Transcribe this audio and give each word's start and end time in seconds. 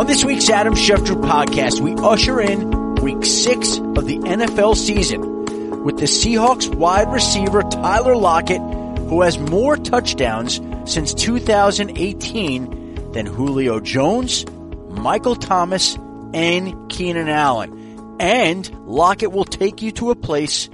On 0.00 0.06
this 0.06 0.24
week's 0.24 0.48
Adam 0.48 0.72
Schefter 0.72 1.20
podcast, 1.20 1.80
we 1.80 1.94
usher 1.94 2.40
in 2.40 2.94
week 3.02 3.22
six 3.22 3.76
of 3.76 4.06
the 4.06 4.16
NFL 4.16 4.74
season 4.74 5.84
with 5.84 5.98
the 5.98 6.06
Seahawks 6.06 6.74
wide 6.74 7.12
receiver 7.12 7.62
Tyler 7.64 8.16
Lockett, 8.16 8.62
who 8.62 9.20
has 9.20 9.38
more 9.38 9.76
touchdowns 9.76 10.58
since 10.90 11.12
2018 11.12 13.12
than 13.12 13.26
Julio 13.26 13.78
Jones, 13.78 14.46
Michael 14.88 15.36
Thomas, 15.36 15.96
and 16.32 16.90
Keenan 16.90 17.28
Allen. 17.28 18.16
And 18.18 18.70
Lockett 18.86 19.32
will 19.32 19.44
take 19.44 19.82
you 19.82 19.92
to 19.92 20.12
a 20.12 20.16
place 20.16 20.70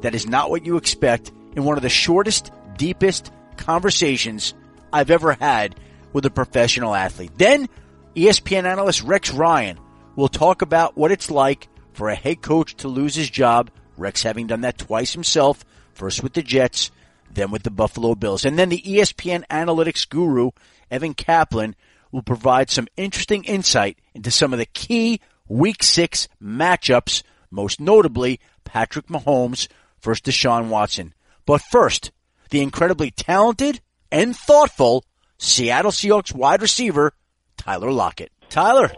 that 0.00 0.14
is 0.14 0.26
not 0.26 0.48
what 0.48 0.64
you 0.64 0.78
expect 0.78 1.30
in 1.54 1.64
one 1.64 1.76
of 1.76 1.82
the 1.82 1.90
shortest, 1.90 2.50
deepest 2.78 3.30
conversations 3.58 4.54
I've 4.90 5.10
ever 5.10 5.34
had 5.34 5.78
with 6.14 6.24
a 6.24 6.30
professional 6.30 6.94
athlete. 6.94 7.32
Then 7.36 7.68
ESPN 8.16 8.64
analyst 8.64 9.02
Rex 9.02 9.30
Ryan 9.30 9.78
will 10.16 10.28
talk 10.28 10.62
about 10.62 10.96
what 10.96 11.12
it's 11.12 11.30
like 11.30 11.68
for 11.92 12.08
a 12.08 12.14
head 12.14 12.42
coach 12.42 12.74
to 12.76 12.88
lose 12.88 13.14
his 13.14 13.30
job. 13.30 13.70
Rex 13.96 14.22
having 14.22 14.48
done 14.48 14.62
that 14.62 14.78
twice 14.78 15.12
himself, 15.12 15.64
first 15.92 16.22
with 16.22 16.32
the 16.32 16.42
Jets, 16.42 16.90
then 17.32 17.52
with 17.52 17.62
the 17.62 17.70
Buffalo 17.70 18.16
Bills. 18.16 18.44
And 18.44 18.58
then 18.58 18.68
the 18.68 18.82
ESPN 18.82 19.44
analytics 19.48 20.08
guru, 20.08 20.50
Evan 20.90 21.14
Kaplan, 21.14 21.76
will 22.10 22.22
provide 22.22 22.68
some 22.68 22.88
interesting 22.96 23.44
insight 23.44 23.98
into 24.12 24.32
some 24.32 24.52
of 24.52 24.58
the 24.58 24.66
key 24.66 25.20
week 25.48 25.82
six 25.82 26.26
matchups, 26.42 27.22
most 27.50 27.78
notably 27.78 28.40
Patrick 28.64 29.06
Mahomes 29.06 29.68
versus 30.00 30.22
Deshaun 30.22 30.68
Watson. 30.68 31.14
But 31.46 31.62
first, 31.70 32.10
the 32.50 32.60
incredibly 32.60 33.12
talented 33.12 33.80
and 34.10 34.36
thoughtful 34.36 35.04
Seattle 35.38 35.92
Seahawks 35.92 36.34
wide 36.34 36.60
receiver, 36.60 37.12
Tyler 37.60 37.92
Lockett. 37.92 38.32
Tyler. 38.48 38.90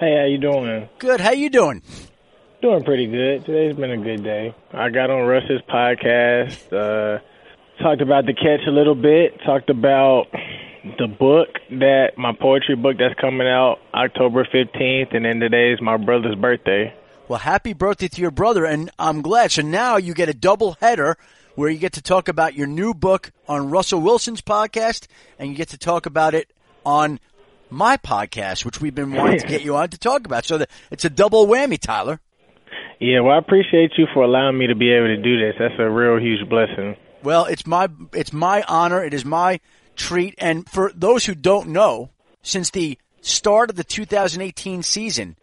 Hey, 0.00 0.16
how 0.18 0.24
you 0.24 0.38
doing? 0.38 0.66
man? 0.66 0.88
Good. 0.98 1.20
How 1.20 1.30
you 1.30 1.48
doing? 1.48 1.80
Doing 2.60 2.82
pretty 2.82 3.06
good. 3.06 3.44
Today's 3.44 3.76
been 3.76 3.92
a 3.92 3.96
good 3.96 4.24
day. 4.24 4.52
I 4.72 4.90
got 4.90 5.10
on 5.10 5.22
Russ's 5.28 5.60
podcast, 5.72 6.72
uh, 6.72 7.20
talked 7.80 8.02
about 8.02 8.26
the 8.26 8.34
catch 8.34 8.66
a 8.66 8.72
little 8.72 8.96
bit, 8.96 9.40
talked 9.46 9.70
about 9.70 10.24
the 10.98 11.06
book 11.06 11.50
that 11.70 12.18
my 12.18 12.32
poetry 12.32 12.74
book 12.74 12.96
that's 12.98 13.14
coming 13.20 13.46
out 13.46 13.78
October 13.94 14.44
15th, 14.44 15.14
and 15.14 15.24
then 15.24 15.38
today's 15.38 15.80
my 15.80 15.96
brother's 15.96 16.34
birthday. 16.34 16.92
Well, 17.28 17.38
happy 17.38 17.74
birthday 17.74 18.08
to 18.08 18.20
your 18.20 18.32
brother, 18.32 18.64
and 18.64 18.90
I'm 18.98 19.22
glad. 19.22 19.52
So 19.52 19.62
now 19.62 19.98
you 19.98 20.14
get 20.14 20.28
a 20.28 20.34
double 20.34 20.76
header 20.80 21.16
where 21.54 21.70
you 21.70 21.78
get 21.78 21.92
to 21.92 22.02
talk 22.02 22.28
about 22.28 22.54
your 22.54 22.66
new 22.66 22.92
book 22.92 23.30
on 23.48 23.70
Russell 23.70 24.00
Wilson's 24.00 24.42
podcast, 24.42 25.06
and 25.38 25.48
you 25.48 25.54
get 25.54 25.68
to 25.68 25.78
talk 25.78 26.06
about 26.06 26.34
it 26.34 26.50
on 26.84 27.20
my 27.74 27.96
podcast, 27.96 28.64
which 28.64 28.80
we've 28.80 28.94
been 28.94 29.12
wanting 29.12 29.40
to 29.40 29.46
get 29.46 29.62
you 29.62 29.76
on 29.76 29.88
to 29.90 29.98
talk 29.98 30.26
about. 30.26 30.44
So 30.44 30.64
it's 30.90 31.04
a 31.04 31.10
double 31.10 31.46
whammy, 31.46 31.78
Tyler. 31.78 32.20
Yeah, 33.00 33.20
well, 33.20 33.34
I 33.34 33.38
appreciate 33.38 33.92
you 33.98 34.06
for 34.14 34.22
allowing 34.22 34.56
me 34.56 34.68
to 34.68 34.74
be 34.74 34.92
able 34.92 35.08
to 35.08 35.16
do 35.16 35.38
this. 35.38 35.56
That's 35.58 35.74
a 35.78 35.90
real 35.90 36.18
huge 36.18 36.48
blessing. 36.48 36.96
Well, 37.22 37.46
it's 37.46 37.66
my 37.66 37.88
it's 38.12 38.32
my 38.32 38.64
honor. 38.68 39.02
It 39.04 39.14
is 39.14 39.24
my 39.24 39.60
treat. 39.96 40.34
And 40.38 40.68
for 40.68 40.92
those 40.94 41.24
who 41.24 41.34
don't 41.34 41.68
know, 41.68 42.10
since 42.42 42.70
the 42.70 42.98
start 43.20 43.70
of 43.70 43.76
the 43.76 43.84
2018 43.84 44.82
season, 44.82 45.36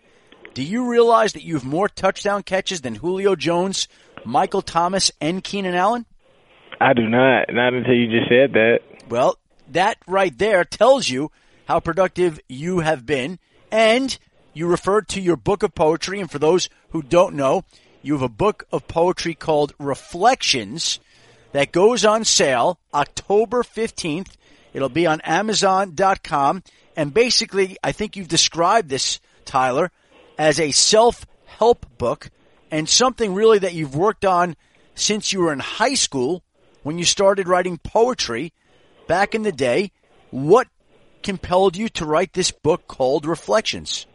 do 0.54 0.64
you 0.64 0.90
realize 0.90 1.34
that 1.34 1.44
you 1.44 1.56
have 1.56 1.66
more 1.66 1.90
touchdown 1.90 2.44
catches 2.44 2.82
than 2.82 2.96
Julio 2.96 3.36
Jones, 3.36 3.88
Michael 4.26 4.62
Thomas, 4.62 5.12
and 5.20 5.44
Keenan 5.44 5.76
Allen? 5.76 6.06
I 6.80 6.94
do 6.94 7.08
not. 7.08 7.54
Not 7.54 7.74
until 7.74 7.94
you 7.94 8.08
just 8.08 8.30
said 8.30 8.54
that. 8.54 8.80
Well, 9.10 9.38
that 9.70 9.98
right 10.08 10.36
there 10.38 10.64
tells 10.66 11.10
you 11.10 11.32
how 11.72 11.80
productive 11.80 12.38
you 12.50 12.82
have 12.82 13.06
been. 13.06 13.40
And 13.72 14.18
you 14.54 14.68
referred 14.68 15.08
to 15.08 15.22
your 15.22 15.38
book 15.38 15.64
of 15.64 15.74
poetry. 15.74 16.20
And 16.20 16.30
for 16.30 16.38
those 16.38 16.68
who 16.90 17.02
don't 17.02 17.34
know, 17.34 17.64
you 18.02 18.12
have 18.12 18.22
a 18.22 18.28
book 18.28 18.66
of 18.74 18.90
poetry 18.90 19.36
called 19.36 19.74
Reflections 19.80 21.00
that 21.54 21.72
goes 21.72 22.04
on 22.04 22.26
sale 22.26 22.78
October 22.94 23.64
15th. 23.64 24.34
It'll 24.74 24.90
be 24.90 25.08
on 25.08 25.22
Amazon.com. 25.22 26.64
And 26.98 27.14
basically, 27.14 27.78
I 27.82 27.94
think 27.94 28.18
you've 28.18 28.28
described 28.28 28.90
this, 28.90 29.22
Tyler, 29.46 29.92
as 30.38 30.60
a 30.60 30.72
self 30.72 31.26
help 31.46 31.86
book 31.98 32.32
and 32.70 32.90
something 32.90 33.34
really 33.34 33.60
that 33.60 33.74
you've 33.74 33.96
worked 33.96 34.26
on 34.26 34.58
since 34.94 35.32
you 35.32 35.40
were 35.40 35.54
in 35.54 35.60
high 35.60 35.94
school 35.94 36.44
when 36.84 36.98
you 36.98 37.06
started 37.06 37.48
writing 37.48 37.78
poetry 37.78 38.52
back 39.08 39.34
in 39.34 39.44
the 39.44 39.54
day. 39.54 39.94
What 40.32 40.68
compelled 41.24 41.78
you 41.78 41.90
to 41.90 42.06
write 42.06 42.34
this 42.34 42.52
book 42.52 42.88
called 42.88 43.26
Reflections? 43.26 44.06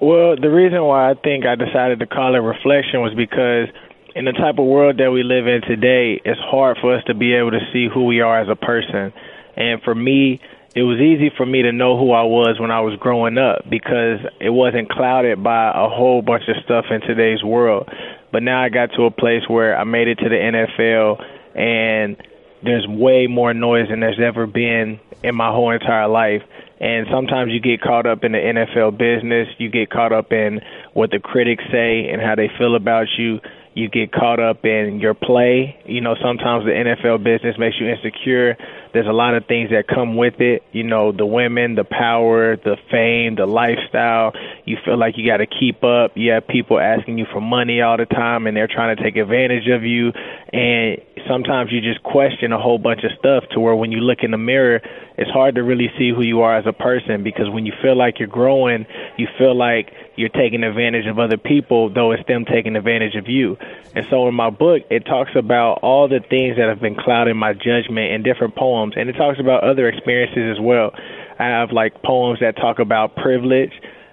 Well, 0.00 0.36
the 0.40 0.48
reason 0.48 0.82
why 0.82 1.10
I 1.10 1.14
think 1.14 1.44
I 1.44 1.56
decided 1.56 1.98
to 2.00 2.06
call 2.06 2.34
it 2.34 2.38
Reflection 2.38 3.02
was 3.02 3.12
because 3.14 3.68
in 4.14 4.24
the 4.24 4.32
type 4.32 4.58
of 4.58 4.64
world 4.64 4.98
that 4.98 5.10
we 5.10 5.22
live 5.22 5.46
in 5.46 5.60
today, 5.62 6.20
it's 6.24 6.40
hard 6.40 6.78
for 6.80 6.96
us 6.96 7.04
to 7.04 7.14
be 7.14 7.34
able 7.34 7.50
to 7.50 7.60
see 7.72 7.88
who 7.92 8.06
we 8.06 8.20
are 8.20 8.40
as 8.40 8.48
a 8.48 8.56
person. 8.56 9.12
And 9.56 9.82
for 9.82 9.94
me, 9.94 10.40
it 10.74 10.82
was 10.82 11.00
easy 11.00 11.30
for 11.36 11.44
me 11.44 11.62
to 11.62 11.72
know 11.72 11.98
who 11.98 12.12
I 12.12 12.22
was 12.22 12.58
when 12.60 12.70
I 12.70 12.80
was 12.80 12.96
growing 12.98 13.38
up 13.38 13.68
because 13.68 14.20
it 14.40 14.50
wasn't 14.50 14.88
clouded 14.88 15.42
by 15.42 15.70
a 15.70 15.88
whole 15.88 16.22
bunch 16.22 16.44
of 16.48 16.56
stuff 16.64 16.86
in 16.90 17.00
today's 17.00 17.42
world. 17.42 17.88
But 18.32 18.42
now 18.42 18.62
I 18.62 18.68
got 18.68 18.90
to 18.96 19.04
a 19.04 19.10
place 19.10 19.42
where 19.48 19.76
I 19.76 19.84
made 19.84 20.08
it 20.08 20.16
to 20.16 20.28
the 20.28 20.36
NFL 20.36 21.24
and 21.58 22.16
there's 22.62 22.86
way 22.86 23.26
more 23.26 23.54
noise 23.54 23.88
than 23.88 24.00
there's 24.00 24.20
ever 24.20 24.46
been 24.46 25.00
in 25.22 25.34
my 25.34 25.50
whole 25.50 25.70
entire 25.70 26.08
life. 26.08 26.42
And 26.80 27.06
sometimes 27.10 27.52
you 27.52 27.60
get 27.60 27.82
caught 27.82 28.06
up 28.06 28.24
in 28.24 28.32
the 28.32 28.38
NFL 28.38 28.96
business, 28.96 29.48
you 29.58 29.68
get 29.68 29.90
caught 29.90 30.12
up 30.12 30.32
in 30.32 30.60
what 30.94 31.10
the 31.10 31.18
critics 31.18 31.64
say 31.70 32.08
and 32.08 32.22
how 32.22 32.34
they 32.34 32.48
feel 32.58 32.74
about 32.74 33.06
you 33.18 33.40
you 33.74 33.88
get 33.88 34.12
caught 34.12 34.40
up 34.40 34.64
in 34.64 34.98
your 34.98 35.14
play. 35.14 35.80
You 35.86 36.00
know, 36.00 36.16
sometimes 36.20 36.64
the 36.64 36.72
NFL 36.72 37.22
business 37.22 37.56
makes 37.56 37.76
you 37.80 37.88
insecure. 37.88 38.56
There's 38.92 39.06
a 39.06 39.12
lot 39.12 39.34
of 39.34 39.46
things 39.46 39.70
that 39.70 39.86
come 39.86 40.16
with 40.16 40.40
it. 40.40 40.64
You 40.72 40.82
know, 40.82 41.12
the 41.12 41.24
women, 41.24 41.76
the 41.76 41.84
power, 41.84 42.56
the 42.56 42.76
fame, 42.90 43.36
the 43.36 43.46
lifestyle. 43.46 44.32
You 44.64 44.76
feel 44.84 44.98
like 44.98 45.16
you 45.16 45.24
got 45.24 45.36
to 45.36 45.46
keep 45.46 45.84
up. 45.84 46.12
You 46.16 46.32
have 46.32 46.48
people 46.48 46.80
asking 46.80 47.18
you 47.18 47.26
for 47.32 47.40
money 47.40 47.80
all 47.80 47.96
the 47.96 48.06
time 48.06 48.48
and 48.48 48.56
they're 48.56 48.68
trying 48.68 48.96
to 48.96 49.02
take 49.02 49.16
advantage 49.16 49.68
of 49.68 49.84
you. 49.84 50.12
And 50.52 51.00
sometimes 51.28 51.72
you 51.72 51.80
just 51.80 52.02
question 52.02 52.52
a 52.52 52.60
whole 52.60 52.78
bunch 52.78 53.04
of 53.04 53.10
stuff 53.18 53.44
to 53.50 53.60
where 53.60 53.74
when 53.74 53.92
you 53.92 54.00
look 54.00 54.18
in 54.22 54.30
the 54.30 54.38
mirror, 54.38 54.80
it's 55.16 55.30
hard 55.30 55.54
to 55.56 55.62
really 55.62 55.90
see 55.98 56.10
who 56.10 56.22
you 56.22 56.42
are 56.42 56.56
as 56.56 56.66
a 56.66 56.72
person 56.72 57.22
because 57.22 57.48
when 57.50 57.66
you 57.66 57.72
feel 57.82 57.96
like 57.96 58.18
you're 58.18 58.28
growing, 58.28 58.86
you 59.16 59.28
feel 59.38 59.54
like 59.54 59.92
you're 60.16 60.28
taking 60.28 60.62
advantage 60.62 61.06
of 61.06 61.18
other 61.18 61.36
people, 61.36 61.90
though 61.92 62.12
it's 62.12 62.26
them 62.26 62.44
taking 62.44 62.76
advantage 62.76 63.14
of 63.16 63.28
you. 63.28 63.56
And 63.94 64.06
so 64.10 64.28
in 64.28 64.34
my 64.34 64.50
book, 64.50 64.82
it 64.90 65.04
talks 65.06 65.30
about 65.34 65.80
all 65.82 66.08
the 66.08 66.20
things 66.20 66.56
that 66.56 66.68
have 66.68 66.80
been 66.80 66.96
clouding 66.96 67.36
my 67.36 67.52
judgment 67.52 68.12
in 68.12 68.22
different 68.22 68.56
poems, 68.56 68.94
and 68.96 69.08
it 69.08 69.14
talks 69.14 69.38
about 69.40 69.64
other 69.64 69.88
experiences 69.88 70.56
as 70.56 70.60
well. 70.60 70.92
I 71.38 71.44
have 71.44 71.72
like 71.72 72.02
poems 72.02 72.40
that 72.40 72.56
talk 72.56 72.78
about 72.78 73.16
privilege, 73.16 73.72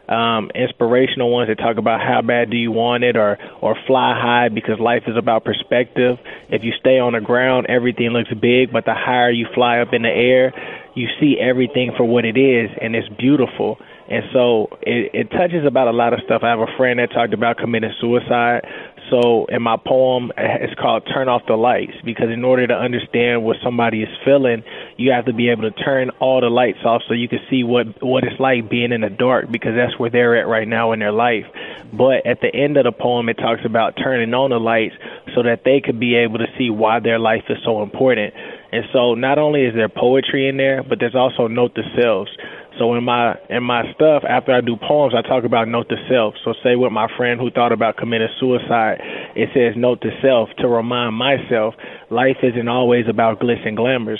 um, 0.09 0.51
inspirational 0.55 1.31
ones 1.31 1.49
that 1.49 1.57
talk 1.57 1.77
about 1.77 1.99
how 2.01 2.21
bad 2.21 2.49
do 2.49 2.57
you 2.57 2.71
want 2.71 3.03
it, 3.03 3.15
or 3.15 3.37
or 3.61 3.75
fly 3.87 4.13
high 4.19 4.49
because 4.49 4.79
life 4.79 5.03
is 5.07 5.17
about 5.17 5.43
perspective. 5.43 6.17
If 6.49 6.63
you 6.63 6.71
stay 6.79 6.99
on 6.99 7.13
the 7.13 7.21
ground, 7.21 7.67
everything 7.69 8.09
looks 8.09 8.29
big, 8.39 8.71
but 8.71 8.85
the 8.85 8.93
higher 8.95 9.31
you 9.31 9.47
fly 9.53 9.79
up 9.79 9.93
in 9.93 10.03
the 10.03 10.09
air, 10.09 10.53
you 10.95 11.07
see 11.19 11.37
everything 11.39 11.91
for 11.97 12.05
what 12.05 12.25
it 12.25 12.37
is, 12.37 12.69
and 12.81 12.95
it's 12.95 13.09
beautiful. 13.19 13.77
And 14.09 14.23
so 14.31 14.67
it, 14.81 15.11
it 15.13 15.31
touches 15.31 15.65
about 15.67 15.87
a 15.87 15.91
lot 15.91 16.13
of 16.13 16.19
stuff. 16.25 16.41
I 16.43 16.49
have 16.49 16.59
a 16.59 16.71
friend 16.77 16.99
that 16.99 17.11
talked 17.11 17.33
about 17.33 17.57
committing 17.57 17.91
suicide. 17.99 18.63
So 19.09 19.45
in 19.45 19.61
my 19.61 19.77
poem, 19.77 20.31
it's 20.37 20.73
called 20.79 21.07
Turn 21.13 21.29
Off 21.29 21.43
the 21.47 21.55
Lights 21.55 21.93
because 22.03 22.29
in 22.29 22.43
order 22.43 22.67
to 22.67 22.73
understand 22.73 23.43
what 23.43 23.57
somebody 23.63 24.03
is 24.03 24.09
feeling, 24.25 24.63
you 24.97 25.11
have 25.11 25.25
to 25.25 25.33
be 25.33 25.49
able 25.49 25.63
to 25.63 25.71
turn 25.71 26.09
all 26.19 26.41
the 26.41 26.49
lights 26.49 26.79
off 26.83 27.01
so 27.07 27.13
you 27.13 27.29
can 27.29 27.39
see 27.49 27.63
what, 27.63 28.01
what 28.03 28.23
it's 28.23 28.39
like 28.39 28.69
being 28.69 28.91
in 28.91 29.01
the 29.01 29.09
dark 29.09 29.49
because 29.49 29.75
that's 29.75 29.97
where 29.97 30.09
they're 30.09 30.35
at 30.39 30.47
right 30.47 30.67
now 30.67 30.91
in 30.91 30.99
their 30.99 31.13
life. 31.13 31.45
But 31.93 32.25
at 32.25 32.41
the 32.41 32.53
end 32.53 32.75
of 32.75 32.83
the 32.83 32.91
poem, 32.91 33.29
it 33.29 33.35
talks 33.35 33.61
about 33.63 33.95
turning 33.95 34.33
on 34.33 34.49
the 34.49 34.59
lights 34.59 34.95
so 35.33 35.43
that 35.43 35.61
they 35.63 35.79
could 35.79 35.99
be 35.99 36.15
able 36.15 36.39
to 36.39 36.47
see 36.57 36.69
why 36.69 36.99
their 36.99 37.19
life 37.19 37.43
is 37.49 37.57
so 37.63 37.83
important. 37.83 38.33
And 38.71 38.83
so 38.91 39.13
not 39.13 39.37
only 39.37 39.63
is 39.63 39.73
there 39.73 39.87
poetry 39.87 40.49
in 40.49 40.57
there, 40.57 40.83
but 40.83 40.99
there's 40.99 41.15
also 41.15 41.47
note 41.47 41.75
to 41.75 41.83
selves. 41.95 42.31
So 42.79 42.93
in 42.95 43.03
my 43.03 43.35
in 43.49 43.63
my 43.63 43.83
stuff, 43.93 44.23
after 44.27 44.53
I 44.53 44.61
do 44.61 44.75
poems, 44.77 45.13
I 45.17 45.27
talk 45.27 45.43
about 45.43 45.67
note 45.67 45.89
to 45.89 45.95
self. 46.09 46.35
So 46.45 46.53
say 46.63 46.75
with 46.75 46.91
my 46.91 47.07
friend 47.17 47.39
who 47.39 47.49
thought 47.49 47.71
about 47.71 47.97
committing 47.97 48.27
suicide, 48.39 49.01
it 49.35 49.49
says 49.53 49.73
note 49.75 50.01
to 50.01 50.09
self 50.21 50.49
to 50.59 50.67
remind 50.67 51.15
myself 51.15 51.75
life 52.09 52.37
isn't 52.43 52.67
always 52.67 53.05
about 53.09 53.39
glitz 53.39 53.67
and 53.67 53.75
glamours. 53.75 54.19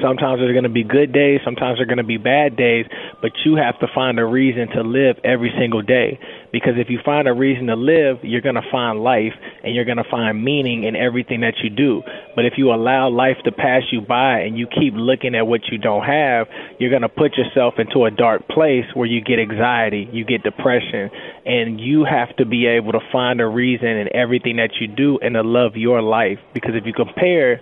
Sometimes 0.00 0.40
there's 0.40 0.52
going 0.52 0.64
to 0.64 0.72
be 0.72 0.84
good 0.84 1.12
days, 1.12 1.40
sometimes 1.44 1.78
there's 1.78 1.88
going 1.88 1.98
to 1.98 2.04
be 2.04 2.16
bad 2.16 2.56
days, 2.56 2.86
but 3.20 3.32
you 3.44 3.56
have 3.56 3.78
to 3.80 3.86
find 3.94 4.18
a 4.18 4.24
reason 4.24 4.68
to 4.74 4.82
live 4.82 5.16
every 5.22 5.52
single 5.58 5.82
day. 5.82 6.18
Because 6.50 6.74
if 6.76 6.88
you 6.88 6.98
find 7.04 7.28
a 7.28 7.32
reason 7.32 7.66
to 7.66 7.76
live, 7.76 8.18
you're 8.22 8.40
going 8.40 8.56
to 8.56 8.66
find 8.70 9.00
life 9.00 9.32
and 9.62 9.74
you're 9.74 9.84
going 9.84 9.98
to 9.98 10.10
find 10.10 10.42
meaning 10.42 10.84
in 10.84 10.96
everything 10.96 11.40
that 11.40 11.54
you 11.62 11.70
do. 11.70 12.02
But 12.34 12.46
if 12.46 12.54
you 12.56 12.72
allow 12.72 13.10
life 13.10 13.36
to 13.44 13.52
pass 13.52 13.82
you 13.92 14.00
by 14.00 14.40
and 14.40 14.58
you 14.58 14.66
keep 14.66 14.94
looking 14.94 15.34
at 15.34 15.46
what 15.46 15.60
you 15.70 15.78
don't 15.78 16.04
have, 16.04 16.46
you're 16.78 16.90
going 16.90 17.02
to 17.02 17.08
put 17.08 17.36
yourself 17.36 17.74
into 17.78 18.04
a 18.04 18.10
dark 18.10 18.48
place 18.48 18.84
where 18.94 19.06
you 19.06 19.20
get 19.20 19.38
anxiety, 19.38 20.08
you 20.12 20.24
get 20.24 20.42
depression, 20.42 21.10
and 21.44 21.80
you 21.80 22.04
have 22.04 22.34
to 22.36 22.46
be 22.46 22.66
able 22.66 22.92
to 22.92 23.00
find 23.12 23.40
a 23.40 23.46
reason 23.46 23.88
in 23.88 24.08
everything 24.14 24.56
that 24.56 24.70
you 24.80 24.88
do 24.88 25.18
and 25.22 25.34
to 25.34 25.42
love 25.42 25.76
your 25.76 26.02
life. 26.02 26.38
Because 26.54 26.72
if 26.74 26.84
you 26.86 26.92
compare 26.92 27.60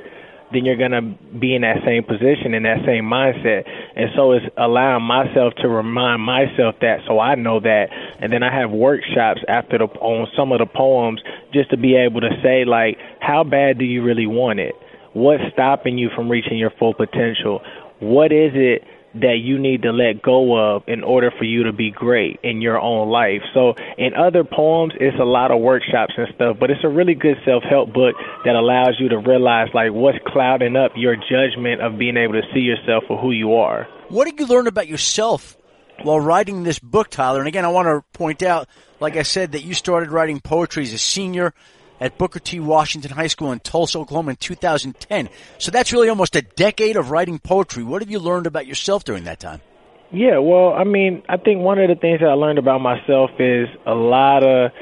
then 0.53 0.65
you're 0.65 0.77
going 0.77 0.91
to 0.91 1.03
be 1.39 1.55
in 1.55 1.63
that 1.63 1.79
same 1.85 2.03
position, 2.03 2.55
in 2.55 2.65
that 2.65 2.83
same 2.87 3.05
mindset. 3.05 3.69
And 3.97 4.11
so 4.17 4.33
it's 4.33 4.47
allowing 4.57 5.05
myself 5.05 5.55
to 5.63 5.69
remind 5.69 6.23
myself 6.23 6.77
that 6.81 7.01
so 7.07 7.21
I 7.21 7.35
know 7.35 7.61
that. 7.61 7.87
And 8.21 8.33
then 8.33 8.43
I 8.43 8.53
have 8.55 8.71
workshops 8.71 9.41
after 9.49 9.79
the 9.79 9.85
on 9.85 10.29
some 10.37 10.53
of 10.53 10.59
the 10.59 10.67
poems 10.67 11.21
just 11.53 11.71
to 11.71 11.77
be 11.77 11.97
able 11.97 12.21
to 12.21 12.31
say 12.43 12.65
like, 12.65 12.99
how 13.21 13.45
bad 13.45 13.79
do 13.79 13.85
you 13.85 14.03
really 14.03 14.27
want 14.27 14.59
it? 14.59 14.75
What's 15.13 15.43
stopping 15.53 15.99
you 15.99 16.11
from 16.15 16.29
reaching 16.29 16.59
your 16.59 16.73
full 16.79 16.95
potential? 16.95 17.61
What 18.01 18.33
is 18.33 18.53
it 18.55 18.83
that 19.15 19.39
you 19.43 19.59
need 19.59 19.83
to 19.83 19.91
let 19.91 20.23
go 20.23 20.57
of 20.57 20.85
in 20.87 21.03
order 21.03 21.33
for 21.37 21.45
you 21.45 21.65
to 21.65 21.73
be 21.73 21.91
great 21.91 22.39
in 22.43 22.61
your 22.61 22.81
own 22.81 23.09
life. 23.09 23.43
So 23.55 23.75
in 23.99 24.15
other 24.15 24.45
poems, 24.45 24.93
it's 25.01 25.19
a 25.19 25.25
lot 25.25 25.51
of 25.51 25.61
workshops 25.61 26.15
and 26.17 26.29
stuff, 26.35 26.59
but 26.61 26.71
it's 26.71 26.85
a 26.85 26.89
really 26.89 27.15
good 27.15 27.37
self-help 27.45 27.93
book 27.93 28.15
that 28.45 28.55
allows 28.55 28.97
you 29.01 29.09
to 29.09 29.19
realize 29.19 29.69
like 29.75 29.93
what's 29.93 30.19
clouding 30.27 30.77
up 30.77 30.93
your 30.95 31.17
judgment 31.17 31.81
of 31.81 31.99
being 31.99 32.17
able 32.17 32.35
to 32.35 32.43
see 32.55 32.61
yourself 32.61 33.05
for 33.09 33.19
who 33.21 33.33
you 33.33 33.55
are. 33.55 33.89
What 34.09 34.27
did 34.27 34.39
you 34.39 34.47
learn 34.47 34.67
about 34.67 34.87
yourself 34.87 35.57
while 36.03 36.21
writing 36.21 36.63
this 36.63 36.79
book, 36.79 37.11
Tyler? 37.11 37.41
And 37.41 37.49
again, 37.49 37.65
I 37.65 37.69
want 37.69 37.87
to 37.87 38.03
point 38.17 38.43
out, 38.43 38.69
like 39.01 39.17
I 39.17 39.23
said, 39.23 39.53
that 39.53 39.63
you 39.63 39.75
started 39.75 40.11
writing 40.11 40.41
poetry 40.41 40.85
as 40.85 40.93
a 40.93 40.99
senior 40.99 41.53
at 42.01 42.19
Booker 42.19 42.41
T. 42.41 42.61
Washington 42.61 43.11
High 43.11 43.27
School 43.27 43.53
in 43.53 43.61
Tulsa, 43.61 43.99
Oklahoma 43.99 44.31
in 44.31 44.37
2010. 44.37 45.29
So 45.59 45.71
that's 45.71 45.93
really 45.93 46.09
almost 46.09 46.35
a 46.37 46.43
decade 46.43 46.97
of 46.97 47.11
writing 47.11 47.39
poetry. 47.39 47.85
What 47.85 48.03
have 48.03 48.11
you 48.11 48.19
learned 48.19 48.47
about 48.47 48.67
yourself 48.67 49.05
during 49.05 49.25
that 49.25 49.41
time? 49.41 49.61
Yeah, 50.13 50.39
well, 50.39 50.73
I 50.73 50.85
mean, 50.85 51.23
I 51.29 51.37
think 51.37 51.61
one 51.61 51.79
of 51.79 51.89
the 51.89 51.95
things 51.95 52.21
that 52.21 52.29
I 52.29 52.33
learned 52.33 52.59
about 52.59 52.81
myself 52.81 53.31
is 53.39 53.69
a 53.87 53.95
lot 53.95 54.43
of 54.43 54.73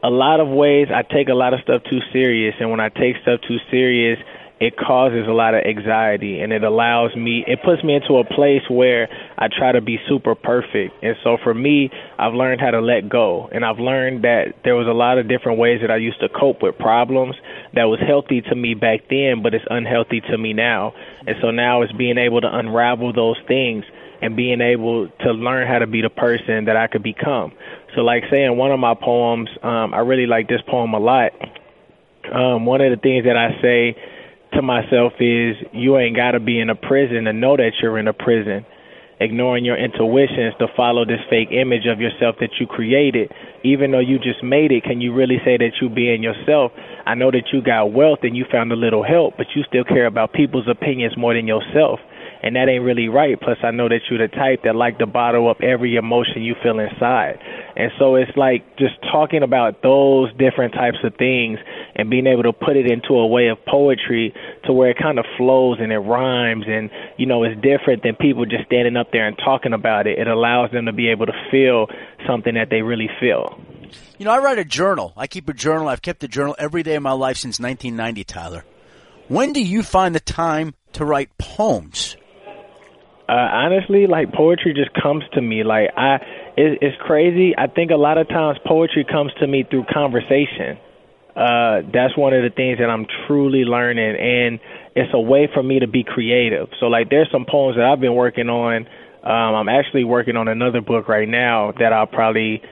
a 0.00 0.10
lot 0.10 0.38
of 0.38 0.46
ways 0.48 0.86
I 0.94 1.02
take 1.02 1.28
a 1.28 1.34
lot 1.34 1.54
of 1.54 1.60
stuff 1.62 1.82
too 1.90 1.98
serious 2.12 2.54
and 2.60 2.70
when 2.70 2.78
I 2.78 2.88
take 2.88 3.16
stuff 3.22 3.40
too 3.48 3.58
serious, 3.68 4.18
it 4.60 4.76
causes 4.76 5.26
a 5.28 5.32
lot 5.32 5.54
of 5.54 5.62
anxiety 5.64 6.40
and 6.40 6.52
it 6.52 6.64
allows 6.64 7.14
me 7.14 7.44
it 7.46 7.60
puts 7.64 7.82
me 7.84 7.94
into 7.94 8.18
a 8.18 8.24
place 8.24 8.62
where 8.68 9.08
I 9.38 9.46
try 9.46 9.72
to 9.72 9.80
be 9.80 9.98
super 10.08 10.34
perfect. 10.34 10.94
And 11.02 11.14
so 11.22 11.38
for 11.42 11.54
me, 11.54 11.90
I've 12.18 12.34
learned 12.34 12.60
how 12.60 12.72
to 12.72 12.80
let 12.80 13.08
go 13.08 13.48
and 13.52 13.64
I've 13.64 13.78
learned 13.78 14.24
that 14.24 14.56
there 14.64 14.74
was 14.74 14.88
a 14.88 14.92
lot 14.92 15.18
of 15.18 15.28
different 15.28 15.58
ways 15.58 15.80
that 15.82 15.90
I 15.90 15.96
used 15.96 16.20
to 16.20 16.28
cope 16.28 16.62
with 16.62 16.76
problems 16.78 17.36
that 17.74 17.84
was 17.84 18.00
healthy 18.04 18.40
to 18.42 18.54
me 18.54 18.74
back 18.74 19.08
then, 19.08 19.42
but 19.42 19.54
it's 19.54 19.64
unhealthy 19.70 20.20
to 20.22 20.38
me 20.38 20.52
now. 20.52 20.92
And 21.26 21.36
so 21.40 21.50
now 21.50 21.82
it's 21.82 21.92
being 21.92 22.18
able 22.18 22.40
to 22.40 22.48
unravel 22.50 23.12
those 23.12 23.36
things 23.46 23.84
and 24.20 24.34
being 24.34 24.60
able 24.60 25.08
to 25.20 25.30
learn 25.30 25.68
how 25.68 25.78
to 25.78 25.86
be 25.86 26.02
the 26.02 26.10
person 26.10 26.64
that 26.64 26.76
I 26.76 26.88
could 26.88 27.04
become. 27.04 27.52
So 27.94 28.00
like 28.02 28.24
saying 28.30 28.56
one 28.56 28.72
of 28.72 28.80
my 28.80 28.94
poems, 28.94 29.48
um, 29.62 29.94
I 29.94 30.00
really 30.00 30.26
like 30.26 30.48
this 30.48 30.60
poem 30.66 30.94
a 30.94 30.98
lot. 30.98 31.30
Um, 32.34 32.66
one 32.66 32.80
of 32.80 32.90
the 32.90 33.00
things 33.00 33.24
that 33.24 33.36
I 33.36 33.60
say 33.62 33.96
to 34.52 34.62
myself 34.62 35.12
is 35.20 35.56
you 35.72 35.98
ain't 35.98 36.16
got 36.16 36.32
to 36.32 36.40
be 36.40 36.60
in 36.60 36.70
a 36.70 36.74
prison 36.74 37.24
to 37.24 37.32
know 37.32 37.56
that 37.56 37.72
you're 37.82 37.98
in 37.98 38.08
a 38.08 38.12
prison. 38.12 38.64
Ignoring 39.20 39.64
your 39.64 39.76
intuitions 39.76 40.54
to 40.60 40.68
follow 40.76 41.04
this 41.04 41.18
fake 41.28 41.48
image 41.50 41.86
of 41.86 42.00
yourself 42.00 42.36
that 42.38 42.50
you 42.60 42.66
created. 42.66 43.32
Even 43.64 43.90
though 43.90 43.98
you 43.98 44.18
just 44.18 44.44
made 44.44 44.70
it, 44.70 44.84
can 44.84 45.00
you 45.00 45.12
really 45.12 45.38
say 45.44 45.56
that 45.56 45.72
you 45.82 45.88
being 45.88 46.22
yourself? 46.22 46.70
I 47.04 47.14
know 47.14 47.30
that 47.32 47.50
you 47.52 47.60
got 47.60 47.92
wealth 47.92 48.20
and 48.22 48.36
you 48.36 48.44
found 48.50 48.70
a 48.70 48.76
little 48.76 49.02
help, 49.02 49.34
but 49.36 49.48
you 49.56 49.64
still 49.66 49.82
care 49.82 50.06
about 50.06 50.32
people's 50.32 50.68
opinions 50.68 51.16
more 51.16 51.34
than 51.34 51.48
yourself 51.48 51.98
and 52.42 52.56
that 52.56 52.68
ain't 52.68 52.84
really 52.84 53.08
right. 53.08 53.38
Plus, 53.40 53.58
I 53.62 53.70
know 53.70 53.88
that 53.88 54.00
you're 54.10 54.18
the 54.18 54.34
type 54.34 54.62
that 54.64 54.76
like 54.76 54.98
to 54.98 55.06
bottle 55.06 55.50
up 55.50 55.58
every 55.62 55.96
emotion 55.96 56.42
you 56.42 56.54
feel 56.62 56.78
inside, 56.78 57.38
and 57.76 57.90
so 57.98 58.16
it's 58.16 58.30
like 58.36 58.76
just 58.78 58.94
talking 59.10 59.42
about 59.42 59.82
those 59.82 60.30
different 60.38 60.74
types 60.74 60.98
of 61.04 61.14
things 61.16 61.58
and 61.94 62.10
being 62.10 62.26
able 62.26 62.44
to 62.44 62.52
put 62.52 62.76
it 62.76 62.90
into 62.90 63.14
a 63.14 63.26
way 63.26 63.48
of 63.48 63.58
poetry 63.66 64.34
to 64.64 64.72
where 64.72 64.90
it 64.90 64.98
kind 65.00 65.18
of 65.18 65.24
flows 65.36 65.78
and 65.80 65.92
it 65.92 65.98
rhymes 65.98 66.64
and 66.66 66.90
you 67.16 67.26
know 67.26 67.44
it's 67.44 67.60
different 67.60 68.02
than 68.02 68.14
people 68.16 68.44
just 68.44 68.66
standing 68.66 68.96
up 68.96 69.08
there 69.12 69.26
and 69.26 69.36
talking 69.38 69.72
about 69.72 70.06
it. 70.06 70.18
It 70.18 70.28
allows 70.28 70.70
them 70.70 70.86
to 70.86 70.92
be 70.92 71.08
able 71.08 71.26
to 71.26 71.48
feel 71.50 71.86
something 72.26 72.54
that 72.54 72.70
they 72.70 72.82
really 72.82 73.08
feel. 73.20 73.60
You 74.18 74.24
know, 74.24 74.32
I 74.32 74.38
write 74.38 74.58
a 74.58 74.64
journal. 74.64 75.12
I 75.16 75.26
keep 75.26 75.48
a 75.48 75.52
journal. 75.52 75.88
I've 75.88 76.02
kept 76.02 76.22
a 76.24 76.28
journal 76.28 76.56
every 76.58 76.82
day 76.82 76.96
of 76.96 77.02
my 77.02 77.12
life 77.12 77.36
since 77.36 77.60
1990, 77.60 78.24
Tyler. 78.24 78.64
When 79.28 79.52
do 79.52 79.62
you 79.62 79.82
find 79.82 80.14
the 80.14 80.20
time 80.20 80.74
to 80.94 81.04
write 81.04 81.36
poems? 81.38 82.16
Uh, 83.28 83.32
honestly, 83.32 84.06
like 84.06 84.32
poetry 84.32 84.72
just 84.72 84.90
comes 85.02 85.22
to 85.34 85.42
me. 85.42 85.62
Like 85.62 85.90
I, 85.94 86.14
it, 86.56 86.78
it's 86.80 86.96
crazy. 87.02 87.52
I 87.56 87.66
think 87.66 87.90
a 87.90 87.96
lot 87.96 88.16
of 88.16 88.26
times 88.28 88.58
poetry 88.66 89.04
comes 89.04 89.32
to 89.40 89.46
me 89.46 89.64
through 89.68 89.84
conversation. 89.92 90.78
Uh, 91.36 91.82
that's 91.92 92.16
one 92.16 92.32
of 92.32 92.42
the 92.42 92.50
things 92.50 92.78
that 92.78 92.90
I'm 92.90 93.06
truly 93.26 93.62
learning, 93.62 94.16
and 94.18 94.58
it's 94.96 95.12
a 95.14 95.20
way 95.20 95.48
for 95.52 95.62
me 95.62 95.80
to 95.80 95.86
be 95.86 96.02
creative. 96.02 96.68
So 96.80 96.86
like, 96.86 97.10
there's 97.10 97.28
some 97.30 97.44
poems 97.48 97.76
that 97.76 97.84
I've 97.84 98.00
been 98.00 98.14
working 98.14 98.48
on. 98.48 98.88
Um, 99.22 99.54
I'm 99.54 99.68
actually 99.68 100.04
working 100.04 100.36
on 100.36 100.48
another 100.48 100.80
book 100.80 101.06
right 101.06 101.28
now 101.28 101.72
that 101.78 101.92
I'll 101.92 102.06
probably 102.06 102.62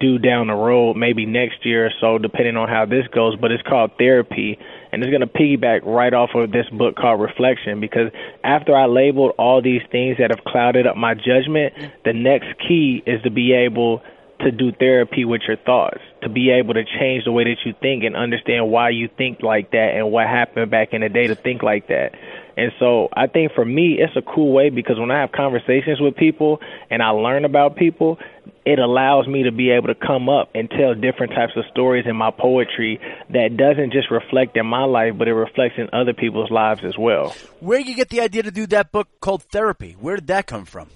do 0.00 0.18
down 0.18 0.48
the 0.48 0.54
road, 0.54 0.96
maybe 0.96 1.26
next 1.26 1.64
year 1.64 1.86
or 1.86 1.90
so, 2.00 2.18
depending 2.18 2.56
on 2.56 2.68
how 2.68 2.86
this 2.86 3.06
goes. 3.14 3.36
But 3.40 3.52
it's 3.52 3.62
called 3.62 3.92
Therapy, 3.98 4.58
and 4.92 5.02
it's 5.02 5.10
going 5.10 5.20
to 5.20 5.26
piggyback 5.26 5.80
right 5.84 6.12
off 6.12 6.30
of 6.34 6.52
this 6.52 6.68
book 6.70 6.96
called 6.96 7.20
Reflection. 7.20 7.80
Because 7.80 8.12
after 8.44 8.76
I 8.76 8.86
labeled 8.86 9.32
all 9.38 9.62
these 9.62 9.82
things 9.90 10.18
that 10.18 10.30
have 10.30 10.44
clouded 10.44 10.86
up 10.86 10.96
my 10.96 11.14
judgment, 11.14 11.74
the 12.04 12.12
next 12.12 12.48
key 12.68 13.02
is 13.06 13.22
to 13.22 13.30
be 13.30 13.52
able 13.52 14.02
to 14.40 14.50
do 14.50 14.72
therapy 14.72 15.24
with 15.24 15.42
your 15.46 15.56
thoughts, 15.56 16.00
to 16.22 16.28
be 16.28 16.50
able 16.50 16.74
to 16.74 16.84
change 16.84 17.24
the 17.24 17.32
way 17.32 17.44
that 17.44 17.56
you 17.64 17.74
think 17.80 18.04
and 18.04 18.16
understand 18.16 18.70
why 18.70 18.90
you 18.90 19.08
think 19.16 19.42
like 19.42 19.70
that 19.70 19.94
and 19.94 20.10
what 20.10 20.26
happened 20.26 20.70
back 20.70 20.92
in 20.92 21.00
the 21.00 21.08
day 21.08 21.28
to 21.28 21.36
think 21.36 21.62
like 21.62 21.88
that. 21.88 22.12
And 22.56 22.72
so 22.78 23.08
I 23.12 23.26
think 23.26 23.52
for 23.54 23.64
me, 23.64 23.98
it's 23.98 24.16
a 24.16 24.22
cool 24.22 24.52
way 24.52 24.70
because 24.70 24.98
when 24.98 25.10
I 25.10 25.20
have 25.20 25.32
conversations 25.32 26.00
with 26.00 26.16
people 26.16 26.60
and 26.90 27.02
I 27.02 27.10
learn 27.10 27.44
about 27.44 27.76
people, 27.76 28.18
it 28.64 28.78
allows 28.78 29.26
me 29.26 29.44
to 29.44 29.52
be 29.52 29.70
able 29.70 29.88
to 29.88 29.94
come 29.94 30.28
up 30.28 30.50
and 30.54 30.70
tell 30.70 30.94
different 30.94 31.32
types 31.32 31.52
of 31.56 31.64
stories 31.70 32.04
in 32.06 32.14
my 32.14 32.30
poetry 32.30 33.00
that 33.30 33.56
doesn't 33.56 33.92
just 33.92 34.10
reflect 34.10 34.56
in 34.56 34.66
my 34.66 34.84
life, 34.84 35.14
but 35.16 35.28
it 35.28 35.34
reflects 35.34 35.74
in 35.78 35.88
other 35.92 36.12
people's 36.12 36.50
lives 36.50 36.82
as 36.84 36.96
well. 36.98 37.34
Where 37.60 37.78
did 37.78 37.88
you 37.88 37.96
get 37.96 38.10
the 38.10 38.20
idea 38.20 38.42
to 38.44 38.50
do 38.50 38.66
that 38.68 38.92
book 38.92 39.08
called 39.20 39.42
Therapy? 39.44 39.96
Where 39.98 40.16
did 40.16 40.28
that 40.28 40.46
come 40.46 40.64
from? 40.64 40.88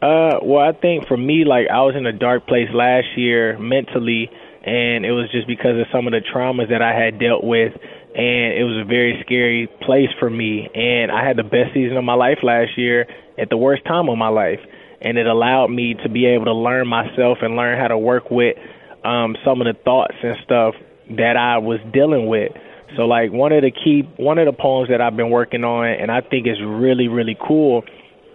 Uh, 0.00 0.40
well, 0.42 0.60
I 0.66 0.72
think 0.72 1.06
for 1.06 1.16
me, 1.16 1.44
like 1.44 1.68
I 1.70 1.82
was 1.82 1.94
in 1.96 2.06
a 2.06 2.12
dark 2.12 2.46
place 2.46 2.68
last 2.72 3.06
year 3.16 3.58
mentally, 3.58 4.30
and 4.64 5.04
it 5.04 5.12
was 5.12 5.30
just 5.30 5.46
because 5.46 5.78
of 5.78 5.86
some 5.92 6.06
of 6.06 6.12
the 6.12 6.20
traumas 6.34 6.70
that 6.70 6.82
I 6.82 6.92
had 6.92 7.20
dealt 7.20 7.44
with, 7.44 7.72
and 8.14 8.52
it 8.54 8.64
was 8.64 8.84
a 8.84 8.88
very 8.88 9.20
scary 9.24 9.68
place 9.80 10.10
for 10.18 10.28
me. 10.28 10.68
And 10.74 11.10
I 11.10 11.26
had 11.26 11.36
the 11.36 11.44
best 11.44 11.74
season 11.74 11.96
of 11.96 12.04
my 12.04 12.14
life 12.14 12.38
last 12.42 12.76
year 12.76 13.06
at 13.38 13.48
the 13.48 13.56
worst 13.56 13.84
time 13.84 14.08
of 14.08 14.18
my 14.18 14.28
life 14.28 14.60
and 15.02 15.18
it 15.18 15.26
allowed 15.26 15.68
me 15.68 15.94
to 16.02 16.08
be 16.08 16.26
able 16.26 16.46
to 16.46 16.54
learn 16.54 16.86
myself 16.86 17.38
and 17.42 17.56
learn 17.56 17.78
how 17.78 17.88
to 17.88 17.98
work 17.98 18.30
with 18.30 18.56
um, 19.04 19.36
some 19.44 19.60
of 19.60 19.66
the 19.66 19.74
thoughts 19.82 20.14
and 20.22 20.36
stuff 20.44 20.74
that 21.10 21.36
I 21.36 21.58
was 21.58 21.80
dealing 21.92 22.28
with. 22.28 22.52
So 22.96 23.02
like 23.02 23.32
one 23.32 23.52
of 23.52 23.62
the 23.62 23.72
key 23.72 24.08
one 24.16 24.38
of 24.38 24.46
the 24.46 24.52
poems 24.52 24.90
that 24.90 25.00
I've 25.00 25.16
been 25.16 25.30
working 25.30 25.64
on 25.64 25.86
and 25.86 26.10
I 26.10 26.20
think 26.20 26.46
is 26.46 26.60
really 26.62 27.08
really 27.08 27.36
cool 27.40 27.84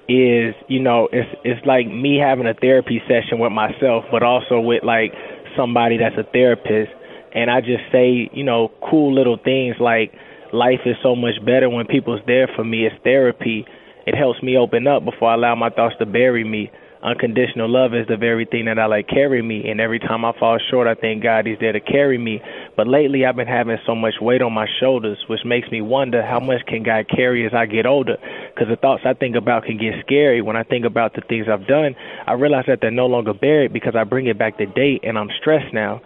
is 0.10 0.56
you 0.68 0.82
know 0.82 1.08
it's 1.12 1.30
it's 1.44 1.66
like 1.66 1.86
me 1.88 2.18
having 2.18 2.48
a 2.48 2.56
therapy 2.56 3.02
session 3.08 3.40
with 3.40 3.52
myself 3.52 4.06
but 4.10 4.24
also 4.24 4.60
with 4.60 4.84
like 4.84 5.14
somebody 5.56 5.98
that's 5.98 6.18
a 6.18 6.24
therapist 6.24 6.92
and 7.34 7.50
I 7.50 7.62
just 7.62 7.84
say 7.92 8.30
you 8.34 8.44
know 8.44 8.72
cool 8.90 9.14
little 9.14 9.38
things 9.38 9.76
like 9.80 10.14
life 10.54 10.82
is 10.86 10.96
so 11.04 11.16
much 11.16 11.44
better 11.46 11.70
when 11.70 11.86
people's 11.86 12.22
there 12.26 12.48
for 12.56 12.64
me 12.64 12.86
it's 12.86 12.96
therapy 13.04 13.66
it 14.08 14.16
helps 14.16 14.42
me 14.42 14.56
open 14.56 14.88
up 14.88 15.04
before 15.04 15.32
I 15.32 15.34
allow 15.34 15.54
my 15.56 15.70
thoughts 15.70 15.96
to 16.00 16.06
bury 16.06 16.46
me. 16.46 16.72
Unconditional 17.04 17.68
love 17.68 17.94
is 17.94 18.08
the 18.08 18.16
very 18.16 18.46
thing 18.46 18.66
that 18.66 18.80
I 18.80 18.86
let 18.86 19.10
carry 19.10 19.42
me, 19.42 19.70
and 19.70 19.82
every 19.82 20.00
time 20.00 20.24
I 20.24 20.32
fall 20.40 20.58
short, 20.72 20.88
I 20.88 20.96
thank 20.96 21.22
God 21.22 21.46
He's 21.46 21.60
there 21.60 21.74
to 21.74 21.82
carry 21.82 22.18
me. 22.18 22.42
But 22.78 22.88
lately, 22.88 23.26
I've 23.26 23.36
been 23.36 23.48
having 23.48 23.78
so 23.86 23.96
much 23.96 24.14
weight 24.22 24.42
on 24.42 24.54
my 24.54 24.66
shoulders, 24.80 25.18
which 25.28 25.42
makes 25.44 25.70
me 25.72 25.82
wonder 25.82 26.26
how 26.26 26.40
much 26.40 26.66
can 26.68 26.84
God 26.84 27.10
carry 27.10 27.46
as 27.46 27.54
I 27.54 27.66
get 27.66 27.86
older? 27.86 28.16
Because 28.56 28.70
the 28.70 28.78
thoughts 28.78 29.04
I 29.06 29.14
think 29.14 29.36
about 29.36 29.66
can 29.66 29.78
get 29.78 29.94
scary. 30.06 30.42
When 30.42 30.56
I 30.56 30.64
think 30.64 30.86
about 30.86 31.14
the 31.14 31.22
things 31.28 31.48
I've 31.52 31.68
done, 31.68 31.94
I 32.26 32.32
realize 32.32 32.66
that 32.68 32.80
they're 32.80 32.92
no 32.92 33.08
longer 33.08 33.34
buried 33.34 33.74
because 33.74 33.94
I 33.94 34.06
bring 34.06 34.28
it 34.28 34.40
back 34.40 34.58
to 34.60 34.66
date, 34.66 35.02
and 35.04 35.20
I'm 35.20 35.30
stressed 35.42 35.74
now 35.74 36.02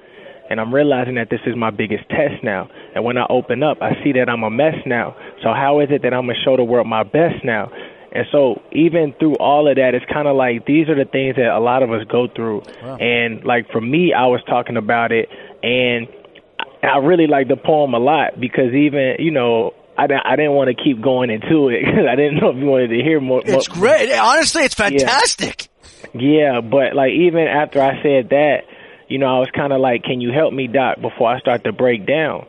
and 0.51 0.59
I'm 0.59 0.75
realizing 0.75 1.15
that 1.15 1.29
this 1.29 1.39
is 1.45 1.55
my 1.55 1.69
biggest 1.69 2.09
test 2.09 2.43
now. 2.43 2.69
And 2.93 3.05
when 3.05 3.17
I 3.17 3.25
open 3.29 3.63
up, 3.63 3.77
I 3.81 3.91
see 4.03 4.11
that 4.13 4.27
I'm 4.27 4.43
a 4.43 4.49
mess 4.49 4.75
now. 4.85 5.15
So 5.41 5.53
how 5.53 5.79
is 5.79 5.87
it 5.91 6.01
that 6.01 6.13
I'm 6.13 6.27
gonna 6.27 6.37
show 6.43 6.57
the 6.57 6.63
world 6.65 6.87
my 6.87 7.03
best 7.03 7.45
now? 7.45 7.71
And 8.11 8.25
so 8.33 8.61
even 8.73 9.13
through 9.17 9.35
all 9.37 9.69
of 9.69 9.77
that, 9.77 9.95
it's 9.95 10.05
kind 10.11 10.27
of 10.27 10.35
like 10.35 10.65
these 10.65 10.89
are 10.89 10.95
the 10.95 11.09
things 11.09 11.37
that 11.37 11.47
a 11.47 11.59
lot 11.59 11.83
of 11.83 11.91
us 11.91 12.03
go 12.11 12.27
through. 12.27 12.63
Wow. 12.83 12.97
And 12.97 13.45
like 13.45 13.71
for 13.71 13.79
me, 13.79 14.11
I 14.13 14.27
was 14.27 14.41
talking 14.45 14.75
about 14.75 15.13
it, 15.13 15.29
and 15.63 16.09
I 16.83 16.97
really 16.97 17.27
like 17.27 17.47
the 17.47 17.55
poem 17.55 17.93
a 17.93 17.99
lot 17.99 18.37
because 18.37 18.73
even 18.73 19.15
you 19.19 19.31
know 19.31 19.73
I 19.97 20.07
didn't, 20.07 20.25
I 20.25 20.35
didn't 20.35 20.51
want 20.51 20.75
to 20.75 20.83
keep 20.83 21.01
going 21.01 21.29
into 21.29 21.69
it 21.69 21.79
because 21.85 22.05
I 22.11 22.15
didn't 22.17 22.41
know 22.41 22.49
if 22.49 22.57
you 22.57 22.65
wanted 22.65 22.89
to 22.89 23.01
hear 23.01 23.21
more. 23.21 23.41
It's 23.45 23.69
more, 23.69 23.77
great. 23.77 24.11
Honestly, 24.11 24.63
it's 24.63 24.75
fantastic. 24.75 25.69
Yeah. 26.13 26.19
yeah, 26.19 26.61
but 26.61 26.93
like 26.93 27.11
even 27.11 27.47
after 27.47 27.81
I 27.81 28.03
said 28.03 28.29
that, 28.31 28.67
you 29.11 29.17
know, 29.19 29.27
I 29.27 29.39
was 29.39 29.49
kind 29.51 29.73
of 29.73 29.81
like, 29.81 30.03
"Can 30.03 30.21
you 30.21 30.31
help 30.31 30.53
me, 30.53 30.67
doc?" 30.67 31.01
Before 31.01 31.29
I 31.29 31.39
start 31.39 31.63
to 31.65 31.73
break 31.73 32.07
down, 32.07 32.45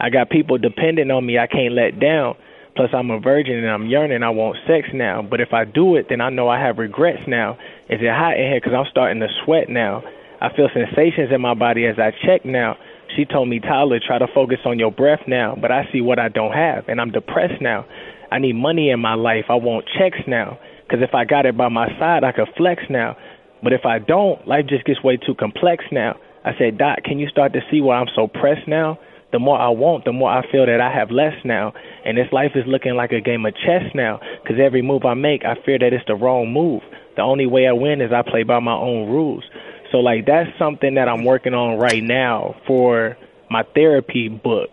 I 0.00 0.10
got 0.10 0.30
people 0.30 0.58
depending 0.58 1.10
on 1.10 1.24
me. 1.24 1.38
I 1.38 1.46
can't 1.46 1.74
let 1.74 2.00
down. 2.00 2.36
Plus, 2.74 2.90
I'm 2.92 3.10
a 3.10 3.20
virgin 3.20 3.56
and 3.56 3.70
I'm 3.70 3.86
yearning. 3.86 4.22
I 4.22 4.30
want 4.30 4.58
sex 4.66 4.88
now. 4.92 5.22
But 5.22 5.40
if 5.40 5.52
I 5.52 5.64
do 5.64 5.96
it, 5.96 6.06
then 6.08 6.20
I 6.20 6.30
know 6.30 6.48
I 6.48 6.60
have 6.60 6.78
regrets 6.78 7.22
now. 7.26 7.58
Is 7.88 8.00
it 8.02 8.10
hot 8.10 8.36
in 8.36 8.50
here? 8.50 8.60
Because 8.60 8.74
I'm 8.74 8.90
starting 8.90 9.20
to 9.20 9.28
sweat 9.44 9.68
now. 9.68 10.02
I 10.40 10.54
feel 10.54 10.68
sensations 10.72 11.32
in 11.32 11.40
my 11.40 11.54
body 11.54 11.86
as 11.86 11.98
I 11.98 12.12
check 12.24 12.44
now. 12.44 12.76
She 13.16 13.24
told 13.24 13.48
me, 13.48 13.60
Tyler, 13.60 13.98
try 14.04 14.18
to 14.18 14.26
focus 14.34 14.58
on 14.66 14.78
your 14.78 14.92
breath 14.92 15.20
now, 15.26 15.56
but 15.58 15.70
I 15.70 15.88
see 15.92 16.02
what 16.02 16.18
I 16.18 16.28
don't 16.28 16.52
have, 16.52 16.88
and 16.88 17.00
I'm 17.00 17.10
depressed 17.10 17.62
now. 17.62 17.86
I 18.30 18.38
need 18.38 18.54
money 18.54 18.90
in 18.90 19.00
my 19.00 19.14
life. 19.14 19.46
I 19.48 19.54
want 19.54 19.86
checks 19.96 20.18
now, 20.26 20.58
because 20.84 21.02
if 21.02 21.14
I 21.14 21.24
got 21.24 21.46
it 21.46 21.56
by 21.56 21.68
my 21.68 21.88
side, 21.98 22.24
I 22.24 22.32
could 22.32 22.48
flex 22.56 22.82
now. 22.90 23.16
But 23.62 23.72
if 23.72 23.84
I 23.84 23.98
don't, 23.98 24.46
life 24.46 24.66
just 24.68 24.84
gets 24.84 25.02
way 25.02 25.16
too 25.16 25.34
complex 25.34 25.84
now. 25.90 26.16
I 26.44 26.52
said, 26.58 26.78
Doc, 26.78 27.02
can 27.04 27.18
you 27.18 27.28
start 27.28 27.52
to 27.54 27.60
see 27.70 27.80
why 27.80 27.96
I'm 27.96 28.08
so 28.14 28.28
pressed 28.28 28.68
now? 28.68 28.98
The 29.32 29.40
more 29.40 29.58
I 29.58 29.68
want, 29.70 30.04
the 30.04 30.12
more 30.12 30.30
I 30.30 30.50
feel 30.52 30.66
that 30.66 30.80
I 30.80 30.92
have 30.92 31.10
less 31.10 31.34
now. 31.44 31.72
And 32.04 32.16
this 32.16 32.32
life 32.32 32.52
is 32.54 32.64
looking 32.66 32.94
like 32.94 33.10
a 33.10 33.20
game 33.20 33.44
of 33.44 33.54
chess 33.54 33.82
now, 33.94 34.20
because 34.42 34.58
every 34.62 34.82
move 34.82 35.04
I 35.04 35.14
make, 35.14 35.44
I 35.44 35.56
fear 35.64 35.78
that 35.78 35.92
it's 35.92 36.06
the 36.06 36.14
wrong 36.14 36.52
move. 36.52 36.82
The 37.16 37.22
only 37.22 37.46
way 37.46 37.66
I 37.66 37.72
win 37.72 38.00
is 38.00 38.12
I 38.12 38.22
play 38.22 38.44
by 38.44 38.60
my 38.60 38.74
own 38.74 39.10
rules. 39.10 39.44
So 39.90 39.98
like 39.98 40.26
that's 40.26 40.50
something 40.58 40.94
that 40.94 41.08
I'm 41.08 41.24
working 41.24 41.54
on 41.54 41.78
right 41.78 42.02
now 42.02 42.54
for 42.66 43.16
my 43.50 43.64
therapy 43.74 44.28
book. 44.28 44.70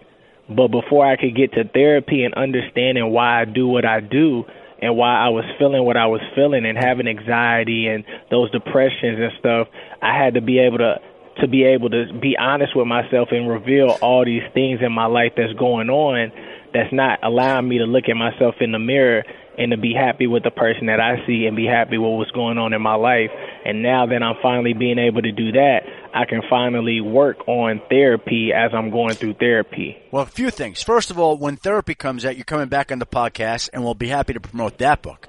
But 0.49 0.67
before 0.67 1.05
I 1.05 1.15
could 1.15 1.35
get 1.35 1.53
to 1.53 1.63
therapy 1.63 2.23
and 2.23 2.33
understanding 2.33 3.11
why 3.11 3.41
I 3.41 3.45
do 3.45 3.67
what 3.67 3.85
I 3.85 4.01
do 4.01 4.45
and 4.83 4.97
why 4.97 5.15
I 5.15 5.29
was 5.29 5.45
feeling 5.57 5.83
what 5.85 5.97
I 5.97 6.07
was 6.07 6.21
feeling 6.35 6.65
and 6.65 6.77
having 6.77 7.07
anxiety 7.07 7.87
and 7.87 8.03
those 8.29 8.51
depressions 8.51 9.17
and 9.19 9.31
stuff, 9.39 9.67
I 10.01 10.17
had 10.17 10.33
to 10.35 10.41
be 10.41 10.59
able 10.59 10.79
to 10.79 10.95
to 11.41 11.47
be 11.47 11.63
able 11.63 11.89
to 11.89 12.13
be 12.21 12.37
honest 12.37 12.75
with 12.75 12.85
myself 12.85 13.29
and 13.31 13.49
reveal 13.49 13.97
all 14.03 14.23
these 14.23 14.43
things 14.53 14.81
in 14.85 14.91
my 14.91 15.07
life 15.07 15.31
that's 15.35 15.53
going 15.53 15.89
on 15.89 16.31
that's 16.73 16.91
not 16.91 17.19
allowing 17.23 17.67
me 17.69 17.77
to 17.77 17.85
look 17.85 18.05
at 18.09 18.15
myself 18.15 18.55
in 18.59 18.71
the 18.71 18.79
mirror 18.79 19.23
and 19.57 19.71
to 19.71 19.77
be 19.77 19.93
happy 19.93 20.25
with 20.25 20.43
the 20.43 20.51
person 20.51 20.87
that 20.87 20.99
I 20.99 21.25
see 21.27 21.45
and 21.45 21.55
be 21.55 21.65
happy 21.65 21.97
with 21.97 22.17
what's 22.17 22.31
going 22.31 22.57
on 22.57 22.73
in 22.73 22.81
my 22.81 22.95
life. 22.95 23.29
And 23.65 23.83
now 23.83 24.07
that 24.07 24.23
I'm 24.23 24.35
finally 24.41 24.73
being 24.73 24.97
able 24.97 25.21
to 25.21 25.31
do 25.31 25.51
that, 25.53 25.85
I 26.13 26.25
can 26.25 26.41
finally 26.49 27.01
work 27.01 27.47
on 27.47 27.81
therapy 27.89 28.51
as 28.53 28.71
I'm 28.73 28.91
going 28.91 29.15
through 29.15 29.33
therapy. 29.35 29.97
Well, 30.11 30.23
a 30.23 30.27
few 30.27 30.51
things. 30.51 30.83
First 30.83 31.09
of 31.09 31.17
all, 31.17 31.37
when 31.37 31.57
therapy 31.57 31.95
comes 31.95 32.25
out, 32.25 32.35
you're 32.35 32.45
coming 32.45 32.67
back 32.67 32.91
on 32.91 32.99
the 32.99 33.05
podcast, 33.05 33.69
and 33.73 33.83
we'll 33.83 33.95
be 33.95 34.09
happy 34.09 34.33
to 34.33 34.39
promote 34.39 34.77
that 34.77 35.01
book. 35.01 35.27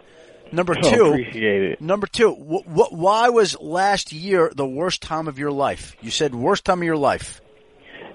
Number 0.53 0.77
oh, 0.77 0.91
two, 0.91 1.07
appreciate 1.07 1.63
it. 1.63 1.81
Number 1.81 2.07
two, 2.07 2.33
wh- 2.35 2.69
wh- 2.71 2.93
why 2.93 3.31
was 3.31 3.59
last 3.61 4.13
year 4.13 4.53
the 4.55 4.67
worst 4.67 5.03
time 5.03 5.27
of 5.27 5.39
your 5.39 5.51
life? 5.51 5.97
You 6.01 6.11
said 6.11 6.35
worst 6.35 6.65
time 6.65 6.81
of 6.81 6.85
your 6.85 6.99
life. 6.99 7.41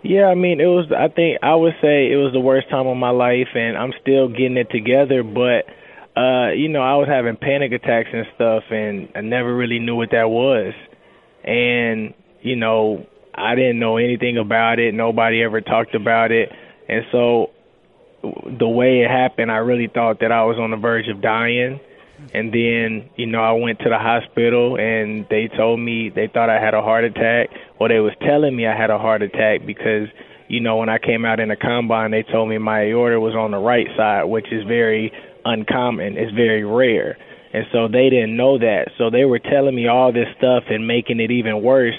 Yeah, 0.04 0.28
I 0.28 0.36
mean, 0.36 0.62
it 0.62 0.68
was. 0.68 0.92
I 0.96 1.10
think 1.14 1.40
I 1.44 1.56
would 1.56 1.74
say 1.82 2.12
it 2.12 2.16
was 2.16 2.32
the 2.32 2.40
worst 2.40 2.70
time 2.70 2.88
of 2.88 2.96
my 2.96 3.10
life, 3.10 3.50
and 3.56 3.78
I'm 3.78 3.92
still 4.02 4.30
getting 4.30 4.56
it 4.58 4.70
together. 4.70 5.24
But 5.24 5.66
uh, 6.16 6.52
you 6.52 6.70
know, 6.70 6.82
I 6.82 6.96
was 6.96 7.08
having 7.10 7.36
panic 7.36 7.74
attacks 7.74 8.10
and 8.14 8.26
stuff, 8.36 8.64
and 8.70 9.10
I 9.16 9.22
never 9.22 9.54
really 9.54 9.80
knew 9.80 9.96
what 9.96 10.12
that 10.12 10.30
was. 10.30 10.74
And 11.44 12.14
you 12.42 12.56
know, 12.56 13.06
I 13.34 13.56
didn't 13.56 13.80
know 13.80 13.98
anything 13.98 14.38
about 14.38 14.80
it. 14.80 14.94
Nobody 14.94 15.44
ever 15.44 15.62
talked 15.62 15.96
about 15.96 16.32
it, 16.32 16.50
and 16.88 17.06
so 17.12 17.52
the 18.22 18.68
way 18.68 19.02
it 19.02 19.10
happened, 19.10 19.52
I 19.52 19.58
really 19.58 19.88
thought 19.88 20.20
that 20.22 20.32
I 20.32 20.44
was 20.44 20.58
on 20.58 20.72
the 20.72 20.78
verge 20.78 21.08
of 21.08 21.22
dying. 21.22 21.80
And 22.34 22.54
then, 22.54 23.10
you 23.16 23.28
know, 23.28 23.40
I 23.40 23.54
went 23.54 23.80
to 23.80 23.90
the 23.90 23.98
hospital 23.98 24.76
and 24.78 25.26
they 25.30 25.48
told 25.48 25.80
me 25.80 26.10
they 26.10 26.28
thought 26.28 26.50
I 26.50 26.60
had 26.60 26.74
a 26.74 26.82
heart 26.82 27.06
attack. 27.06 27.50
Well, 27.80 27.88
they 27.88 28.00
was 28.00 28.14
telling 28.22 28.56
me 28.56 28.68
I 28.68 28.76
had 28.76 28.90
a 28.90 28.98
heart 28.98 29.22
attack 29.22 29.66
because, 29.66 30.10
you 30.50 30.60
know, 30.60 30.76
when 30.78 30.90
I 30.90 30.98
came 30.98 31.24
out 31.24 31.40
in 31.40 31.48
the 31.48 31.56
combine, 31.56 32.12
they 32.12 32.24
told 32.24 32.50
me 32.50 32.58
my 32.58 32.82
aorta 32.92 33.22
was 33.22 33.36
on 33.36 33.52
the 33.52 33.58
right 33.58 33.88
side, 33.96 34.26
which 34.26 34.52
is 34.52 34.66
very 34.68 35.14
uncommon. 35.46 36.18
It's 36.18 36.34
very 36.34 36.66
rare. 36.66 37.18
And 37.54 37.66
so 37.72 37.88
they 37.88 38.10
didn't 38.10 38.36
know 38.36 38.60
that. 38.60 38.92
So 38.98 39.10
they 39.10 39.24
were 39.24 39.40
telling 39.40 39.74
me 39.74 39.88
all 39.88 40.12
this 40.12 40.28
stuff 40.38 40.66
and 40.70 40.86
making 40.86 41.22
it 41.22 41.32
even 41.32 41.64
worse 41.64 41.96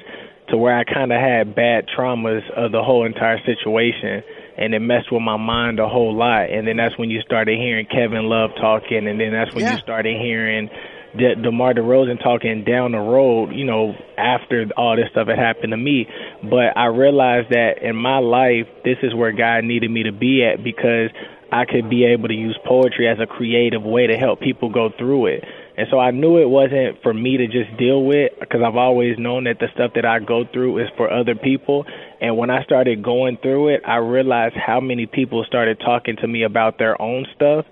to 0.50 0.56
where 0.56 0.76
I 0.76 0.84
kind 0.84 1.12
of 1.12 1.20
had 1.20 1.54
bad 1.54 1.86
traumas 1.88 2.48
of 2.56 2.72
the 2.72 2.82
whole 2.82 3.04
entire 3.06 3.38
situation. 3.44 4.22
And 4.56 4.74
it 4.74 4.80
messed 4.80 5.10
with 5.10 5.22
my 5.22 5.36
mind 5.36 5.78
a 5.78 5.88
whole 5.88 6.14
lot. 6.14 6.50
And 6.50 6.66
then 6.66 6.76
that's 6.76 6.98
when 6.98 7.08
you 7.08 7.22
started 7.22 7.58
hearing 7.58 7.86
Kevin 7.86 8.28
Love 8.28 8.50
talking. 8.60 9.08
And 9.08 9.18
then 9.18 9.32
that's 9.32 9.54
when 9.54 9.64
yeah. 9.64 9.72
you 9.72 9.78
started 9.78 10.20
hearing 10.20 10.68
De- 11.16 11.34
DeMar 11.36 11.74
DeRozan 11.74 12.22
talking 12.22 12.64
down 12.64 12.92
the 12.92 12.98
road, 12.98 13.52
you 13.52 13.64
know, 13.64 13.94
after 14.16 14.66
all 14.76 14.96
this 14.96 15.06
stuff 15.10 15.28
had 15.28 15.38
happened 15.38 15.72
to 15.72 15.76
me. 15.76 16.06
But 16.42 16.76
I 16.76 16.86
realized 16.86 17.50
that 17.50 17.82
in 17.82 17.96
my 17.96 18.18
life, 18.18 18.68
this 18.84 18.98
is 19.02 19.14
where 19.14 19.32
God 19.32 19.64
needed 19.64 19.90
me 19.90 20.04
to 20.04 20.12
be 20.12 20.44
at 20.44 20.62
because 20.62 21.10
I 21.52 21.64
could 21.64 21.90
be 21.90 22.04
able 22.04 22.28
to 22.28 22.34
use 22.34 22.58
poetry 22.64 23.08
as 23.08 23.18
a 23.18 23.26
creative 23.26 23.82
way 23.82 24.06
to 24.06 24.16
help 24.16 24.40
people 24.40 24.68
go 24.70 24.90
through 24.96 25.26
it. 25.26 25.44
And 25.80 25.88
so 25.90 25.98
I 25.98 26.10
knew 26.10 26.36
it 26.36 26.50
wasn't 26.50 27.02
for 27.02 27.14
me 27.14 27.38
to 27.38 27.46
just 27.46 27.74
deal 27.78 28.04
with 28.04 28.32
because 28.38 28.60
I've 28.62 28.76
always 28.76 29.16
known 29.16 29.44
that 29.44 29.60
the 29.60 29.68
stuff 29.72 29.92
that 29.94 30.04
I 30.04 30.18
go 30.18 30.44
through 30.44 30.76
is 30.76 30.90
for 30.94 31.10
other 31.10 31.34
people. 31.34 31.86
And 32.20 32.36
when 32.36 32.50
I 32.50 32.62
started 32.64 33.02
going 33.02 33.38
through 33.40 33.68
it, 33.68 33.80
I 33.86 33.96
realized 33.96 34.56
how 34.56 34.80
many 34.80 35.06
people 35.06 35.42
started 35.48 35.80
talking 35.80 36.16
to 36.16 36.28
me 36.28 36.42
about 36.42 36.76
their 36.76 37.00
own 37.00 37.24
stuff 37.34 37.64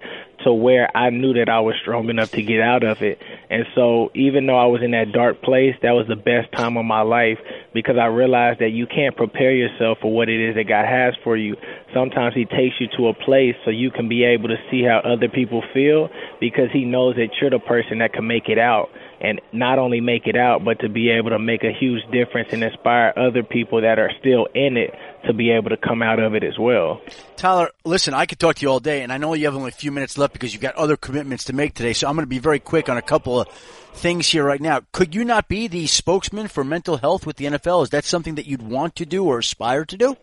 to 0.49 0.55
where 0.55 0.89
I 0.97 1.11
knew 1.11 1.35
that 1.35 1.51
I 1.51 1.61
was 1.61 1.75
strong 1.83 2.09
enough 2.09 2.31
to 2.31 2.43
get 2.43 2.61
out 2.61 2.83
of 2.83 3.03
it. 3.03 3.19
And 3.51 3.67
so 3.75 4.11
even 4.15 4.47
though 4.47 4.57
I 4.57 4.65
was 4.65 4.81
in 4.83 4.93
that 4.93 5.13
dark 5.13 5.43
place, 5.43 5.75
that 5.83 5.93
was 5.93 6.07
the 6.09 6.17
best 6.17 6.51
time 6.53 6.79
of 6.79 6.87
my 6.87 7.03
life 7.03 7.39
because 7.75 7.97
I 8.01 8.07
realized 8.07 8.61
that 8.61 8.71
you 8.71 8.87
can't 8.87 9.15
prepare 9.15 9.53
yourself 9.53 9.99
for 10.01 10.11
what 10.11 10.31
it 10.31 10.41
is 10.41 10.57
that 10.57 10.65
God 10.65 10.87
has 10.87 11.15
for 11.23 11.37
you. 11.37 11.57
Sometimes 11.93 12.35
he 12.35 12.47
takes 12.47 12.77
you 12.81 12.89
to 12.97 13.09
a 13.09 13.15
place 13.15 13.57
so 13.65 13.71
you 13.71 13.91
can 13.91 14.09
be 14.09 14.25
able 14.25 14.49
to 14.49 14.57
see 14.71 14.83
how 14.83 15.01
other 15.05 15.29
people 15.29 15.63
feel 15.75 16.09
because 16.41 16.71
he 16.73 16.85
knows 16.87 17.17
that 17.17 17.29
you're 17.41 17.51
the 17.51 17.59
person 17.59 17.99
that 17.99 18.15
can 18.15 18.27
make 18.27 18.49
it 18.49 18.59
out 18.59 18.89
and 19.21 19.41
not 19.53 19.79
only 19.79 20.01
make 20.01 20.27
it 20.27 20.37
out, 20.37 20.65
but 20.65 20.79
to 20.81 20.89
be 20.89 21.11
able 21.11 21.31
to 21.31 21.39
make 21.39 21.65
a 21.65 21.73
huge 21.73 22.03
difference 22.13 22.49
and 22.53 22.63
inspire 22.63 23.13
other 23.17 23.43
people 23.43 23.81
that 23.83 23.99
are 23.99 24.11
still 24.21 24.47
in 24.55 24.77
it 24.77 24.95
to 25.27 25.33
be 25.33 25.51
able 25.51 25.71
to 25.71 25.77
come 25.77 26.03
out 26.03 26.21
of 26.21 26.35
it 26.35 26.45
as 26.45 26.59
well. 26.59 27.01
Tyler, 27.37 27.71
listen, 27.85 28.15
I 28.15 28.27
could 28.27 28.39
talk 28.39 28.57
to 28.57 28.63
you 28.63 28.69
all 28.69 28.81
day, 28.81 29.03
and 29.03 29.13
I 29.13 29.19
know 29.19 29.35
you 29.35 29.47
have 29.47 29.57
only 29.57 29.71
a 29.71 29.73
few 29.73 29.91
minutes 29.91 30.17
left 30.17 30.33
because 30.33 30.53
you've 30.53 30.63
got 30.63 30.77
other 30.77 30.97
commitments 30.97 31.45
to 31.45 31.53
make 31.53 31.75
today, 31.75 31.93
so 31.93 32.09
I'm 32.09 32.15
going 32.15 32.25
to 32.25 32.29
be 32.29 32.39
very 32.39 32.61
quick 32.61 32.89
on 32.89 32.97
a 32.97 33.03
couple 33.03 33.41
of 33.41 33.49
things 33.95 34.29
here 34.29 34.45
right 34.45 34.61
now. 34.61 34.83
Could 34.93 35.15
you 35.15 35.25
not 35.25 35.49
be 35.49 35.67
the 35.67 35.87
spokesman 35.89 36.47
for 36.47 36.63
mental 36.63 36.99
health 36.99 37.27
with 37.27 37.37
the 37.37 37.47
NFL? 37.47 37.83
Is 37.85 37.91
that 37.91 38.05
something 38.05 38.37
that 38.37 38.47
you'd 38.47 38.63
want 38.63 38.95
to 38.97 39.07
do 39.07 39.25
or 39.25 39.39
aspire 39.39 39.85
to 39.85 39.97
do? 39.97 40.17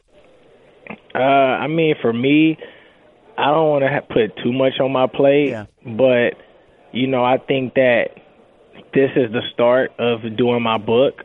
Uh, 1.13 1.17
I 1.17 1.67
mean, 1.67 1.95
for 2.01 2.13
me, 2.13 2.57
I 3.37 3.51
don't 3.51 3.69
want 3.69 3.83
to 3.83 4.13
put 4.13 4.41
too 4.43 4.53
much 4.53 4.79
on 4.79 4.91
my 4.93 5.07
plate, 5.07 5.49
yeah. 5.49 5.65
but 5.85 6.35
you 6.93 7.07
know, 7.07 7.23
I 7.23 7.37
think 7.37 7.73
that 7.73 8.11
this 8.93 9.11
is 9.15 9.31
the 9.31 9.41
start 9.53 9.91
of 9.99 10.21
doing 10.37 10.63
my 10.63 10.77
book. 10.77 11.23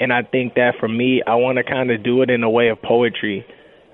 And 0.00 0.12
I 0.12 0.22
think 0.22 0.54
that 0.54 0.74
for 0.80 0.88
me, 0.88 1.22
I 1.26 1.34
want 1.34 1.58
to 1.58 1.64
kind 1.64 1.90
of 1.90 2.02
do 2.02 2.22
it 2.22 2.30
in 2.30 2.42
a 2.42 2.50
way 2.50 2.68
of 2.68 2.80
poetry. 2.80 3.44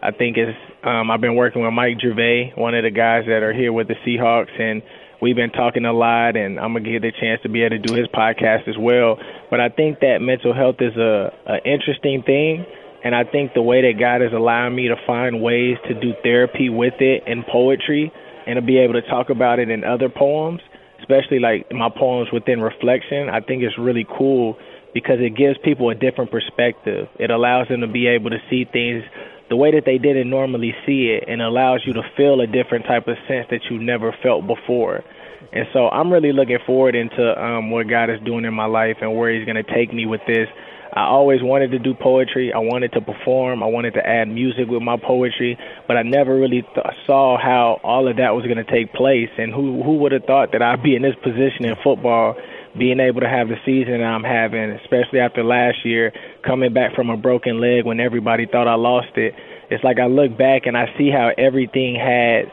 I 0.02 0.10
think 0.10 0.36
it's, 0.36 0.56
um, 0.84 1.10
I've 1.10 1.20
been 1.20 1.34
working 1.34 1.62
with 1.62 1.72
Mike 1.72 1.96
Gervais, 2.00 2.52
one 2.56 2.74
of 2.74 2.84
the 2.84 2.90
guys 2.90 3.24
that 3.26 3.42
are 3.42 3.54
here 3.54 3.72
with 3.72 3.88
the 3.88 3.94
Seahawks, 4.06 4.52
and 4.60 4.82
we've 5.22 5.34
been 5.34 5.50
talking 5.50 5.86
a 5.86 5.92
lot, 5.92 6.36
and 6.36 6.60
I'm 6.60 6.74
gonna 6.74 6.84
get 6.84 7.00
the 7.00 7.12
chance 7.18 7.40
to 7.42 7.48
be 7.48 7.62
able 7.62 7.78
to 7.78 7.82
do 7.82 7.94
his 7.94 8.06
podcast 8.08 8.68
as 8.68 8.76
well. 8.78 9.18
But 9.50 9.60
I 9.60 9.70
think 9.70 10.00
that 10.00 10.18
mental 10.20 10.52
health 10.52 10.76
is 10.80 10.94
a, 10.96 11.32
a 11.46 11.56
interesting 11.64 12.22
thing, 12.22 12.66
and 13.02 13.14
I 13.14 13.24
think 13.24 13.54
the 13.54 13.62
way 13.62 13.80
that 13.80 13.98
God 13.98 14.20
is 14.20 14.32
allowing 14.34 14.76
me 14.76 14.88
to 14.88 14.96
find 15.06 15.40
ways 15.40 15.78
to 15.88 15.94
do 15.94 16.12
therapy 16.22 16.68
with 16.68 17.00
it 17.00 17.24
in 17.26 17.42
poetry 17.50 18.12
and 18.46 18.56
to 18.56 18.62
be 18.62 18.78
able 18.78 18.94
to 18.94 19.02
talk 19.02 19.30
about 19.30 19.58
it 19.58 19.70
in 19.70 19.84
other 19.84 20.10
poems 20.10 20.60
especially 21.04 21.38
like 21.38 21.70
my 21.70 21.90
poems 21.90 22.32
within 22.32 22.60
reflection, 22.60 23.28
I 23.28 23.40
think 23.40 23.62
it's 23.62 23.76
really 23.76 24.06
cool 24.16 24.56
because 24.94 25.18
it 25.20 25.36
gives 25.36 25.58
people 25.62 25.90
a 25.90 25.94
different 25.94 26.30
perspective. 26.30 27.08
It 27.18 27.30
allows 27.30 27.68
them 27.68 27.80
to 27.80 27.86
be 27.86 28.06
able 28.06 28.30
to 28.30 28.38
see 28.48 28.64
things 28.64 29.04
the 29.50 29.56
way 29.56 29.72
that 29.72 29.84
they 29.84 29.98
didn't 29.98 30.30
normally 30.30 30.72
see 30.86 31.12
it 31.12 31.28
and 31.28 31.42
allows 31.42 31.82
you 31.84 31.92
to 31.92 32.02
feel 32.16 32.40
a 32.40 32.46
different 32.46 32.86
type 32.86 33.06
of 33.08 33.16
sense 33.28 33.46
that 33.50 33.60
you 33.70 33.78
never 33.78 34.16
felt 34.22 34.46
before. 34.46 35.04
And 35.52 35.66
so 35.72 35.88
I'm 35.88 36.10
really 36.10 36.32
looking 36.32 36.58
forward 36.64 36.94
into 36.94 37.22
um, 37.36 37.70
what 37.70 37.88
God 37.88 38.08
is 38.08 38.20
doing 38.24 38.44
in 38.44 38.54
my 38.54 38.64
life 38.64 38.96
and 39.02 39.14
where 39.14 39.30
He's 39.36 39.44
going 39.44 39.62
to 39.62 39.74
take 39.74 39.92
me 39.92 40.06
with 40.06 40.22
this. 40.26 40.48
I 40.94 41.06
always 41.06 41.42
wanted 41.42 41.72
to 41.72 41.80
do 41.80 41.92
poetry. 41.92 42.52
I 42.52 42.58
wanted 42.58 42.92
to 42.92 43.00
perform. 43.00 43.64
I 43.64 43.66
wanted 43.66 43.94
to 43.94 44.06
add 44.06 44.28
music 44.28 44.68
with 44.68 44.80
my 44.80 44.96
poetry, 44.96 45.58
but 45.88 45.96
I 45.96 46.02
never 46.02 46.38
really 46.38 46.62
th- 46.62 46.86
saw 47.04 47.36
how 47.36 47.80
all 47.82 48.06
of 48.06 48.18
that 48.18 48.30
was 48.36 48.44
going 48.44 48.64
to 48.64 48.70
take 48.70 48.92
place. 48.92 49.30
And 49.36 49.52
who 49.52 49.82
who 49.82 49.98
would 49.98 50.12
have 50.12 50.22
thought 50.24 50.52
that 50.52 50.62
I'd 50.62 50.84
be 50.84 50.94
in 50.94 51.02
this 51.02 51.16
position 51.20 51.64
in 51.66 51.74
football, 51.82 52.36
being 52.78 53.00
able 53.00 53.22
to 53.22 53.28
have 53.28 53.48
the 53.48 53.58
season 53.66 54.04
I'm 54.04 54.22
having, 54.22 54.70
especially 54.86 55.18
after 55.18 55.42
last 55.42 55.84
year, 55.84 56.12
coming 56.46 56.72
back 56.72 56.94
from 56.94 57.10
a 57.10 57.16
broken 57.16 57.60
leg 57.60 57.84
when 57.84 57.98
everybody 57.98 58.46
thought 58.46 58.68
I 58.68 58.74
lost 58.76 59.16
it. 59.16 59.34
It's 59.70 59.82
like 59.82 59.98
I 59.98 60.06
look 60.06 60.38
back 60.38 60.66
and 60.66 60.76
I 60.76 60.86
see 60.96 61.10
how 61.10 61.32
everything 61.36 61.96
had 61.96 62.52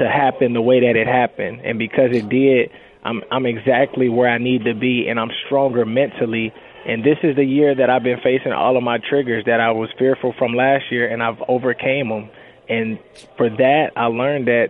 to 0.00 0.08
happen 0.08 0.52
the 0.52 0.60
way 0.60 0.80
that 0.80 0.96
it 0.96 1.06
happened, 1.06 1.60
and 1.64 1.78
because 1.78 2.10
it 2.10 2.28
did, 2.28 2.70
I'm 3.04 3.22
I'm 3.30 3.46
exactly 3.46 4.08
where 4.08 4.28
I 4.28 4.38
need 4.38 4.64
to 4.64 4.74
be, 4.74 5.06
and 5.08 5.20
I'm 5.20 5.30
stronger 5.46 5.86
mentally. 5.86 6.52
And 6.86 7.04
this 7.04 7.18
is 7.22 7.36
the 7.36 7.44
year 7.44 7.74
that 7.74 7.90
I've 7.90 8.02
been 8.02 8.20
facing 8.22 8.52
all 8.52 8.76
of 8.76 8.82
my 8.82 8.98
triggers 8.98 9.44
that 9.46 9.60
I 9.60 9.72
was 9.72 9.90
fearful 9.98 10.34
from 10.38 10.54
last 10.54 10.90
year, 10.90 11.08
and 11.08 11.22
I've 11.22 11.42
overcame 11.48 12.08
them. 12.08 12.30
And 12.68 12.98
for 13.36 13.48
that, 13.48 13.90
I 13.96 14.06
learned 14.06 14.46
that 14.48 14.68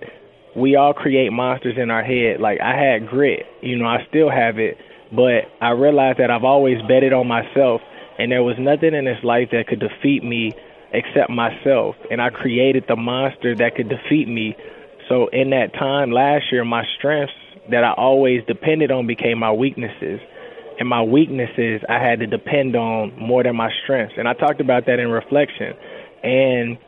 we 0.57 0.77
all 0.77 0.95
create 0.95 1.33
monsters 1.33 1.77
in 1.77 1.91
our 1.91 2.03
head. 2.03 2.41
Like 2.41 2.61
I 2.61 2.77
had 2.77 3.09
grit, 3.09 3.47
you 3.63 3.77
know, 3.77 3.87
I 3.87 4.07
still 4.09 4.31
have 4.31 4.59
it, 4.59 4.79
but 5.13 5.45
I 5.61 5.71
realized 5.71 6.19
that 6.19 6.31
I've 6.31 6.45
always 6.45 6.81
betted 6.89 7.13
on 7.13 7.27
myself, 7.29 7.81
and 8.19 8.33
there 8.33 8.43
was 8.43 8.57
nothing 8.59 8.95
in 8.95 9.05
this 9.05 9.23
life 9.23 9.51
that 9.53 9.67
could 9.69 9.81
defeat 9.81 10.25
me 10.25 10.55
except 10.93 11.31
myself. 11.31 11.97
And 12.11 12.21
I 12.21 12.31
created 12.31 12.85
the 12.89 12.97
monster 12.97 13.55
that 13.57 13.77
could 13.77 13.89
defeat 13.89 14.27
me. 14.27 14.57
So 15.09 15.29
in 15.29 15.51
that 15.51 15.73
time 15.75 16.11
last 16.11 16.51
year, 16.51 16.65
my 16.65 16.85
strengths 16.99 17.35
that 17.71 17.85
I 17.85 17.93
always 17.93 18.43
depended 18.47 18.91
on 18.91 19.07
became 19.07 19.39
my 19.39 19.53
weaknesses. 19.53 20.21
And 20.79 20.89
my 20.89 21.03
weaknesses 21.03 21.83
I 21.89 21.99
had 21.99 22.21
to 22.21 22.27
depend 22.27 22.77
on 22.77 23.19
more 23.19 23.43
than 23.43 23.57
my 23.57 23.71
strengths. 23.83 24.15
And 24.17 24.29
I 24.29 24.33
talked 24.35 24.61
about 24.61 24.87
that 24.87 24.99
in 24.99 25.09
reflection. 25.09 25.75
And 26.23 26.79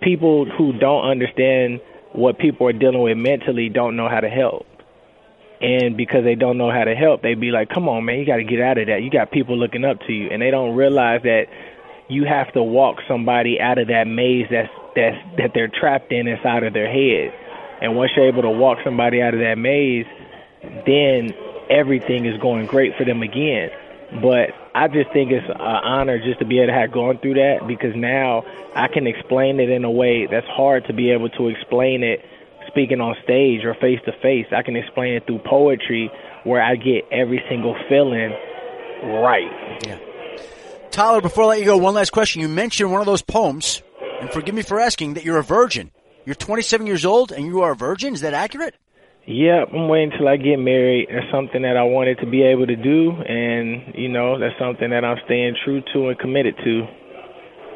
people 0.00 0.46
who 0.46 0.72
don't 0.72 1.04
understand 1.04 1.80
what 2.12 2.38
people 2.38 2.66
are 2.66 2.72
dealing 2.72 3.02
with 3.02 3.16
mentally 3.16 3.68
don't 3.68 3.96
know 3.96 4.08
how 4.08 4.20
to 4.20 4.28
help. 4.28 4.66
And 5.60 5.96
because 5.96 6.24
they 6.24 6.34
don't 6.34 6.58
know 6.58 6.70
how 6.70 6.84
to 6.84 6.94
help, 6.94 7.22
they 7.22 7.34
be 7.34 7.50
like, 7.50 7.70
"Come 7.70 7.88
on, 7.88 8.04
man, 8.04 8.18
you 8.18 8.26
got 8.26 8.36
to 8.36 8.44
get 8.44 8.60
out 8.60 8.78
of 8.78 8.88
that. 8.88 9.02
You 9.02 9.10
got 9.10 9.30
people 9.30 9.56
looking 9.56 9.84
up 9.84 10.00
to 10.06 10.12
you." 10.12 10.28
And 10.30 10.42
they 10.42 10.50
don't 10.50 10.74
realize 10.74 11.22
that 11.22 11.46
you 12.08 12.24
have 12.24 12.52
to 12.52 12.62
walk 12.62 12.98
somebody 13.08 13.60
out 13.60 13.78
of 13.78 13.88
that 13.88 14.06
maze 14.06 14.46
that's 14.50 14.68
that's 14.94 15.16
that 15.38 15.52
they're 15.54 15.68
trapped 15.68 16.12
in 16.12 16.26
inside 16.26 16.62
of 16.62 16.72
their 16.72 16.90
head. 16.90 17.32
And 17.80 17.96
once 17.96 18.12
you're 18.16 18.28
able 18.28 18.42
to 18.42 18.50
walk 18.50 18.78
somebody 18.84 19.22
out 19.22 19.34
of 19.34 19.40
that 19.40 19.58
maze, 19.58 20.06
then 20.86 21.34
everything 21.70 22.26
is 22.26 22.40
going 22.40 22.66
great 22.66 22.96
for 22.96 23.04
them 23.04 23.22
again. 23.22 23.70
But 24.22 24.50
I 24.74 24.88
just 24.88 25.10
think 25.12 25.32
it's 25.32 25.46
an 25.48 25.60
honor 25.60 26.18
just 26.18 26.38
to 26.38 26.44
be 26.44 26.58
able 26.58 26.72
to 26.72 26.78
have 26.78 26.92
gone 26.92 27.18
through 27.18 27.34
that 27.34 27.66
because 27.66 27.94
now 27.96 28.44
I 28.74 28.88
can 28.88 29.06
explain 29.06 29.58
it 29.58 29.68
in 29.68 29.84
a 29.84 29.90
way 29.90 30.26
that's 30.30 30.46
hard 30.46 30.86
to 30.86 30.92
be 30.92 31.10
able 31.10 31.28
to 31.30 31.48
explain 31.48 32.04
it 32.04 32.20
speaking 32.68 33.00
on 33.00 33.16
stage 33.24 33.64
or 33.64 33.74
face 33.74 33.98
to 34.04 34.12
face. 34.22 34.46
I 34.52 34.62
can 34.62 34.76
explain 34.76 35.14
it 35.14 35.26
through 35.26 35.40
poetry 35.40 36.10
where 36.44 36.62
I 36.62 36.76
get 36.76 37.04
every 37.10 37.42
single 37.48 37.74
feeling 37.88 38.30
right. 39.02 39.50
Yeah. 39.86 39.98
Tyler, 40.90 41.20
before 41.20 41.44
I 41.44 41.46
let 41.48 41.58
you 41.58 41.64
go, 41.64 41.76
one 41.76 41.94
last 41.94 42.10
question. 42.10 42.40
You 42.40 42.48
mentioned 42.48 42.90
one 42.90 43.00
of 43.00 43.06
those 43.06 43.22
poems, 43.22 43.82
and 44.20 44.30
forgive 44.30 44.54
me 44.54 44.62
for 44.62 44.80
asking, 44.80 45.14
that 45.14 45.24
you're 45.24 45.38
a 45.38 45.42
virgin. 45.42 45.90
You're 46.24 46.34
27 46.34 46.86
years 46.86 47.04
old 47.04 47.32
and 47.32 47.46
you 47.46 47.60
are 47.62 47.72
a 47.72 47.76
virgin. 47.76 48.14
Is 48.14 48.20
that 48.22 48.34
accurate? 48.34 48.74
Yep, 49.26 49.70
I'm 49.74 49.88
waiting 49.88 50.12
till 50.16 50.28
I 50.28 50.36
get 50.36 50.56
married. 50.58 51.08
It's 51.10 51.26
something 51.32 51.62
that 51.62 51.76
I 51.76 51.82
wanted 51.82 52.20
to 52.20 52.26
be 52.26 52.42
able 52.42 52.66
to 52.66 52.76
do, 52.76 53.10
and 53.10 53.92
you 53.96 54.08
know, 54.08 54.38
that's 54.38 54.56
something 54.56 54.90
that 54.90 55.04
I'm 55.04 55.18
staying 55.24 55.56
true 55.64 55.82
to 55.92 56.08
and 56.08 56.18
committed 56.18 56.54
to. 56.62 56.86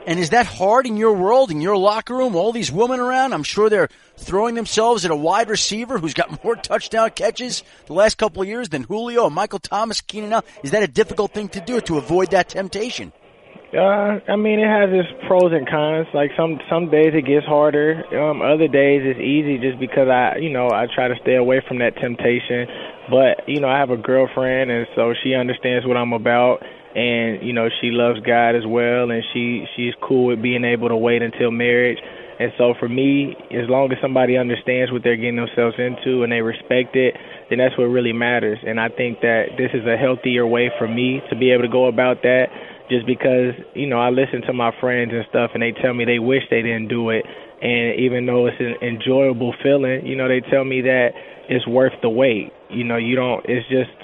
And 0.07 0.19
is 0.21 0.31
that 0.31 0.47
hard 0.47 0.87
in 0.87 0.97
your 0.97 1.13
world, 1.13 1.51
in 1.51 1.61
your 1.61 1.77
locker 1.77 2.15
room? 2.15 2.37
All 2.37 2.53
these 2.53 2.71
women 2.71 3.01
around, 3.01 3.33
I'm 3.33 3.43
sure 3.43 3.69
they're 3.69 3.89
throwing 4.17 4.55
themselves 4.55 5.05
at 5.05 5.11
a 5.11 5.17
wide 5.17 5.49
receiver 5.49 5.99
who's 5.99 6.15
got 6.15 6.45
more 6.45 6.55
touchdown 6.55 7.11
catches 7.11 7.65
the 7.87 7.95
last 7.95 8.17
couple 8.17 8.43
of 8.43 8.49
years 8.49 8.69
than 8.69 8.85
Julio 8.85 9.27
and 9.27 9.35
Michael 9.35 9.59
Thomas, 9.59 10.01
Keenan 10.01 10.43
Is 10.63 10.71
that 10.71 10.85
a 10.85 10.89
difficult 10.89 11.35
thing 11.35 11.49
to 11.49 11.61
do 11.61 11.81
to 11.81 11.99
avoid 11.99 12.31
that 12.31 12.49
temptation? 12.49 13.13
Uh, 13.71 14.19
I 14.27 14.35
mean, 14.35 14.59
it 14.59 14.67
has 14.67 14.91
its 14.91 15.07
pros 15.29 15.55
and 15.55 15.63
cons. 15.63 16.09
Like 16.13 16.35
some 16.37 16.59
some 16.69 16.91
days 16.91 17.15
it 17.15 17.23
gets 17.23 17.47
harder. 17.47 18.03
Um, 18.19 18.43
other 18.43 18.67
days 18.67 19.07
it's 19.07 19.23
easy 19.23 19.63
just 19.63 19.79
because 19.79 20.11
I, 20.11 20.43
you 20.43 20.51
know, 20.51 20.67
I 20.75 20.91
try 20.91 21.07
to 21.07 21.15
stay 21.23 21.37
away 21.37 21.63
from 21.69 21.79
that 21.79 21.95
temptation. 21.95 22.67
But 23.07 23.47
you 23.47 23.61
know, 23.63 23.69
I 23.71 23.79
have 23.79 23.91
a 23.91 23.97
girlfriend, 23.97 24.75
and 24.75 24.87
so 24.97 25.15
she 25.23 25.35
understands 25.35 25.87
what 25.87 25.97
I'm 25.97 26.13
about, 26.13 26.67
and 26.99 27.47
you 27.47 27.53
know, 27.53 27.71
she 27.81 27.95
loves 27.95 28.19
God 28.27 28.59
as 28.59 28.67
well, 28.67 29.15
and 29.15 29.23
she 29.33 29.67
she's 29.77 29.95
cool 30.03 30.35
with 30.35 30.43
being 30.43 30.65
able 30.65 30.89
to 30.89 30.97
wait 30.97 31.23
until 31.23 31.53
marriage. 31.53 31.99
And 32.41 32.51
so 32.59 32.75
for 32.81 32.89
me, 32.89 33.37
as 33.53 33.69
long 33.69 33.93
as 33.93 33.99
somebody 34.01 34.37
understands 34.37 34.91
what 34.91 35.05
they're 35.05 35.15
getting 35.15 35.37
themselves 35.37 35.77
into 35.79 36.25
and 36.25 36.33
they 36.33 36.41
respect 36.41 36.97
it, 36.97 37.15
then 37.51 37.59
that's 37.59 37.77
what 37.77 37.93
really 37.93 38.15
matters. 38.15 38.59
And 38.67 38.81
I 38.81 38.89
think 38.89 39.21
that 39.21 39.61
this 39.61 39.69
is 39.75 39.87
a 39.87 39.95
healthier 39.95 40.47
way 40.47 40.73
for 40.79 40.89
me 40.89 41.21
to 41.29 41.37
be 41.37 41.53
able 41.53 41.65
to 41.65 41.69
go 41.69 41.85
about 41.87 42.23
that 42.23 42.49
just 42.91 43.07
because 43.07 43.55
you 43.75 43.87
know 43.87 43.99
I 43.99 44.11
listen 44.11 44.43
to 44.47 44.53
my 44.53 44.73
friends 44.81 45.13
and 45.15 45.25
stuff, 45.31 45.53
and 45.55 45.63
they 45.63 45.73
tell 45.73 45.95
me 45.95 46.05
they 46.05 46.19
wish 46.19 46.43
they 46.51 46.63
didn't 46.63 46.89
do 46.89 47.11
it. 47.11 47.25
And 47.63 48.01
even 48.01 48.27
though 48.27 48.47
it's 48.47 48.57
an 48.59 48.77
enjoyable 48.83 49.55
feeling, 49.63 50.07
you 50.07 50.17
know, 50.17 50.29
they 50.29 50.41
tell 50.41 50.65
me 50.65 50.81
that 50.83 51.11
it's 51.49 51.67
worth 51.67 51.93
the 52.03 52.09
wait. 52.09 52.53
You 52.71 52.85
know, 52.85 52.97
you 52.97 53.17
don't. 53.17 53.45
It's 53.49 53.69
just 53.69 53.95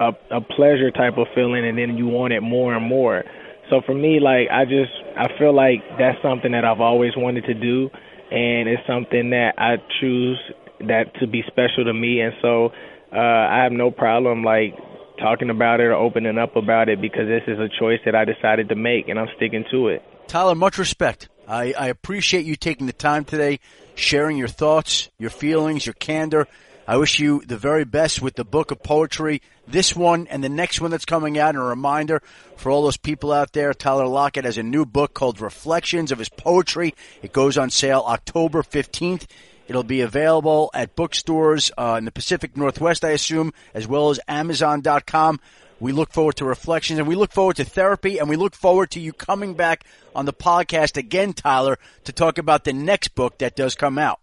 a 0.00 0.12
a 0.30 0.40
pleasure 0.40 0.90
type 0.90 1.18
of 1.18 1.26
feeling, 1.34 1.66
and 1.66 1.76
then 1.76 1.96
you 1.96 2.06
want 2.06 2.32
it 2.32 2.40
more 2.40 2.74
and 2.74 2.84
more. 2.86 3.24
So 3.70 3.82
for 3.84 3.94
me, 3.94 4.20
like 4.20 4.48
I 4.50 4.64
just 4.64 4.92
I 5.16 5.26
feel 5.38 5.54
like 5.54 5.82
that's 5.98 6.20
something 6.22 6.52
that 6.52 6.64
I've 6.64 6.80
always 6.80 7.12
wanted 7.16 7.44
to 7.44 7.54
do, 7.54 7.90
and 8.30 8.68
it's 8.68 8.86
something 8.86 9.30
that 9.30 9.54
I 9.58 9.76
choose 10.00 10.38
that 10.86 11.12
to 11.20 11.26
be 11.26 11.42
special 11.46 11.84
to 11.84 11.92
me, 11.92 12.20
and 12.20 12.32
so 12.40 12.70
uh, 13.12 13.18
I 13.18 13.62
have 13.62 13.72
no 13.72 13.90
problem 13.90 14.44
like 14.44 14.74
talking 15.18 15.50
about 15.50 15.80
it 15.80 15.84
or 15.84 15.94
opening 15.94 16.38
up 16.38 16.56
about 16.56 16.88
it 16.88 17.00
because 17.00 17.26
this 17.26 17.42
is 17.46 17.58
a 17.58 17.68
choice 17.78 18.00
that 18.04 18.14
I 18.14 18.24
decided 18.24 18.68
to 18.70 18.74
make 18.74 19.08
and 19.08 19.18
I'm 19.18 19.28
sticking 19.36 19.64
to 19.70 19.88
it. 19.88 20.02
Tyler, 20.28 20.54
much 20.54 20.78
respect. 20.78 21.28
I, 21.46 21.72
I 21.72 21.88
appreciate 21.88 22.44
you 22.44 22.56
taking 22.56 22.86
the 22.86 22.92
time 22.92 23.24
today, 23.24 23.60
sharing 23.94 24.36
your 24.36 24.48
thoughts, 24.48 25.08
your 25.18 25.30
feelings, 25.30 25.86
your 25.86 25.94
candor. 25.94 26.46
I 26.86 26.96
wish 26.96 27.18
you 27.18 27.42
the 27.46 27.58
very 27.58 27.84
best 27.84 28.22
with 28.22 28.34
the 28.34 28.44
book 28.44 28.70
of 28.70 28.82
poetry, 28.82 29.42
this 29.66 29.94
one 29.94 30.26
and 30.28 30.42
the 30.42 30.48
next 30.48 30.80
one 30.80 30.90
that's 30.90 31.04
coming 31.04 31.38
out. 31.38 31.54
And 31.54 31.58
a 31.58 31.66
reminder 31.66 32.22
for 32.56 32.70
all 32.70 32.82
those 32.82 32.96
people 32.96 33.32
out 33.32 33.52
there, 33.52 33.74
Tyler 33.74 34.06
Lockett 34.06 34.46
has 34.46 34.56
a 34.56 34.62
new 34.62 34.86
book 34.86 35.12
called 35.12 35.40
Reflections 35.40 36.12
of 36.12 36.18
his 36.18 36.30
Poetry. 36.30 36.94
It 37.22 37.32
goes 37.32 37.58
on 37.58 37.68
sale 37.70 38.04
October 38.06 38.62
15th. 38.62 39.26
It'll 39.68 39.82
be 39.82 40.00
available 40.00 40.70
at 40.72 40.96
bookstores 40.96 41.70
uh, 41.76 41.96
in 41.98 42.06
the 42.06 42.10
Pacific 42.10 42.56
Northwest, 42.56 43.04
I 43.04 43.10
assume, 43.10 43.52
as 43.74 43.86
well 43.86 44.08
as 44.08 44.18
Amazon.com. 44.26 45.40
We 45.78 45.92
look 45.92 46.10
forward 46.10 46.36
to 46.36 46.44
reflections 46.44 46.98
and 46.98 47.06
we 47.06 47.14
look 47.14 47.30
forward 47.30 47.56
to 47.56 47.64
therapy 47.64 48.18
and 48.18 48.28
we 48.28 48.36
look 48.36 48.54
forward 48.54 48.90
to 48.92 49.00
you 49.00 49.12
coming 49.12 49.54
back 49.54 49.84
on 50.14 50.24
the 50.24 50.32
podcast 50.32 50.96
again, 50.96 51.34
Tyler, 51.34 51.78
to 52.04 52.12
talk 52.12 52.38
about 52.38 52.64
the 52.64 52.72
next 52.72 53.14
book 53.14 53.38
that 53.38 53.54
does 53.54 53.74
come 53.74 53.98
out. 53.98 54.20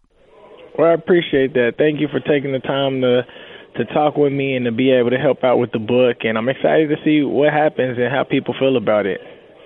Well, 0.78 0.90
I 0.90 0.94
appreciate 0.94 1.54
that. 1.54 1.76
Thank 1.78 2.02
you 2.02 2.08
for 2.10 2.20
taking 2.20 2.52
the 2.52 2.60
time 2.60 3.02
to 3.02 3.22
to 3.78 3.84
talk 3.94 4.16
with 4.16 4.32
me 4.32 4.56
and 4.56 4.66
to 4.66 4.72
be 4.72 4.90
able 4.92 5.10
to 5.10 5.18
help 5.18 5.44
out 5.44 5.58
with 5.58 5.72
the 5.74 5.80
book. 5.80 6.18
And 6.24 6.38
I'm 6.38 6.48
excited 6.48 6.88
to 6.90 6.96
see 7.04 7.22
what 7.24 7.52
happens 7.52 7.98
and 7.98 8.10
how 8.10 8.24
people 8.24 8.56
feel 8.58 8.78
about 8.78 9.06
it. 9.06 9.20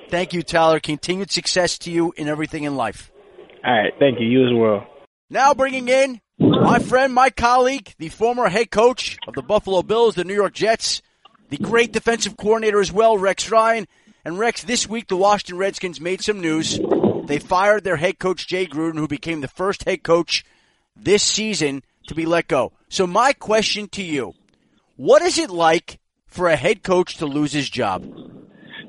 Thank 0.09 0.33
you, 0.33 0.41
Tyler. 0.41 0.79
Continued 0.79 1.29
success 1.29 1.77
to 1.79 1.91
you 1.91 2.11
in 2.17 2.27
everything 2.27 2.63
in 2.63 2.75
life. 2.75 3.11
All 3.63 3.71
right. 3.71 3.93
Thank 3.99 4.19
you. 4.19 4.25
You 4.25 4.47
as 4.47 4.53
well. 4.53 4.87
Now 5.31 5.53
bringing 5.53 5.89
in 5.89 6.21
my 6.39 6.79
friend, 6.79 7.13
my 7.13 7.29
colleague, 7.29 7.93
the 7.99 8.09
former 8.09 8.49
head 8.49 8.71
coach 8.71 9.19
of 9.27 9.35
the 9.35 9.43
Buffalo 9.43 9.83
Bills, 9.83 10.15
the 10.15 10.23
New 10.23 10.33
York 10.33 10.53
Jets, 10.53 11.03
the 11.49 11.57
great 11.57 11.91
defensive 11.91 12.35
coordinator 12.35 12.79
as 12.79 12.91
well, 12.91 13.15
Rex 13.15 13.51
Ryan. 13.51 13.87
And 14.25 14.39
Rex, 14.39 14.63
this 14.63 14.89
week 14.89 15.07
the 15.07 15.15
Washington 15.15 15.57
Redskins 15.57 16.01
made 16.01 16.21
some 16.21 16.41
news. 16.41 16.79
They 17.25 17.37
fired 17.37 17.83
their 17.83 17.97
head 17.97 18.17
coach 18.17 18.47
Jay 18.47 18.65
Gruden, 18.65 18.97
who 18.97 19.07
became 19.07 19.41
the 19.41 19.47
first 19.47 19.83
head 19.83 20.01
coach 20.01 20.43
this 20.95 21.21
season 21.21 21.83
to 22.07 22.15
be 22.15 22.25
let 22.25 22.47
go. 22.47 22.71
So 22.89 23.05
my 23.05 23.33
question 23.33 23.87
to 23.89 24.01
you, 24.01 24.33
what 24.95 25.21
is 25.21 25.37
it 25.37 25.51
like 25.51 25.99
for 26.25 26.47
a 26.47 26.55
head 26.55 26.81
coach 26.81 27.17
to 27.17 27.27
lose 27.27 27.53
his 27.53 27.69
job? 27.69 28.03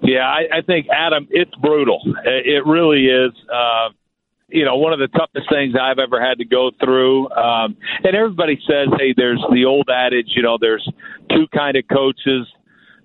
Yeah, 0.03 0.25
I, 0.27 0.59
I 0.59 0.63
think 0.63 0.87
Adam, 0.89 1.29
it's 1.31 1.55
brutal. 1.57 2.01
It 2.25 2.65
really 2.65 3.05
is. 3.05 3.33
Uh, 3.53 3.91
you 4.51 4.65
know, 4.65 4.77
one 4.77 4.93
of 4.93 4.99
the 4.99 5.09
toughest 5.09 5.49
things 5.51 5.75
I've 5.81 5.99
ever 5.99 6.21
had 6.21 6.39
to 6.39 6.45
go 6.45 6.71
through. 6.83 7.31
Um, 7.31 7.77
and 8.03 8.15
everybody 8.15 8.61
says, 8.67 8.89
hey, 8.99 9.15
there's 9.17 9.43
the 9.53 9.65
old 9.65 9.89
adage, 9.91 10.33
you 10.35 10.43
know, 10.43 10.59
there's 10.61 10.87
two 11.31 11.47
kind 11.55 11.77
of 11.77 11.85
coaches, 11.89 12.47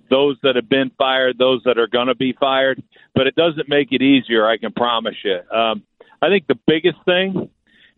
those 0.10 0.38
that 0.44 0.56
have 0.56 0.70
been 0.70 0.92
fired, 0.98 1.38
those 1.38 1.62
that 1.66 1.78
are 1.78 1.88
going 1.88 2.08
to 2.08 2.16
be 2.16 2.34
fired. 2.40 2.82
But 3.14 3.28
it 3.28 3.36
doesn't 3.36 3.70
make 3.70 3.90
it 3.92 4.02
easier, 4.02 4.48
I 4.48 4.58
can 4.58 4.72
promise 4.72 5.16
you. 5.24 5.40
Um, 5.52 5.84
I 6.22 6.30
think 6.30 6.48
the 6.48 6.60
biggest 6.68 6.98
thing 7.06 7.50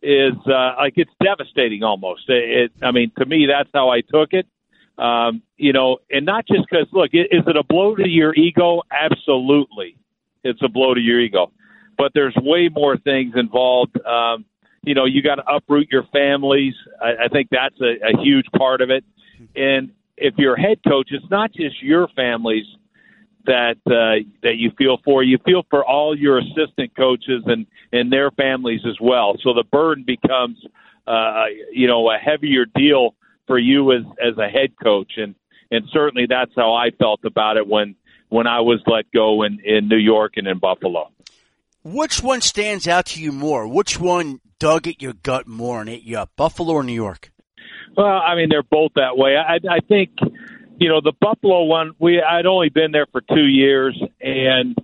is 0.01 0.33
uh, 0.45 0.75
like 0.77 0.93
it's 0.97 1.11
devastating 1.23 1.83
almost. 1.83 2.29
It, 2.29 2.71
it, 2.71 2.71
I 2.81 2.91
mean, 2.91 3.11
to 3.17 3.25
me, 3.25 3.47
that's 3.47 3.69
how 3.73 3.89
I 3.89 4.01
took 4.01 4.33
it. 4.33 4.45
Um, 4.97 5.43
you 5.57 5.73
know, 5.73 5.99
and 6.09 6.25
not 6.25 6.47
just 6.47 6.67
because, 6.69 6.87
look, 6.91 7.11
is 7.13 7.43
it 7.45 7.55
a 7.55 7.63
blow 7.63 7.95
to 7.95 8.07
your 8.07 8.33
ego? 8.33 8.81
Absolutely. 8.91 9.95
It's 10.43 10.59
a 10.63 10.69
blow 10.69 10.93
to 10.93 10.99
your 10.99 11.19
ego 11.19 11.51
but 11.97 12.11
there's 12.13 12.35
way 12.35 12.69
more 12.69 12.97
things 12.97 13.33
involved. 13.35 13.99
Um, 14.05 14.45
you 14.83 14.93
know, 14.93 15.05
you 15.05 15.21
got 15.21 15.35
to 15.35 15.45
uproot 15.45 15.89
your 15.91 16.03
families. 16.13 16.73
I, 17.01 17.25
I 17.25 17.27
think 17.27 17.49
that's 17.51 17.79
a, 17.81 18.15
a 18.15 18.21
huge 18.21 18.45
part 18.57 18.81
of 18.81 18.89
it. 18.89 19.03
And 19.55 19.91
if 20.15 20.35
you're 20.37 20.55
a 20.55 20.61
head 20.61 20.79
coach, 20.87 21.09
it's 21.11 21.29
not 21.29 21.51
just 21.53 21.81
your 21.81 22.07
families 22.15 22.65
that 23.45 23.77
uh, 23.85 24.23
that 24.43 24.57
you 24.57 24.71
feel 24.77 24.97
for. 25.03 25.23
You 25.23 25.37
feel 25.45 25.65
for 25.69 25.83
all 25.85 26.17
your 26.17 26.39
assistant 26.39 26.95
coaches 26.95 27.43
and 27.45 27.65
and 27.91 28.11
their 28.11 28.31
families 28.31 28.81
as 28.87 28.97
well. 28.99 29.35
So 29.41 29.53
the 29.53 29.63
burden 29.63 30.03
becomes, 30.03 30.57
uh, 31.07 31.45
you 31.71 31.87
know, 31.87 32.09
a 32.11 32.17
heavier 32.17 32.65
deal 32.65 33.15
for 33.47 33.57
you 33.57 33.93
as 33.93 34.03
as 34.21 34.37
a 34.37 34.47
head 34.47 34.73
coach, 34.81 35.13
and 35.17 35.35
and 35.71 35.85
certainly 35.91 36.27
that's 36.27 36.51
how 36.55 36.73
I 36.73 36.91
felt 36.91 37.23
about 37.25 37.57
it 37.57 37.67
when 37.67 37.95
when 38.29 38.47
I 38.47 38.61
was 38.61 38.81
let 38.85 39.11
go 39.11 39.43
in 39.43 39.59
in 39.61 39.87
New 39.87 39.97
York 39.97 40.33
and 40.37 40.47
in 40.47 40.59
Buffalo. 40.59 41.11
Which 41.93 42.21
one 42.21 42.41
stands 42.41 42.85
out 42.85 43.05
to 43.07 43.21
you 43.21 43.31
more? 43.31 43.65
Which 43.65 43.97
one 43.97 44.41
dug 44.59 44.89
at 44.89 45.01
your 45.01 45.13
gut 45.13 45.47
more 45.47 45.79
and 45.79 45.89
ate 45.89 46.03
you 46.03 46.17
up, 46.17 46.31
Buffalo 46.35 46.73
or 46.73 46.83
New 46.83 46.91
York? 46.91 47.31
Well, 47.95 48.05
I 48.05 48.35
mean, 48.35 48.49
they're 48.49 48.61
both 48.61 48.91
that 48.95 49.17
way. 49.17 49.37
I, 49.37 49.55
I 49.55 49.79
think, 49.87 50.09
you 50.77 50.89
know, 50.89 50.99
the 50.99 51.13
Buffalo 51.21 51.63
one, 51.63 51.93
we 51.97 52.21
I'd 52.21 52.45
only 52.45 52.67
been 52.67 52.91
there 52.91 53.05
for 53.09 53.21
two 53.21 53.47
years, 53.47 53.97
and 54.19 54.77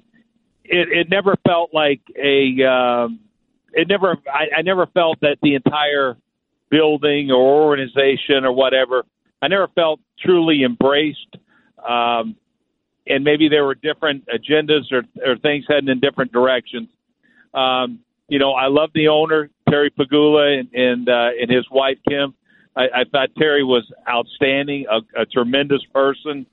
it, 0.64 0.88
it 0.92 1.10
never 1.10 1.36
felt 1.46 1.74
like 1.74 2.00
a. 2.18 2.64
Um, 2.64 3.20
it 3.74 3.90
never. 3.90 4.16
I, 4.26 4.60
I 4.60 4.62
never 4.62 4.86
felt 4.88 5.20
that 5.22 5.40
the 5.42 5.56
entire 5.56 6.16
building 6.70 7.32
or 7.32 7.66
organization 7.66 8.46
or 8.46 8.54
whatever. 8.54 9.04
I 9.42 9.50
never 9.50 9.68
felt 9.76 10.00
truly 10.22 10.64
embraced. 10.64 11.36
Um, 11.86 12.38
and 13.06 13.24
maybe 13.24 13.50
there 13.50 13.66
were 13.66 13.76
different 13.76 14.26
agendas 14.28 14.92
or, 14.92 15.04
or 15.26 15.38
things 15.38 15.66
heading 15.68 15.90
in 15.90 16.00
different 16.00 16.32
directions. 16.32 16.88
Um, 17.54 18.00
you 18.28 18.40
know, 18.40 18.54
I 18.54 18.68
love 18.68 18.90
the 18.94 19.10
owner 19.10 19.50
Terry 19.70 19.92
Pegula 19.92 20.60
and 20.60 20.74
and, 20.74 21.10
uh, 21.10 21.30
and 21.40 21.50
his 21.50 21.66
wife 21.70 21.98
Kim. 22.08 22.34
I, 22.76 22.84
I 22.84 23.04
thought 23.12 23.30
Terry 23.38 23.64
was 23.64 23.84
outstanding, 24.10 24.86
a, 24.90 25.22
a 25.22 25.26
tremendous 25.26 25.84
person. 25.94 26.46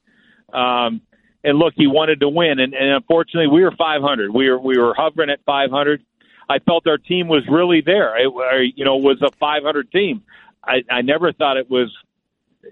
Um, 0.53 1.01
and 1.43 1.59
look, 1.59 1.73
he 1.77 1.87
wanted 1.87 2.21
to 2.21 2.29
win, 2.29 2.59
and, 2.59 2.75
and 2.75 2.91
unfortunately, 2.91 3.47
we 3.47 3.63
were 3.63 3.73
500. 3.73 4.31
We 4.33 4.51
were 4.51 4.59
we 4.59 4.79
were 4.79 4.95
hovering 4.95 5.31
at 5.31 5.41
500. 5.47 6.05
I 6.49 6.59
felt 6.59 6.87
our 6.87 6.99
team 6.99 7.29
was 7.29 7.45
really 7.49 7.81
there. 7.81 8.17
It, 8.19 8.75
you 8.77 8.85
know, 8.85 8.97
was 8.97 9.23
a 9.23 9.31
500 9.39 9.91
team. 9.91 10.23
I, 10.63 10.83
I 10.91 11.03
never 11.03 11.33
thought 11.33 11.57
it 11.57 11.71
was. 11.71 11.91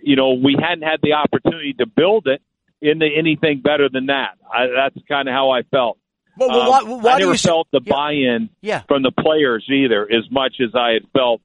You 0.03 0.17
know, 0.17 0.35
we 0.35 0.55
hadn't 0.61 0.83
had 0.83 1.01
the 1.03 1.15
opportunity 1.15 1.73
to 1.75 1.87
build 1.87 2.27
it 2.27 2.43
into 2.83 3.07
anything 3.07 3.61
better 3.61 3.89
than 3.89 4.07
that. 4.07 4.37
I, 4.53 4.67
that's 4.67 4.97
kind 5.09 5.29
of 5.29 5.33
how 5.33 5.51
I 5.51 5.63
felt. 5.63 5.99
Well, 6.39 6.49
well, 6.49 6.71
why, 6.71 6.83
why 6.83 7.13
I 7.15 7.19
never 7.19 7.33
you 7.33 7.39
felt 7.39 7.69
the 7.73 7.81
yeah. 7.85 7.93
buy-in 7.95 8.51
Yeah. 8.61 8.83
from 8.89 9.03
the 9.03 9.11
players 9.13 9.67
either, 9.69 10.03
as 10.11 10.31
much 10.31 10.57
as 10.61 10.71
I 10.75 10.93
had 10.93 11.03
felt 11.13 11.41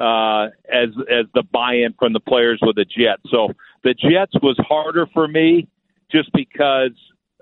uh, 0.00 0.46
as 0.68 0.88
as 1.10 1.26
the 1.34 1.42
buy-in 1.52 1.94
from 1.98 2.12
the 2.12 2.20
players 2.20 2.58
with 2.62 2.76
the 2.76 2.84
Jets. 2.84 3.22
So 3.30 3.48
the 3.84 3.94
Jets 3.94 4.32
was 4.42 4.56
harder 4.66 5.06
for 5.14 5.26
me, 5.28 5.68
just 6.10 6.32
because 6.32 6.90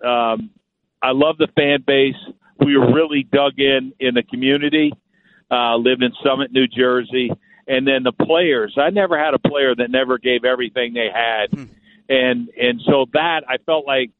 um, 0.04 0.50
I 1.00 1.12
love 1.12 1.38
the 1.38 1.48
fan 1.56 1.82
base. 1.86 2.14
We 2.58 2.76
were 2.76 2.92
really 2.92 3.22
dug 3.22 3.58
in 3.58 3.92
in 3.98 4.14
the 4.14 4.22
community. 4.22 4.92
Uh, 5.50 5.76
lived 5.76 6.02
in 6.02 6.12
Summit, 6.24 6.50
New 6.52 6.66
Jersey, 6.66 7.30
and 7.66 7.86
then 7.86 8.02
the 8.04 8.12
players. 8.12 8.74
I 8.78 8.90
never 8.90 9.18
had 9.18 9.34
a 9.34 9.38
player 9.38 9.74
that 9.74 9.90
never 9.90 10.16
gave 10.18 10.44
everything 10.44 10.94
they 10.94 11.08
had, 11.12 11.50
Hmm. 11.52 11.64
and 12.08 12.48
and 12.60 12.80
so 12.86 13.06
that 13.12 13.44
I 13.48 13.58
felt 13.58 13.86
like 13.86 14.10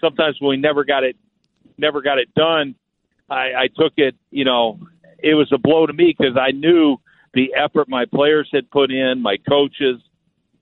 sometimes 0.00 0.36
when 0.40 0.50
we 0.50 0.56
never 0.58 0.84
got 0.84 1.04
it 1.04 1.16
never 1.78 2.02
got 2.02 2.18
it 2.18 2.32
done, 2.34 2.74
I, 3.30 3.52
I 3.56 3.68
took 3.74 3.94
it, 3.96 4.16
you 4.30 4.44
know, 4.44 4.80
it 5.18 5.34
was 5.34 5.50
a 5.52 5.58
blow 5.58 5.86
to 5.86 5.92
me 5.92 6.14
because 6.16 6.36
I 6.36 6.52
knew 6.52 6.98
the 7.34 7.54
effort 7.54 7.88
my 7.88 8.04
players 8.06 8.48
had 8.52 8.70
put 8.70 8.90
in, 8.90 9.20
my 9.20 9.36
coaches, 9.48 10.00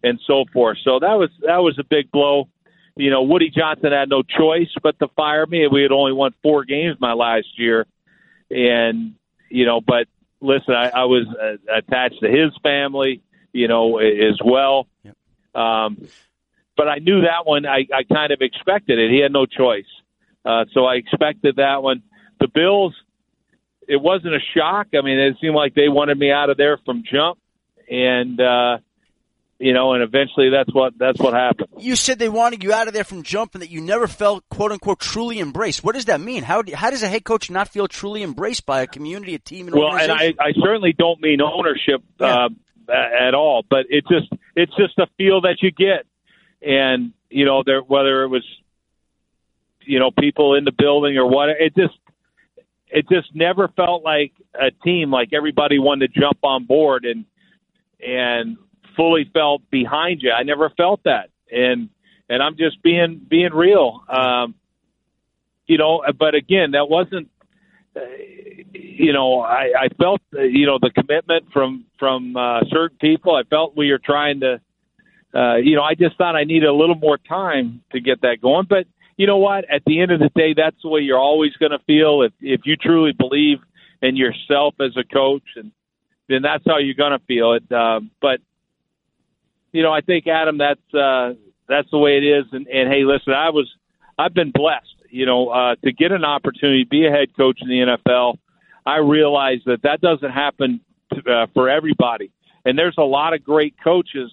and 0.02 0.20
so 0.26 0.44
forth. 0.52 0.78
So 0.84 0.98
that 1.00 1.14
was 1.14 1.30
that 1.42 1.58
was 1.58 1.78
a 1.78 1.84
big 1.84 2.10
blow. 2.10 2.48
You 2.96 3.10
know, 3.10 3.22
Woody 3.22 3.50
Johnson 3.50 3.92
had 3.92 4.08
no 4.08 4.22
choice 4.22 4.70
but 4.82 4.98
to 5.00 5.08
fire 5.08 5.46
me. 5.46 5.66
We 5.66 5.82
had 5.82 5.92
only 5.92 6.12
won 6.12 6.34
four 6.42 6.64
games 6.64 6.96
my 6.98 7.12
last 7.12 7.58
year, 7.58 7.86
and 8.50 9.14
you 9.50 9.66
know, 9.66 9.80
but 9.80 10.06
listen, 10.40 10.74
I, 10.74 10.88
I 10.88 11.04
was 11.04 11.26
uh, 11.28 11.56
attached 11.76 12.20
to 12.20 12.28
his 12.28 12.56
family, 12.62 13.22
you 13.52 13.68
know, 13.68 13.98
as 13.98 14.38
well. 14.44 14.86
Yep. 15.02 15.16
Um, 15.54 16.08
but 16.76 16.88
I 16.88 16.98
knew 16.98 17.22
that 17.22 17.46
one. 17.46 17.66
I, 17.66 17.86
I 17.94 18.02
kind 18.02 18.32
of 18.32 18.40
expected 18.40 18.98
it. 18.98 19.10
He 19.10 19.18
had 19.18 19.32
no 19.32 19.46
choice. 19.46 19.86
Uh, 20.46 20.64
so 20.72 20.84
I 20.84 20.94
expected 20.94 21.56
that 21.56 21.82
one. 21.82 22.02
The 22.40 22.48
Bills, 22.48 22.94
it 23.88 24.00
wasn't 24.00 24.34
a 24.34 24.40
shock. 24.56 24.88
I 24.96 25.00
mean, 25.02 25.18
it 25.18 25.36
seemed 25.40 25.54
like 25.54 25.74
they 25.74 25.88
wanted 25.88 26.18
me 26.18 26.30
out 26.30 26.50
of 26.50 26.56
there 26.56 26.78
from 26.84 27.02
jump, 27.10 27.38
and 27.90 28.40
uh, 28.40 28.78
you 29.58 29.72
know, 29.72 29.94
and 29.94 30.02
eventually 30.02 30.50
that's 30.50 30.72
what 30.72 30.92
that's 30.98 31.18
what 31.18 31.32
happened. 31.34 31.68
You 31.78 31.96
said 31.96 32.18
they 32.18 32.28
wanted 32.28 32.62
you 32.62 32.72
out 32.72 32.88
of 32.88 32.94
there 32.94 33.04
from 33.04 33.22
jump 33.22 33.54
and 33.54 33.62
that 33.62 33.70
you 33.70 33.80
never 33.80 34.06
felt 34.06 34.44
quote 34.50 34.70
unquote 34.70 35.00
truly 35.00 35.40
embraced. 35.40 35.82
What 35.82 35.94
does 35.94 36.04
that 36.06 36.20
mean? 36.20 36.42
How 36.42 36.62
how 36.74 36.90
does 36.90 37.02
a 37.02 37.08
head 37.08 37.24
coach 37.24 37.50
not 37.50 37.68
feel 37.68 37.88
truly 37.88 38.22
embraced 38.22 38.66
by 38.66 38.82
a 38.82 38.86
community, 38.86 39.34
a 39.34 39.38
team, 39.38 39.68
an 39.68 39.74
Well, 39.78 39.96
and? 39.96 40.12
I, 40.12 40.34
I 40.38 40.52
certainly 40.62 40.92
don't 40.96 41.20
mean 41.20 41.40
ownership 41.40 42.02
Yeah. 42.20 42.48
uh, 42.88 42.92
at 42.92 43.34
all, 43.34 43.64
but 43.68 43.86
it 43.88 44.04
just 44.10 44.30
it's 44.54 44.72
just 44.76 44.98
a 44.98 45.06
feel 45.16 45.40
that 45.40 45.56
you 45.62 45.70
get, 45.70 46.06
and 46.62 47.12
you 47.30 47.44
know, 47.46 47.62
there 47.64 47.80
whether 47.80 48.22
it 48.24 48.28
was 48.28 48.44
you 49.86 49.98
know 49.98 50.10
people 50.10 50.54
in 50.54 50.64
the 50.64 50.72
building 50.72 51.16
or 51.16 51.26
what, 51.26 51.48
it 51.48 51.74
just 51.76 51.98
it 52.88 53.08
just 53.08 53.34
never 53.34 53.68
felt 53.68 54.04
like 54.04 54.32
a 54.54 54.70
team 54.84 55.10
like 55.10 55.30
everybody 55.32 55.78
wanted 55.78 56.12
to 56.12 56.20
jump 56.20 56.38
on 56.42 56.64
board 56.64 57.04
and 57.04 57.24
and 58.04 58.56
fully 58.96 59.28
felt 59.32 59.62
behind 59.70 60.22
you. 60.22 60.32
I 60.32 60.42
never 60.42 60.70
felt 60.70 61.02
that, 61.04 61.30
and 61.50 61.88
and 62.28 62.42
I'm 62.42 62.56
just 62.56 62.82
being 62.82 63.20
being 63.28 63.52
real. 63.52 64.02
Um, 64.08 64.54
you 65.66 65.78
know, 65.78 66.02
but 66.18 66.34
again, 66.34 66.72
that 66.72 66.88
wasn't 66.88 67.28
uh, 67.96 68.00
you 68.72 69.12
know, 69.12 69.40
I, 69.40 69.72
I 69.78 69.88
felt 69.98 70.20
you 70.32 70.66
know 70.66 70.78
the 70.80 70.90
commitment 70.90 71.46
from 71.52 71.84
from 71.98 72.36
uh, 72.36 72.60
certain 72.70 72.98
people. 72.98 73.34
I 73.34 73.42
felt 73.44 73.76
we 73.76 73.90
were 73.90 73.98
trying 73.98 74.40
to, 74.40 74.60
uh, 75.34 75.56
you 75.56 75.76
know, 75.76 75.82
I 75.82 75.94
just 75.94 76.16
thought 76.16 76.36
I 76.36 76.44
needed 76.44 76.68
a 76.68 76.72
little 76.72 76.94
more 76.94 77.18
time 77.18 77.82
to 77.92 78.00
get 78.00 78.22
that 78.22 78.40
going. 78.42 78.66
But 78.68 78.86
you 79.16 79.26
know 79.26 79.38
what? 79.38 79.64
At 79.70 79.82
the 79.86 80.00
end 80.00 80.12
of 80.12 80.20
the 80.20 80.30
day, 80.34 80.54
that's 80.54 80.76
the 80.82 80.88
way 80.88 81.00
you're 81.00 81.18
always 81.18 81.52
going 81.54 81.72
to 81.72 81.78
feel 81.80 82.22
if 82.22 82.32
if 82.40 82.62
you 82.64 82.76
truly 82.76 83.12
believe 83.12 83.58
in 84.02 84.16
yourself 84.16 84.74
as 84.80 84.96
a 84.96 85.04
coach, 85.04 85.44
and 85.56 85.72
then 86.28 86.42
that's 86.42 86.64
how 86.66 86.78
you're 86.78 86.94
going 86.94 87.18
to 87.18 87.24
feel 87.26 87.54
it. 87.54 87.64
Uh, 87.72 88.00
but 88.20 88.40
you 89.72 89.82
know, 89.82 89.92
I 89.92 90.00
think 90.00 90.26
Adam, 90.26 90.58
that's 90.58 90.94
uh, 90.94 91.34
that's 91.68 91.90
the 91.90 91.98
way 91.98 92.18
it 92.18 92.24
is. 92.24 92.44
And, 92.52 92.66
and 92.66 92.92
hey, 92.92 93.04
listen, 93.04 93.32
I 93.32 93.50
was 93.50 93.70
I've 94.18 94.34
been 94.34 94.50
blessed, 94.50 94.96
you 95.10 95.26
know, 95.26 95.48
uh, 95.48 95.76
to 95.84 95.92
get 95.92 96.12
an 96.12 96.24
opportunity 96.24 96.84
to 96.84 96.88
be 96.88 97.06
a 97.06 97.10
head 97.10 97.36
coach 97.36 97.58
in 97.62 97.68
the 97.68 97.96
NFL. 97.96 98.36
I 98.84 98.98
realize 98.98 99.58
that 99.66 99.82
that 99.82 100.00
doesn't 100.00 100.30
happen 100.30 100.80
to, 101.12 101.30
uh, 101.30 101.46
for 101.54 101.68
everybody, 101.68 102.30
and 102.64 102.78
there's 102.78 102.96
a 102.98 103.02
lot 103.02 103.32
of 103.32 103.42
great 103.42 103.74
coaches 103.82 104.30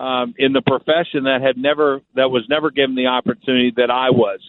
um, 0.00 0.34
in 0.38 0.54
the 0.54 0.62
profession 0.62 1.24
that 1.24 1.42
have 1.42 1.58
never 1.58 2.00
that 2.14 2.30
was 2.30 2.46
never 2.48 2.70
given 2.70 2.96
the 2.96 3.06
opportunity 3.08 3.72
that 3.76 3.90
I 3.90 4.10
was. 4.10 4.40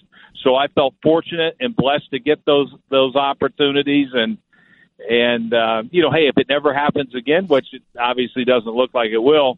So 0.43 0.55
I 0.55 0.67
felt 0.67 0.95
fortunate 1.03 1.57
and 1.59 1.75
blessed 1.75 2.09
to 2.11 2.19
get 2.19 2.45
those 2.45 2.73
those 2.89 3.15
opportunities 3.15 4.07
and 4.13 4.37
and 4.97 5.53
uh, 5.53 5.83
you 5.91 6.01
know, 6.01 6.11
hey, 6.11 6.29
if 6.29 6.37
it 6.37 6.47
never 6.47 6.73
happens 6.73 7.13
again, 7.13 7.47
which 7.47 7.67
it 7.73 7.81
obviously 7.99 8.45
doesn't 8.45 8.71
look 8.71 8.93
like 8.93 9.09
it 9.09 9.17
will, 9.17 9.57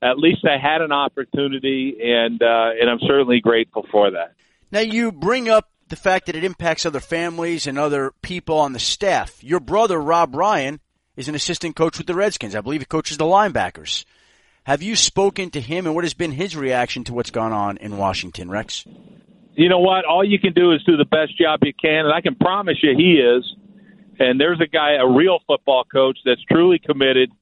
at 0.00 0.16
least 0.16 0.44
I 0.44 0.58
had 0.58 0.80
an 0.80 0.92
opportunity, 0.92 1.96
and 2.00 2.40
uh, 2.40 2.70
and 2.80 2.88
I'm 2.88 3.00
certainly 3.00 3.40
grateful 3.40 3.84
for 3.90 4.12
that. 4.12 4.34
Now 4.70 4.80
you 4.80 5.10
bring 5.10 5.48
up 5.48 5.68
the 5.88 5.96
fact 5.96 6.26
that 6.26 6.36
it 6.36 6.44
impacts 6.44 6.86
other 6.86 7.00
families 7.00 7.66
and 7.66 7.78
other 7.78 8.12
people 8.22 8.58
on 8.58 8.74
the 8.74 8.78
staff. 8.78 9.42
Your 9.42 9.60
brother 9.60 10.00
Rob 10.00 10.36
Ryan 10.36 10.78
is 11.16 11.28
an 11.28 11.34
assistant 11.34 11.74
coach 11.74 11.98
with 11.98 12.06
the 12.06 12.14
Redskins. 12.14 12.54
I 12.54 12.60
believe 12.60 12.80
he 12.80 12.86
coaches 12.86 13.18
the 13.18 13.24
linebackers. 13.24 14.04
Have 14.64 14.80
you 14.80 14.94
spoken 14.94 15.50
to 15.50 15.60
him, 15.60 15.86
and 15.86 15.94
what 15.94 16.04
has 16.04 16.14
been 16.14 16.30
his 16.30 16.56
reaction 16.56 17.02
to 17.04 17.14
what's 17.14 17.32
gone 17.32 17.52
on 17.52 17.78
in 17.78 17.96
Washington, 17.96 18.48
Rex? 18.48 18.84
You 19.54 19.68
know 19.68 19.80
what? 19.80 20.04
All 20.04 20.24
you 20.24 20.38
can 20.38 20.52
do 20.52 20.72
is 20.72 20.82
do 20.84 20.96
the 20.96 21.04
best 21.04 21.36
job 21.36 21.60
you 21.62 21.72
can, 21.74 22.06
and 22.06 22.14
I 22.14 22.20
can 22.20 22.36
promise 22.36 22.76
you 22.80 22.94
he 22.96 23.14
is. 23.14 23.44
And 24.20 24.40
there's 24.40 24.60
a 24.60 24.68
guy, 24.68 24.92
a 25.00 25.06
real 25.06 25.40
football 25.48 25.82
coach, 25.84 26.18
that's 26.24 26.42
truly 26.44 26.78
committed 26.78 27.32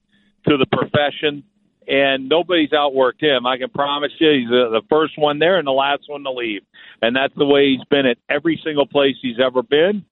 to 0.49 0.57
the 0.57 0.65
profession, 0.65 1.45
and 1.87 2.27
nobody's 2.27 2.71
outworked 2.71 3.21
him. 3.21 3.45
I 3.47 3.59
can 3.59 3.69
promise 3.69 4.13
you, 4.19 4.31
he's 4.31 4.49
the, 4.49 4.81
first 4.89 5.19
one 5.19 5.39
there 5.39 5.59
and 5.59 5.67
the 5.67 5.73
last 5.73 6.05
one 6.07 6.25
to 6.25 6.31
leave, 6.31 6.63
and 7.03 7.15
that's 7.15 7.35
the 7.37 7.45
way 7.45 7.77
he's 7.77 7.85
been 7.91 8.07
at 8.07 8.17
every 8.31 8.59
single 8.65 8.87
place 8.87 9.17
he's 9.21 9.41
ever 9.45 9.63
been. 9.63 10.07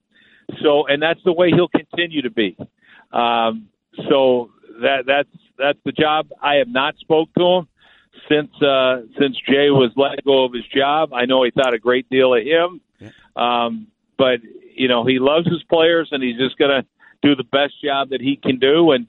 So, 0.63 0.87
and 0.87 1.01
that's 1.01 1.21
the 1.25 1.33
way 1.33 1.51
he'll 1.51 1.69
continue 1.69 2.23
to 2.23 2.31
be. 2.31 2.55
Um, 3.13 3.69
so 4.11 4.51
that 4.81 5.05
that's 5.07 5.29
that's 5.59 5.79
the 5.85 5.93
job. 5.93 6.29
I 6.43 6.57
have 6.57 6.69
not 6.69 6.97
spoke 6.99 7.29
to 7.37 7.45
him 7.45 7.69
since 8.29 8.51
uh, 8.63 9.03
since 9.19 9.37
Jay 9.49 9.71
was 9.71 9.93
let 9.97 10.25
go 10.25 10.45
of 10.45 10.53
his 10.53 10.67
job. 10.75 11.13
I 11.13 11.25
know 11.27 11.45
he 11.45 11.51
thought 11.51 11.75
a 11.75 11.79
great 11.79 12.09
deal 12.11 12.35
of 12.35 12.43
him, 12.43 12.81
um, 13.37 13.89
but 14.17 14.41
you 14.75 14.89
know 14.89 15.05
he 15.05 15.19
loves 15.19 15.47
his 15.47 15.63
players 15.65 16.09
and 16.13 16.23
he's 16.23 16.39
just 16.39 16.59
going 16.59 16.83
to 16.83 16.87
do 17.23 17.35
the 17.35 17.45
best 17.45 17.75
job 17.83 18.11
that 18.11 18.21
he 18.21 18.37
can 18.37 18.59
do, 18.59 18.93
and 18.93 19.07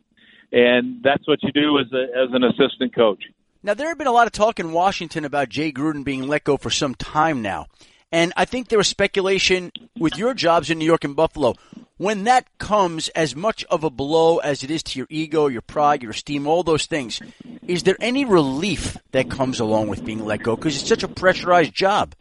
and 0.52 1.04
that's 1.04 1.28
what 1.28 1.42
you 1.44 1.52
do 1.52 1.80
as 1.80 1.88
a, 1.94 2.04
as 2.18 2.30
an 2.34 2.44
assistant 2.44 2.96
coach. 2.96 3.24
Now 3.62 3.74
there 3.74 3.90
have 3.90 3.98
been 3.98 4.08
a 4.08 4.12
lot 4.12 4.26
of 4.26 4.32
talk 4.32 4.60
in 4.60 4.72
Washington 4.72 5.26
about 5.26 5.50
Jay 5.50 5.72
Gruden 5.72 6.04
being 6.04 6.28
let 6.28 6.44
go 6.44 6.58
for 6.58 6.70
some 6.70 6.96
time 6.96 7.42
now. 7.42 7.66
And 8.12 8.34
I 8.36 8.46
think 8.46 8.68
there 8.68 8.80
was 8.80 8.88
speculation 8.88 9.72
with 9.98 10.18
your 10.18 10.34
jobs 10.34 10.70
in 10.70 10.80
New 10.80 10.86
York 10.86 11.04
and 11.04 11.16
Buffalo. 11.16 11.56
When 11.98 12.24
that 12.24 12.48
comes 12.58 13.10
as 13.10 13.36
much 13.36 13.66
of 13.66 13.84
a 13.84 13.90
blow 13.90 14.38
as 14.38 14.64
it 14.64 14.72
is 14.72 14.82
to 14.84 15.00
your 15.00 15.08
ego, 15.10 15.48
your 15.48 15.62
pride, 15.62 16.02
your 16.02 16.12
esteem, 16.12 16.48
all 16.48 16.64
those 16.64 16.86
things, 16.86 17.22
is 17.68 17.84
there 17.84 17.98
any 18.00 18.26
relief 18.26 18.98
that 19.12 19.30
comes 19.30 19.60
along 19.60 19.90
with 19.90 20.06
being 20.06 20.26
let 20.26 20.42
go? 20.42 20.56
Because 20.56 20.80
it's 20.80 20.88
such 20.88 21.04
a 21.04 21.08
pressurized 21.08 21.74
job. 21.74 22.16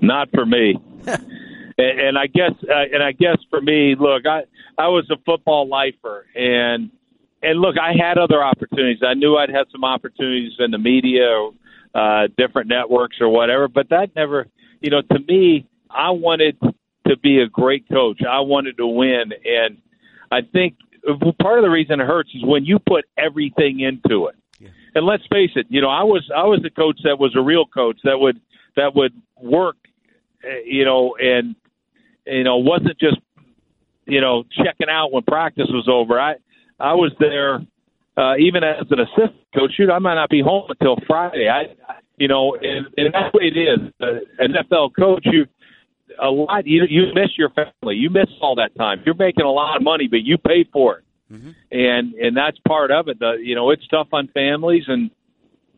Not 0.00 0.30
for 0.32 0.46
me. 0.46 0.76
and, 1.06 2.00
and 2.00 2.18
I 2.18 2.26
guess, 2.26 2.52
uh, 2.62 2.84
and 2.92 3.02
I 3.02 3.12
guess 3.12 3.38
for 3.50 3.60
me, 3.60 3.96
look, 3.98 4.26
I 4.26 4.42
I 4.78 4.88
was 4.88 5.08
a 5.10 5.16
football 5.24 5.68
lifer, 5.68 6.26
and 6.34 6.90
and 7.42 7.60
look, 7.60 7.76
I 7.80 7.92
had 7.98 8.18
other 8.18 8.42
opportunities. 8.42 9.02
I 9.06 9.14
knew 9.14 9.36
I'd 9.36 9.50
had 9.50 9.66
some 9.70 9.84
opportunities 9.84 10.52
in 10.58 10.70
the 10.70 10.78
media, 10.78 11.26
or, 11.28 11.52
uh, 11.94 12.28
different 12.36 12.68
networks, 12.68 13.16
or 13.20 13.28
whatever. 13.28 13.68
But 13.68 13.90
that 13.90 14.10
never, 14.16 14.46
you 14.84 14.90
know, 14.90 15.00
to 15.00 15.18
me, 15.18 15.66
I 15.90 16.10
wanted 16.10 16.58
to 17.08 17.16
be 17.16 17.40
a 17.40 17.48
great 17.48 17.88
coach. 17.88 18.20
I 18.28 18.40
wanted 18.40 18.76
to 18.76 18.86
win, 18.86 19.32
and 19.42 19.78
I 20.30 20.42
think 20.42 20.76
part 21.40 21.58
of 21.58 21.64
the 21.64 21.70
reason 21.70 22.00
it 22.00 22.06
hurts 22.06 22.28
is 22.34 22.44
when 22.44 22.66
you 22.66 22.78
put 22.78 23.06
everything 23.16 23.80
into 23.80 24.26
it. 24.26 24.36
Yeah. 24.58 24.68
And 24.94 25.06
let's 25.06 25.22
face 25.32 25.52
it, 25.56 25.66
you 25.70 25.80
know, 25.80 25.88
I 25.88 26.02
was 26.02 26.30
I 26.36 26.42
was 26.42 26.62
a 26.66 26.70
coach 26.70 26.98
that 27.04 27.18
was 27.18 27.34
a 27.34 27.40
real 27.40 27.64
coach 27.64 27.96
that 28.04 28.18
would 28.18 28.38
that 28.76 28.94
would 28.94 29.14
work, 29.40 29.76
eh, 30.44 30.60
you 30.66 30.84
know, 30.84 31.16
and 31.18 31.56
you 32.26 32.44
know 32.44 32.58
wasn't 32.58 32.98
just 33.00 33.16
you 34.04 34.20
know 34.20 34.44
checking 34.52 34.90
out 34.90 35.12
when 35.12 35.22
practice 35.22 35.68
was 35.70 35.88
over. 35.88 36.20
I 36.20 36.34
I 36.78 36.92
was 36.92 37.12
there 37.18 37.60
uh, 38.18 38.36
even 38.36 38.62
as 38.64 38.84
an 38.90 39.00
assistant 39.00 39.46
coach. 39.56 39.72
Shoot, 39.78 39.88
I 39.88 39.98
might 39.98 40.16
not 40.16 40.28
be 40.28 40.42
home 40.42 40.66
until 40.68 40.98
Friday. 41.06 41.48
I, 41.48 41.74
you 42.16 42.28
know, 42.28 42.54
and, 42.54 42.86
and 42.96 43.12
that's 43.12 43.32
the 43.32 43.38
way 43.38 43.52
it 43.54 43.58
is. 43.58 43.92
Uh, 44.00 44.20
an 44.38 44.52
NFL 44.52 44.90
coach, 44.98 45.24
you 45.24 45.46
a 46.20 46.30
lot. 46.30 46.66
You 46.66 46.84
you 46.88 47.06
miss 47.14 47.36
your 47.36 47.50
family. 47.50 47.96
You 47.96 48.10
miss 48.10 48.28
all 48.40 48.54
that 48.56 48.74
time. 48.76 49.02
You're 49.04 49.14
making 49.14 49.44
a 49.44 49.50
lot 49.50 49.76
of 49.76 49.82
money, 49.82 50.08
but 50.08 50.22
you 50.22 50.38
pay 50.38 50.64
for 50.72 50.98
it, 50.98 51.04
mm-hmm. 51.32 51.50
and 51.72 52.14
and 52.14 52.36
that's 52.36 52.58
part 52.66 52.90
of 52.90 53.08
it. 53.08 53.18
The 53.18 53.36
you 53.42 53.54
know 53.54 53.70
it's 53.70 53.86
tough 53.88 54.08
on 54.12 54.28
families, 54.28 54.84
and 54.86 55.10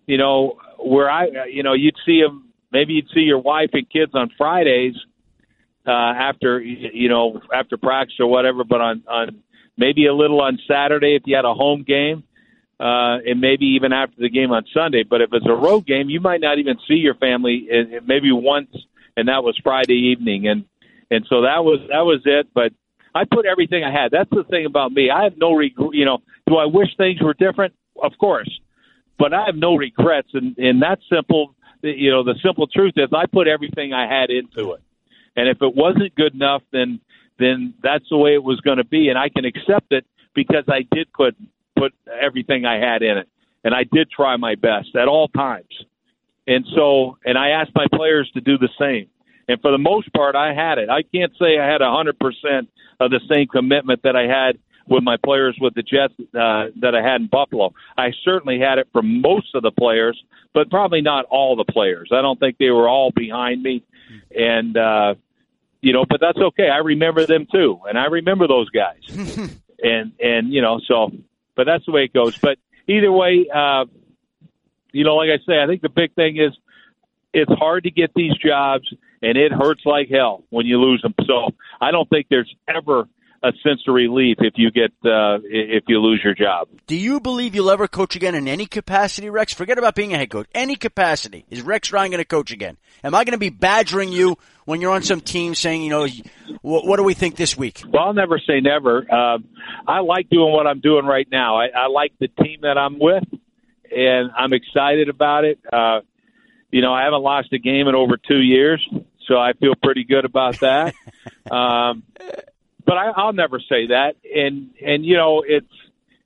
you 0.06 0.18
know 0.18 0.58
where 0.78 1.10
I 1.10 1.46
you 1.50 1.62
know 1.62 1.72
you'd 1.72 1.96
see 2.04 2.20
them. 2.20 2.50
Maybe 2.72 2.94
you'd 2.94 3.08
see 3.14 3.20
your 3.20 3.38
wife 3.38 3.70
and 3.72 3.88
kids 3.88 4.12
on 4.14 4.30
Fridays 4.36 4.94
uh, 5.86 5.90
after 5.90 6.60
you 6.60 7.08
know 7.08 7.40
after 7.54 7.76
practice 7.76 8.16
or 8.20 8.26
whatever, 8.26 8.64
but 8.64 8.80
on 8.80 9.02
on 9.08 9.42
maybe 9.76 10.06
a 10.06 10.14
little 10.14 10.40
on 10.40 10.58
Saturday 10.68 11.16
if 11.16 11.22
you 11.26 11.36
had 11.36 11.44
a 11.44 11.54
home 11.54 11.84
game, 11.86 12.24
uh, 12.78 13.18
and 13.24 13.40
maybe 13.40 13.66
even 13.66 13.92
after 13.92 14.16
the 14.18 14.28
game 14.28 14.52
on 14.52 14.64
Sunday. 14.74 15.02
But 15.02 15.22
if 15.22 15.30
it's 15.32 15.46
a 15.46 15.54
road 15.54 15.86
game, 15.86 16.10
you 16.10 16.20
might 16.20 16.40
not 16.40 16.58
even 16.58 16.76
see 16.86 16.94
your 16.94 17.14
family, 17.14 17.68
maybe 18.04 18.32
once, 18.32 18.70
and 19.16 19.28
that 19.28 19.42
was 19.42 19.58
Friday 19.62 20.12
evening, 20.12 20.46
and 20.46 20.64
and 21.10 21.24
so 21.28 21.42
that 21.42 21.64
was 21.64 21.80
that 21.88 22.04
was 22.04 22.20
it. 22.24 22.48
But 22.54 22.72
I 23.14 23.24
put 23.24 23.46
everything 23.46 23.82
I 23.82 23.90
had. 23.90 24.10
That's 24.10 24.30
the 24.30 24.44
thing 24.44 24.66
about 24.66 24.92
me. 24.92 25.10
I 25.10 25.24
have 25.24 25.38
no 25.38 25.52
regret. 25.52 25.90
You 25.94 26.04
know, 26.04 26.18
do 26.46 26.56
I 26.56 26.66
wish 26.66 26.88
things 26.96 27.20
were 27.22 27.34
different? 27.34 27.74
Of 28.02 28.12
course, 28.18 28.50
but 29.18 29.32
I 29.32 29.46
have 29.46 29.56
no 29.56 29.76
regrets, 29.76 30.28
and 30.34 30.56
and 30.58 30.82
that's 30.82 31.02
simple. 31.10 31.54
You 31.82 32.10
know, 32.10 32.24
the 32.24 32.34
simple 32.44 32.66
truth 32.66 32.94
is 32.96 33.08
I 33.14 33.26
put 33.26 33.48
everything 33.48 33.94
I 33.94 34.06
had 34.06 34.30
into 34.30 34.72
it, 34.72 34.82
and 35.34 35.48
if 35.48 35.62
it 35.62 35.74
wasn't 35.74 36.14
good 36.14 36.34
enough, 36.34 36.62
then 36.72 37.00
then 37.38 37.74
that's 37.82 38.04
the 38.10 38.18
way 38.18 38.34
it 38.34 38.42
was 38.42 38.60
going 38.60 38.78
to 38.78 38.84
be, 38.84 39.08
and 39.08 39.18
I 39.18 39.30
can 39.30 39.44
accept 39.46 39.92
it 39.92 40.04
because 40.34 40.64
I 40.68 40.86
did 40.90 41.10
put 41.12 41.36
everything 42.20 42.64
I 42.64 42.78
had 42.78 43.02
in 43.02 43.18
it, 43.18 43.28
and 43.64 43.74
I 43.74 43.84
did 43.84 44.10
try 44.10 44.36
my 44.36 44.54
best 44.54 44.94
at 44.96 45.08
all 45.08 45.28
times. 45.28 45.72
And 46.46 46.64
so, 46.74 47.18
and 47.24 47.36
I 47.36 47.50
asked 47.50 47.72
my 47.74 47.86
players 47.92 48.30
to 48.34 48.40
do 48.40 48.56
the 48.58 48.68
same. 48.78 49.08
And 49.48 49.60
for 49.60 49.70
the 49.70 49.78
most 49.78 50.12
part, 50.12 50.34
I 50.36 50.54
had 50.54 50.78
it. 50.78 50.88
I 50.88 51.02
can't 51.02 51.32
say 51.38 51.58
I 51.58 51.70
had 51.70 51.82
a 51.82 51.90
hundred 51.90 52.18
percent 52.18 52.68
of 53.00 53.10
the 53.10 53.20
same 53.30 53.46
commitment 53.46 54.02
that 54.02 54.16
I 54.16 54.22
had 54.22 54.58
with 54.88 55.02
my 55.02 55.16
players 55.16 55.56
with 55.60 55.74
the 55.74 55.82
Jets 55.82 56.14
uh, 56.18 56.70
that 56.80 56.94
I 56.94 57.02
had 57.02 57.20
in 57.20 57.26
Buffalo. 57.26 57.72
I 57.96 58.10
certainly 58.24 58.58
had 58.60 58.78
it 58.78 58.88
from 58.92 59.20
most 59.20 59.54
of 59.54 59.62
the 59.62 59.72
players, 59.72 60.20
but 60.54 60.70
probably 60.70 61.00
not 61.00 61.24
all 61.26 61.56
the 61.56 61.64
players. 61.64 62.10
I 62.12 62.22
don't 62.22 62.38
think 62.38 62.58
they 62.58 62.70
were 62.70 62.88
all 62.88 63.10
behind 63.14 63.62
me, 63.62 63.84
and 64.34 64.76
uh, 64.76 65.14
you 65.80 65.92
know, 65.92 66.04
but 66.08 66.20
that's 66.20 66.38
okay. 66.38 66.68
I 66.68 66.78
remember 66.78 67.26
them 67.26 67.46
too, 67.50 67.80
and 67.88 67.98
I 67.98 68.06
remember 68.06 68.46
those 68.46 68.70
guys, 68.70 69.02
and 69.82 70.12
and 70.20 70.52
you 70.52 70.62
know, 70.62 70.80
so, 70.86 71.12
but 71.56 71.64
that's 71.64 71.84
the 71.86 71.92
way 71.92 72.04
it 72.04 72.12
goes. 72.12 72.36
But 72.38 72.58
either 72.86 73.10
way, 73.10 73.46
uh, 73.52 73.86
you 74.92 75.04
know, 75.04 75.16
like 75.16 75.30
I 75.30 75.38
say, 75.46 75.62
I 75.62 75.66
think 75.66 75.82
the 75.82 75.88
big 75.88 76.14
thing 76.14 76.36
is 76.36 76.52
it's 77.32 77.52
hard 77.52 77.84
to 77.84 77.90
get 77.90 78.12
these 78.14 78.32
jobs, 78.36 78.92
and 79.22 79.36
it 79.36 79.52
hurts 79.52 79.82
like 79.84 80.08
hell 80.08 80.44
when 80.50 80.66
you 80.66 80.80
lose 80.80 81.02
them. 81.02 81.14
So 81.26 81.54
I 81.80 81.90
don't 81.90 82.08
think 82.08 82.26
there's 82.30 82.54
ever 82.68 83.08
a 83.46 83.52
sense 83.62 83.80
of 83.86 83.94
relief 83.94 84.38
if 84.40 84.54
you 84.56 84.70
get 84.70 84.90
uh, 85.04 85.38
if 85.44 85.84
you 85.86 86.00
lose 86.00 86.20
your 86.24 86.34
job. 86.34 86.68
Do 86.86 86.96
you 86.96 87.20
believe 87.20 87.54
you'll 87.54 87.70
ever 87.70 87.86
coach 87.86 88.16
again 88.16 88.34
in 88.34 88.48
any 88.48 88.66
capacity, 88.66 89.30
Rex? 89.30 89.52
Forget 89.52 89.78
about 89.78 89.94
being 89.94 90.12
a 90.12 90.18
head 90.18 90.30
coach. 90.30 90.48
Any 90.54 90.76
capacity. 90.76 91.44
Is 91.50 91.62
Rex 91.62 91.92
Ryan 91.92 92.10
going 92.10 92.18
to 92.18 92.24
coach 92.24 92.50
again? 92.50 92.76
Am 93.04 93.14
I 93.14 93.24
going 93.24 93.32
to 93.32 93.38
be 93.38 93.50
badgering 93.50 94.10
you 94.10 94.36
when 94.64 94.80
you're 94.80 94.92
on 94.92 95.02
some 95.02 95.20
team 95.20 95.54
saying, 95.54 95.82
you 95.82 95.90
know, 95.90 96.06
what, 96.62 96.86
what 96.86 96.96
do 96.96 97.04
we 97.04 97.14
think 97.14 97.36
this 97.36 97.56
week? 97.56 97.82
Well, 97.88 98.02
I'll 98.02 98.14
never 98.14 98.38
say 98.38 98.60
never. 98.60 99.06
Uh, 99.10 99.38
I 99.86 100.00
like 100.00 100.28
doing 100.28 100.52
what 100.52 100.66
I'm 100.66 100.80
doing 100.80 101.06
right 101.06 101.26
now. 101.30 101.56
I, 101.56 101.66
I 101.66 101.86
like 101.86 102.12
the 102.18 102.28
team 102.28 102.60
that 102.62 102.76
I'm 102.76 102.98
with, 102.98 103.24
and 103.94 104.30
I'm 104.36 104.52
excited 104.52 105.08
about 105.08 105.44
it. 105.44 105.60
Uh, 105.72 106.00
you 106.70 106.82
know, 106.82 106.92
I 106.92 107.04
haven't 107.04 107.22
lost 107.22 107.52
a 107.52 107.58
game 107.58 107.86
in 107.86 107.94
over 107.94 108.16
two 108.16 108.40
years, 108.40 108.86
so 109.26 109.36
I 109.36 109.52
feel 109.52 109.74
pretty 109.80 110.04
good 110.04 110.24
about 110.24 110.60
that. 110.60 110.94
um, 111.50 112.02
but 112.86 112.96
I, 112.96 113.10
I'll 113.10 113.32
never 113.32 113.60
say 113.60 113.88
that. 113.88 114.14
And 114.34 114.70
and 114.80 115.04
you 115.04 115.16
know, 115.16 115.44
it's 115.46 115.66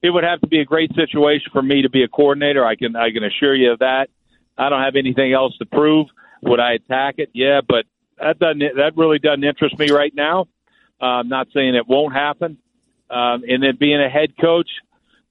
it 0.03 0.11
would 0.11 0.25
have 0.25 0.41
to 0.43 0.47
be 0.47 0.61
a 0.61 0.65
great 0.65 0.95
situation 0.95 1.51
for 1.53 1.63
me 1.63 1.83
to 1.83 1.91
be 1.91 2.05
a 2.05 2.09
coordinator. 2.09 2.65
I 2.65 2.77
can 2.77 2.95
I 2.95 3.11
can 3.11 3.25
assure 3.25 3.55
you 3.55 3.73
of 3.73 3.81
that. 3.81 4.09
I 4.57 4.69
don't 4.69 4.83
have 4.83 4.97
anything 4.97 5.33
else 5.33 5.57
to 5.59 5.67
prove. 5.67 6.07
Would 6.43 6.61
I 6.61 6.75
attack 6.75 7.17
it? 7.19 7.31
Yeah, 7.33 7.61
but 7.67 7.87
that 8.19 8.39
doesn't 8.39 8.61
that 8.77 8.97
really 8.97 9.19
doesn't 9.19 9.43
interest 9.43 9.79
me 9.79 9.91
right 9.91 10.15
now. 10.15 10.47
Uh, 11.01 11.07
I'm 11.07 11.29
not 11.29 11.49
saying 11.55 11.75
it 11.75 11.89
won't 11.89 12.13
happen. 12.13 12.59
Um, 13.09 13.43
and 13.49 13.63
then 13.63 13.77
being 13.77 14.01
a 14.01 14.09
head 14.09 14.37
coach, 14.39 14.69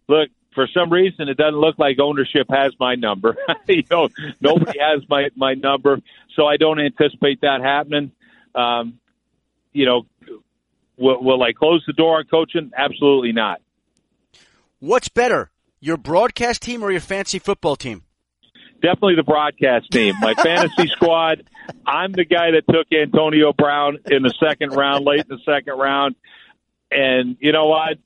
look 0.07 0.29
for 0.53 0.67
some 0.73 0.91
reason 0.91 1.29
it 1.29 1.37
doesn't 1.37 1.59
look 1.59 1.77
like 1.77 1.99
ownership 1.99 2.47
has 2.49 2.73
my 2.79 2.95
number. 2.95 3.37
you 3.67 3.83
know, 3.89 4.09
nobody 4.41 4.79
has 4.79 5.07
my 5.07 5.29
my 5.35 5.53
number, 5.53 5.99
so 6.35 6.47
I 6.47 6.57
don't 6.57 6.79
anticipate 6.79 7.41
that 7.41 7.61
happening. 7.61 8.11
Um, 8.55 8.99
you 9.71 9.85
know, 9.85 10.05
Will, 10.99 11.23
will 11.23 11.41
I 11.41 11.53
close 11.53 11.83
the 11.87 11.93
door 11.93 12.17
on 12.17 12.25
coaching? 12.25 12.71
Absolutely 12.77 13.31
not. 13.31 13.61
What's 14.79 15.09
better, 15.09 15.51
your 15.79 15.97
broadcast 15.97 16.61
team 16.61 16.83
or 16.83 16.91
your 16.91 17.01
fantasy 17.01 17.39
football 17.39 17.75
team? 17.75 18.03
Definitely 18.81 19.15
the 19.15 19.23
broadcast 19.23 19.91
team. 19.91 20.15
My 20.21 20.33
fantasy 20.43 20.87
squad. 20.87 21.43
I'm 21.85 22.11
the 22.11 22.25
guy 22.25 22.51
that 22.51 22.63
took 22.71 22.87
Antonio 22.93 23.53
Brown 23.53 23.97
in 24.09 24.23
the 24.23 24.33
second 24.39 24.71
round, 24.71 25.05
late 25.05 25.21
in 25.21 25.27
the 25.27 25.39
second 25.45 25.77
round, 25.77 26.15
and 26.91 27.37
you 27.39 27.51
know 27.51 27.67
what? 27.67 27.97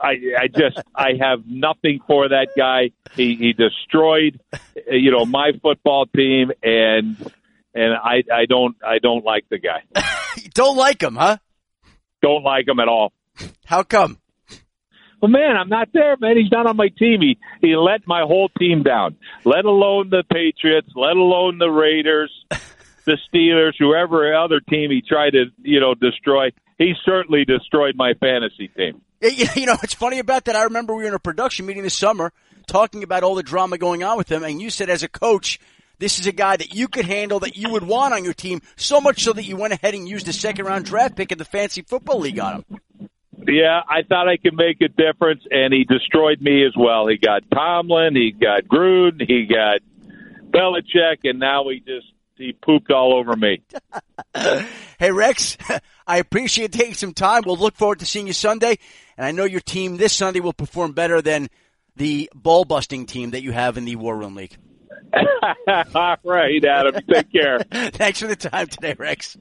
I, 0.00 0.14
I 0.38 0.48
just 0.48 0.80
I 0.94 1.10
have 1.20 1.44
nothing 1.46 2.00
for 2.06 2.28
that 2.28 2.48
guy. 2.56 2.90
He 3.14 3.36
he 3.36 3.52
destroyed, 3.52 4.40
you 4.90 5.10
know, 5.10 5.24
my 5.24 5.52
football 5.62 6.06
team, 6.06 6.50
and 6.62 7.16
and 7.74 7.94
I 7.94 8.24
I 8.32 8.46
don't 8.48 8.76
I 8.84 8.98
don't 8.98 9.24
like 9.24 9.44
the 9.50 9.58
guy. 9.58 9.82
don't 10.54 10.76
like 10.76 11.02
him, 11.02 11.16
huh? 11.16 11.38
Don't 12.24 12.42
like 12.42 12.66
him 12.66 12.80
at 12.80 12.88
all. 12.88 13.12
How 13.66 13.82
come? 13.82 14.18
Well, 15.20 15.30
man, 15.30 15.56
I'm 15.58 15.68
not 15.68 15.90
there, 15.92 16.16
man. 16.18 16.38
He's 16.38 16.50
not 16.50 16.66
on 16.66 16.74
my 16.74 16.88
team. 16.88 17.20
He 17.20 17.36
he 17.60 17.76
let 17.76 18.06
my 18.06 18.22
whole 18.22 18.48
team 18.58 18.82
down. 18.82 19.16
Let 19.44 19.66
alone 19.66 20.08
the 20.08 20.24
Patriots. 20.32 20.88
Let 20.96 21.16
alone 21.16 21.58
the 21.58 21.68
Raiders, 21.68 22.32
the 23.04 23.18
Steelers, 23.28 23.72
whoever 23.78 24.34
other 24.34 24.60
team 24.60 24.90
he 24.90 25.02
tried 25.06 25.32
to 25.32 25.44
you 25.62 25.80
know 25.80 25.94
destroy. 25.94 26.48
He 26.78 26.94
certainly 27.04 27.44
destroyed 27.44 27.94
my 27.94 28.14
fantasy 28.14 28.68
team. 28.68 29.02
You 29.20 29.66
know, 29.66 29.76
it's 29.82 29.94
funny 29.94 30.18
about 30.18 30.46
that. 30.46 30.56
I 30.56 30.62
remember 30.64 30.94
we 30.94 31.02
were 31.02 31.08
in 31.08 31.14
a 31.14 31.18
production 31.18 31.66
meeting 31.66 31.82
this 31.82 31.94
summer 31.94 32.32
talking 32.66 33.02
about 33.02 33.22
all 33.22 33.34
the 33.34 33.42
drama 33.42 33.76
going 33.76 34.02
on 34.02 34.16
with 34.16 34.32
him, 34.32 34.42
and 34.42 34.62
you 34.62 34.70
said 34.70 34.88
as 34.88 35.02
a 35.02 35.08
coach, 35.08 35.58
this 35.98 36.18
is 36.18 36.26
a 36.26 36.32
guy 36.32 36.56
that 36.56 36.74
you 36.74 36.88
could 36.88 37.04
handle, 37.04 37.40
that 37.40 37.56
you 37.56 37.70
would 37.70 37.84
want 37.84 38.14
on 38.14 38.24
your 38.24 38.34
team, 38.34 38.60
so 38.76 39.00
much 39.00 39.22
so 39.22 39.32
that 39.32 39.44
you 39.44 39.56
went 39.56 39.72
ahead 39.72 39.94
and 39.94 40.08
used 40.08 40.28
a 40.28 40.32
second 40.32 40.64
round 40.64 40.84
draft 40.84 41.16
pick 41.16 41.32
in 41.32 41.38
the 41.38 41.44
fantasy 41.44 41.82
football 41.82 42.20
league 42.20 42.38
on 42.38 42.56
him. 42.56 42.80
Yeah, 43.46 43.80
I 43.88 44.02
thought 44.02 44.28
I 44.28 44.36
could 44.36 44.54
make 44.54 44.80
a 44.80 44.88
difference, 44.88 45.42
and 45.50 45.72
he 45.72 45.84
destroyed 45.84 46.40
me 46.40 46.64
as 46.64 46.72
well. 46.76 47.06
He 47.06 47.18
got 47.18 47.42
Tomlin, 47.52 48.16
he 48.16 48.32
got 48.32 48.64
Gruden, 48.64 49.22
he 49.26 49.46
got 49.46 49.80
Belichick, 50.50 51.18
and 51.24 51.38
now 51.38 51.68
he 51.68 51.80
just 51.80 52.06
he 52.36 52.52
pooped 52.52 52.90
all 52.90 53.14
over 53.14 53.36
me. 53.36 53.62
hey 54.98 55.12
Rex, 55.12 55.56
I 56.06 56.18
appreciate 56.18 56.72
taking 56.72 56.94
some 56.94 57.12
time. 57.12 57.42
We'll 57.44 57.56
look 57.56 57.76
forward 57.76 58.00
to 58.00 58.06
seeing 58.06 58.26
you 58.26 58.32
Sunday, 58.32 58.76
and 59.16 59.26
I 59.26 59.32
know 59.32 59.44
your 59.44 59.60
team 59.60 59.96
this 59.96 60.12
Sunday 60.12 60.40
will 60.40 60.52
perform 60.52 60.92
better 60.92 61.20
than 61.20 61.48
the 61.96 62.30
ball 62.34 62.64
busting 62.64 63.06
team 63.06 63.30
that 63.30 63.42
you 63.42 63.52
have 63.52 63.76
in 63.76 63.84
the 63.84 63.96
War 63.96 64.16
Room 64.16 64.34
League. 64.34 64.56
All 65.94 66.16
right, 66.24 66.64
Adam. 66.64 66.94
Take 67.12 67.32
care. 67.32 67.58
Thanks 67.70 68.20
for 68.20 68.26
the 68.26 68.36
time 68.36 68.66
today, 68.66 68.94
Rex. 68.98 69.36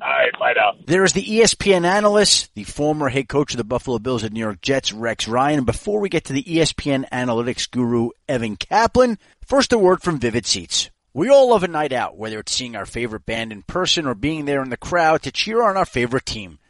All 0.00 0.08
right, 0.08 0.32
bye 0.38 0.52
now. 0.54 0.74
There 0.86 1.02
is 1.02 1.12
the 1.12 1.24
ESPN 1.24 1.84
analyst, 1.84 2.54
the 2.54 2.62
former 2.62 3.08
head 3.08 3.28
coach 3.28 3.52
of 3.52 3.58
the 3.58 3.64
Buffalo 3.64 3.98
Bills 3.98 4.22
and 4.22 4.32
New 4.32 4.40
York 4.40 4.60
Jets, 4.60 4.92
Rex 4.92 5.26
Ryan. 5.26 5.58
And 5.58 5.66
before 5.66 6.00
we 6.00 6.08
get 6.08 6.24
to 6.24 6.32
the 6.32 6.44
ESPN 6.44 7.08
analytics 7.10 7.68
guru, 7.68 8.10
Evan 8.28 8.56
Kaplan, 8.56 9.18
first 9.44 9.72
a 9.72 9.78
word 9.78 10.02
from 10.02 10.20
Vivid 10.20 10.46
Seats. 10.46 10.90
We 11.12 11.28
all 11.28 11.50
love 11.50 11.64
a 11.64 11.68
night 11.68 11.92
out, 11.92 12.16
whether 12.16 12.38
it's 12.38 12.54
seeing 12.54 12.76
our 12.76 12.86
favorite 12.86 13.26
band 13.26 13.50
in 13.50 13.62
person 13.62 14.06
or 14.06 14.14
being 14.14 14.44
there 14.44 14.62
in 14.62 14.70
the 14.70 14.76
crowd 14.76 15.22
to 15.22 15.32
cheer 15.32 15.62
on 15.62 15.76
our 15.76 15.86
favorite 15.86 16.26
team. 16.26 16.60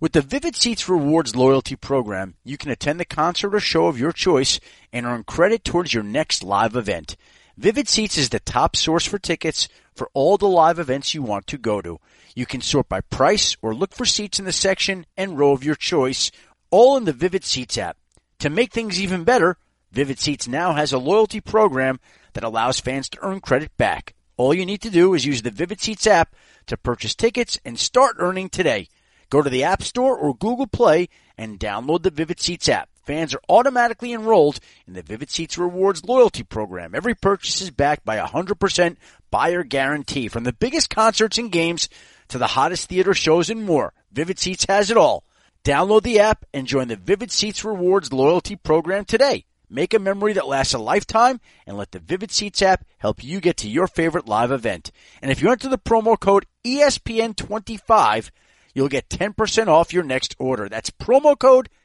With 0.00 0.10
the 0.10 0.20
Vivid 0.20 0.56
Seats 0.56 0.88
Rewards 0.88 1.36
loyalty 1.36 1.76
program, 1.76 2.34
you 2.42 2.56
can 2.58 2.72
attend 2.72 2.98
the 2.98 3.04
concert 3.04 3.54
or 3.54 3.60
show 3.60 3.86
of 3.86 4.00
your 4.00 4.10
choice 4.10 4.58
and 4.92 5.06
earn 5.06 5.22
credit 5.22 5.62
towards 5.62 5.94
your 5.94 6.02
next 6.02 6.42
live 6.42 6.74
event. 6.74 7.16
Vivid 7.62 7.88
Seats 7.88 8.18
is 8.18 8.30
the 8.30 8.40
top 8.40 8.74
source 8.74 9.06
for 9.06 9.20
tickets 9.20 9.68
for 9.94 10.10
all 10.14 10.36
the 10.36 10.48
live 10.48 10.80
events 10.80 11.14
you 11.14 11.22
want 11.22 11.46
to 11.46 11.56
go 11.56 11.80
to. 11.80 12.00
You 12.34 12.44
can 12.44 12.60
sort 12.60 12.88
by 12.88 13.02
price 13.02 13.56
or 13.62 13.72
look 13.72 13.94
for 13.94 14.04
seats 14.04 14.40
in 14.40 14.44
the 14.44 14.50
section 14.50 15.06
and 15.16 15.38
row 15.38 15.52
of 15.52 15.62
your 15.62 15.76
choice, 15.76 16.32
all 16.72 16.96
in 16.96 17.04
the 17.04 17.12
Vivid 17.12 17.44
Seats 17.44 17.78
app. 17.78 17.96
To 18.40 18.50
make 18.50 18.72
things 18.72 19.00
even 19.00 19.22
better, 19.22 19.58
Vivid 19.92 20.18
Seats 20.18 20.48
now 20.48 20.72
has 20.72 20.92
a 20.92 20.98
loyalty 20.98 21.40
program 21.40 22.00
that 22.32 22.42
allows 22.42 22.80
fans 22.80 23.08
to 23.10 23.18
earn 23.22 23.38
credit 23.38 23.70
back. 23.76 24.16
All 24.36 24.52
you 24.52 24.66
need 24.66 24.82
to 24.82 24.90
do 24.90 25.14
is 25.14 25.24
use 25.24 25.42
the 25.42 25.52
Vivid 25.52 25.80
Seats 25.80 26.08
app 26.08 26.34
to 26.66 26.76
purchase 26.76 27.14
tickets 27.14 27.60
and 27.64 27.78
start 27.78 28.16
earning 28.18 28.48
today. 28.48 28.88
Go 29.30 29.40
to 29.40 29.48
the 29.48 29.62
App 29.62 29.84
Store 29.84 30.18
or 30.18 30.34
Google 30.34 30.66
Play 30.66 31.08
and 31.38 31.60
download 31.60 32.02
the 32.02 32.10
Vivid 32.10 32.40
Seats 32.40 32.68
app. 32.68 32.88
Fans 33.02 33.34
are 33.34 33.42
automatically 33.48 34.12
enrolled 34.12 34.60
in 34.86 34.92
the 34.94 35.02
Vivid 35.02 35.28
Seats 35.28 35.58
Rewards 35.58 36.04
loyalty 36.04 36.44
program. 36.44 36.94
Every 36.94 37.14
purchase 37.14 37.60
is 37.60 37.70
backed 37.70 38.04
by 38.04 38.16
a 38.16 38.28
100% 38.28 38.96
buyer 39.30 39.64
guarantee. 39.64 40.28
From 40.28 40.44
the 40.44 40.52
biggest 40.52 40.88
concerts 40.88 41.36
and 41.36 41.50
games 41.50 41.88
to 42.28 42.38
the 42.38 42.46
hottest 42.48 42.88
theater 42.88 43.12
shows 43.12 43.50
and 43.50 43.64
more, 43.64 43.92
Vivid 44.12 44.38
Seats 44.38 44.66
has 44.68 44.90
it 44.90 44.96
all. 44.96 45.24
Download 45.64 46.02
the 46.02 46.20
app 46.20 46.44
and 46.54 46.66
join 46.66 46.88
the 46.88 46.96
Vivid 46.96 47.32
Seats 47.32 47.64
Rewards 47.64 48.12
loyalty 48.12 48.56
program 48.56 49.04
today. 49.04 49.46
Make 49.68 49.94
a 49.94 49.98
memory 49.98 50.34
that 50.34 50.46
lasts 50.46 50.74
a 50.74 50.78
lifetime 50.78 51.40
and 51.66 51.76
let 51.76 51.92
the 51.92 51.98
Vivid 51.98 52.30
Seats 52.30 52.62
app 52.62 52.84
help 52.98 53.24
you 53.24 53.40
get 53.40 53.56
to 53.58 53.68
your 53.68 53.86
favorite 53.86 54.28
live 54.28 54.52
event. 54.52 54.92
And 55.22 55.30
if 55.30 55.40
you 55.40 55.50
enter 55.50 55.68
the 55.68 55.78
promo 55.78 56.18
code 56.18 56.46
ESPN25, 56.64 58.30
you'll 58.74 58.88
get 58.88 59.08
10% 59.08 59.68
off 59.68 59.92
your 59.92 60.04
next 60.04 60.36
order. 60.38 60.68
That's 60.68 60.90
promo 60.90 61.38
code 61.38 61.68
ESPN25. 61.68 61.81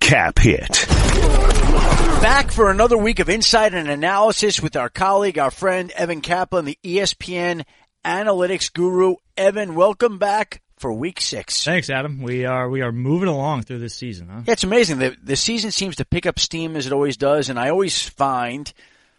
Cap 0.00 0.38
hit. 0.38 0.86
Back 2.22 2.52
for 2.52 2.70
another 2.70 2.96
week 2.96 3.18
of 3.18 3.28
insight 3.28 3.74
and 3.74 3.88
analysis 3.88 4.60
with 4.62 4.76
our 4.76 4.88
colleague, 4.88 5.38
our 5.38 5.50
friend 5.50 5.90
Evan 5.92 6.20
Kaplan, 6.20 6.64
the 6.64 6.78
ESPN 6.84 7.64
analytics 8.04 8.72
guru. 8.72 9.16
Evan, 9.36 9.74
welcome 9.74 10.18
back 10.18 10.62
for 10.76 10.92
week 10.92 11.20
six. 11.20 11.64
Thanks, 11.64 11.90
Adam. 11.90 12.22
We 12.22 12.44
are 12.44 12.68
we 12.68 12.82
are 12.82 12.92
moving 12.92 13.28
along 13.28 13.62
through 13.62 13.80
this 13.80 13.94
season, 13.96 14.28
huh? 14.28 14.42
Yeah, 14.46 14.52
it's 14.52 14.64
amazing. 14.64 14.98
The 14.98 15.16
the 15.20 15.36
season 15.36 15.72
seems 15.72 15.96
to 15.96 16.04
pick 16.04 16.24
up 16.26 16.38
steam 16.38 16.76
as 16.76 16.86
it 16.86 16.92
always 16.92 17.16
does, 17.16 17.48
and 17.48 17.58
I 17.58 17.70
always 17.70 18.08
find 18.08 18.72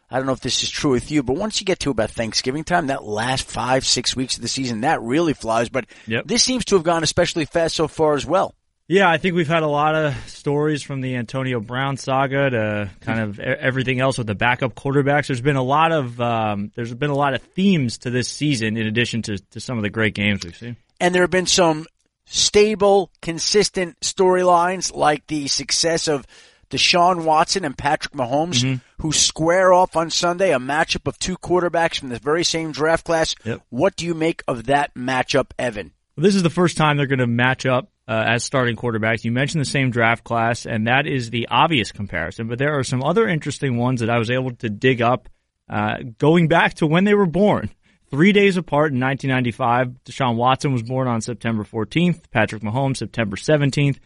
I 0.10 0.18
don't 0.18 0.28
know 0.28 0.34
if 0.34 0.40
this 0.42 0.64
is 0.64 0.70
true 0.70 0.92
with 0.92 1.12
you, 1.12 1.24
but 1.24 1.36
once 1.36 1.60
you 1.60 1.66
get 1.66 1.80
to 1.80 1.90
about 1.90 2.12
Thanksgiving 2.12 2.64
time, 2.64 2.88
that 2.88 3.04
last 3.04 3.50
five, 3.50 3.86
six 3.86 4.16
weeks 4.16 4.36
of 4.38 4.44
the 4.44 4.48
season, 4.48 4.82
that 4.82 5.02
really 5.02 5.34
flies. 5.34 5.68
But 5.70 5.88
Yep. 6.08 6.28
this 6.28 6.44
seems 6.44 6.64
to 6.66 6.76
have 6.76 6.84
gone 6.84 7.04
especially 7.04 7.44
fast 7.46 7.76
so 7.76 7.88
far 7.90 8.14
as 8.14 8.26
well. 8.26 8.56
Yeah, 8.88 9.10
I 9.10 9.18
think 9.18 9.36
we've 9.36 9.48
had 9.48 9.64
a 9.64 9.68
lot 9.68 9.96
of 9.96 10.14
stories 10.30 10.84
from 10.84 11.00
the 11.02 11.16
Antonio 11.16 11.60
Brown 11.62 11.96
saga 11.96 12.50
to 12.50 12.92
kind 13.00 13.20
of 13.22 13.40
everything 13.40 14.02
else 14.02 14.18
with 14.18 14.28
the 14.28 14.36
backup 14.36 14.76
quarterbacks. 14.76 15.28
There's 15.28 15.40
been 15.42 15.56
a 15.56 15.64
lot 15.64 15.92
of 15.94 16.20
um, 16.20 16.72
there's 16.76 16.94
been 16.94 17.10
a 17.10 17.16
lot 17.16 17.34
of 17.34 17.42
themes 17.42 18.00
to 18.00 18.10
this 18.10 18.28
season 18.28 18.76
in 18.76 18.86
addition 18.86 19.22
to, 19.24 19.38
to 19.52 19.60
some 19.62 19.78
of 19.78 19.84
the 19.84 19.90
great 19.90 20.14
games 20.16 20.44
we've 20.44 20.56
seen. 20.58 20.76
And 21.00 21.16
there 21.16 21.24
have 21.24 21.32
been 21.32 21.46
some 21.46 21.86
stable, 22.26 23.10
consistent 23.22 24.00
storylines 24.02 24.94
like 24.94 25.28
the 25.28 25.48
success 25.48 26.08
of 26.08 26.26
Deshaun 26.70 27.24
Watson 27.24 27.64
and 27.66 27.78
Patrick 27.78 28.14
Mahomes, 28.14 28.64
Mm-hmm. 28.64 28.76
who 29.02 29.12
square 29.12 29.72
off 29.74 29.96
on 29.96 30.10
Sunday, 30.10 30.52
a 30.54 30.60
matchup 30.60 31.08
of 31.08 31.18
two 31.20 31.38
quarterbacks 31.38 32.00
from 32.00 32.10
the 32.10 32.20
very 32.20 32.44
same 32.44 32.72
draft 32.72 33.06
class. 33.06 33.36
Yep. 33.46 33.62
What 33.70 33.96
do 33.96 34.06
you 34.06 34.14
make 34.14 34.44
of 34.48 34.66
that 34.66 34.94
matchup, 34.96 35.52
Evan? 35.60 35.92
Well, 36.16 36.24
this 36.24 36.36
is 36.36 36.44
the 36.44 36.50
first 36.50 36.76
time 36.78 36.98
they're 36.98 37.06
going 37.08 37.20
to 37.20 37.28
match 37.28 37.66
up 37.66 37.90
uh, 38.08 38.24
as 38.28 38.44
starting 38.44 38.76
quarterbacks. 38.76 39.24
You 39.24 39.32
mentioned 39.32 39.62
the 39.62 39.70
same 39.70 39.92
draft 39.92 40.24
class, 40.24 40.66
and 40.66 40.88
that 40.88 41.08
is 41.08 41.30
the 41.30 41.48
obvious 41.50 41.92
comparison. 41.92 42.48
But 42.48 42.60
there 42.60 42.78
are 42.78 42.84
some 42.84 43.04
other 43.04 43.28
interesting 43.28 43.78
ones 43.78 44.02
that 44.02 44.10
I 44.10 44.18
was 44.18 44.30
able 44.30 44.52
to 44.56 44.70
dig 44.70 45.02
up 45.02 45.30
uh, 45.70 45.98
going 46.18 46.48
back 46.48 46.74
to 46.76 46.88
when 46.88 47.04
they 47.06 47.14
were 47.14 47.26
born. 47.26 47.70
Three 48.12 48.32
days 48.34 48.58
apart 48.58 48.92
in 48.92 49.00
1995, 49.00 50.04
Deshaun 50.06 50.36
Watson 50.36 50.72
was 50.74 50.84
born 50.84 51.08
on 51.08 51.22
September 51.22 51.64
14th, 51.64 52.30
Patrick 52.30 52.62
Mahomes 52.62 52.98
September 52.98 53.36
17th. 53.38 53.98